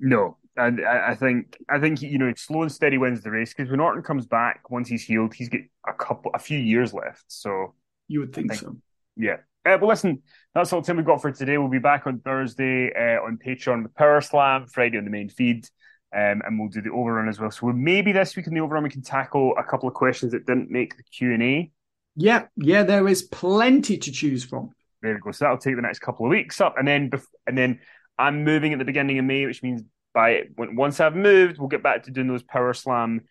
No, 0.00 0.36
and 0.56 0.84
I 0.84 1.14
think 1.14 1.56
I 1.68 1.78
think 1.78 2.02
you 2.02 2.18
know 2.18 2.32
slow 2.36 2.62
and 2.62 2.72
steady 2.72 2.98
wins 2.98 3.22
the 3.22 3.30
race 3.30 3.54
because 3.54 3.70
when 3.70 3.78
Orton 3.78 4.02
comes 4.02 4.26
back 4.26 4.68
once 4.68 4.88
he's 4.88 5.04
healed, 5.04 5.32
he's 5.32 5.48
got 5.48 5.60
a 5.86 5.92
couple, 5.92 6.32
a 6.34 6.40
few 6.40 6.58
years 6.58 6.92
left. 6.92 7.22
So 7.28 7.74
you 8.08 8.18
would 8.18 8.34
think, 8.34 8.50
think 8.50 8.62
so. 8.62 8.76
Yeah. 9.14 9.36
Uh, 9.64 9.78
but 9.78 9.86
listen, 9.86 10.22
that's 10.56 10.72
all 10.72 10.80
the 10.80 10.88
time 10.88 10.96
we've 10.96 11.06
got 11.06 11.22
for 11.22 11.30
today. 11.30 11.56
We'll 11.56 11.68
be 11.68 11.78
back 11.78 12.08
on 12.08 12.18
Thursday 12.18 12.92
uh, 12.92 13.22
on 13.22 13.38
Patreon 13.38 13.84
with 13.84 13.94
Power 13.94 14.20
Slam, 14.20 14.66
Friday 14.66 14.98
on 14.98 15.04
the 15.04 15.10
main 15.10 15.28
feed, 15.28 15.68
um, 16.14 16.42
and 16.44 16.58
we'll 16.58 16.68
do 16.68 16.80
the 16.80 16.90
overrun 16.90 17.28
as 17.28 17.40
well. 17.40 17.50
So 17.50 17.66
maybe 17.66 18.12
this 18.12 18.36
week 18.36 18.46
in 18.46 18.54
the 18.54 18.60
overrun 18.60 18.84
we 18.84 18.90
can 18.90 19.02
tackle 19.02 19.54
a 19.58 19.64
couple 19.64 19.88
of 19.88 19.94
questions 19.94 20.32
that 20.32 20.46
didn't 20.46 20.70
make 20.70 20.96
the 20.96 21.02
Q 21.02 21.32
and 21.32 21.42
A. 21.42 21.70
Yeah, 22.16 22.46
yeah, 22.56 22.84
there 22.84 23.08
is 23.08 23.22
plenty 23.22 23.98
to 23.98 24.12
choose 24.12 24.44
from. 24.44 24.70
There 25.02 25.14
we 25.14 25.20
go. 25.20 25.32
So 25.32 25.44
that'll 25.44 25.58
take 25.58 25.76
the 25.76 25.82
next 25.82 25.98
couple 25.98 26.26
of 26.26 26.30
weeks 26.30 26.60
up, 26.60 26.76
and 26.78 26.86
then 26.86 27.10
and 27.46 27.58
then 27.58 27.80
I'm 28.18 28.44
moving 28.44 28.72
at 28.72 28.78
the 28.78 28.84
beginning 28.84 29.18
of 29.18 29.24
May, 29.24 29.44
which 29.46 29.62
means 29.62 29.82
by 30.14 30.44
once 30.56 31.00
I've 31.00 31.16
moved, 31.16 31.58
we'll 31.58 31.68
get 31.68 31.82
back 31.82 32.04
to 32.04 32.10
doing 32.10 32.28
those 32.28 32.44
Power 32.44 32.72
Slam 32.72 33.22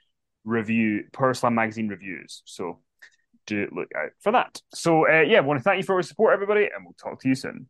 review, 0.44 1.06
Power 1.14 1.34
Slam 1.34 1.56
magazine 1.56 1.88
reviews. 1.88 2.42
So 2.46 2.80
do 3.48 3.70
look 3.74 3.90
out 3.98 4.12
for 4.20 4.34
that. 4.34 4.62
So 4.74 5.08
uh, 5.08 5.22
yeah, 5.22 5.38
I 5.38 5.42
want 5.42 5.60
to 5.60 5.64
thank 5.64 5.78
you 5.78 5.84
for 5.84 5.96
your 5.96 6.04
support, 6.04 6.34
everybody, 6.34 6.64
and 6.64 6.84
we'll 6.84 6.96
talk 7.02 7.22
to 7.22 7.30
you 7.30 7.36
soon. 7.36 7.70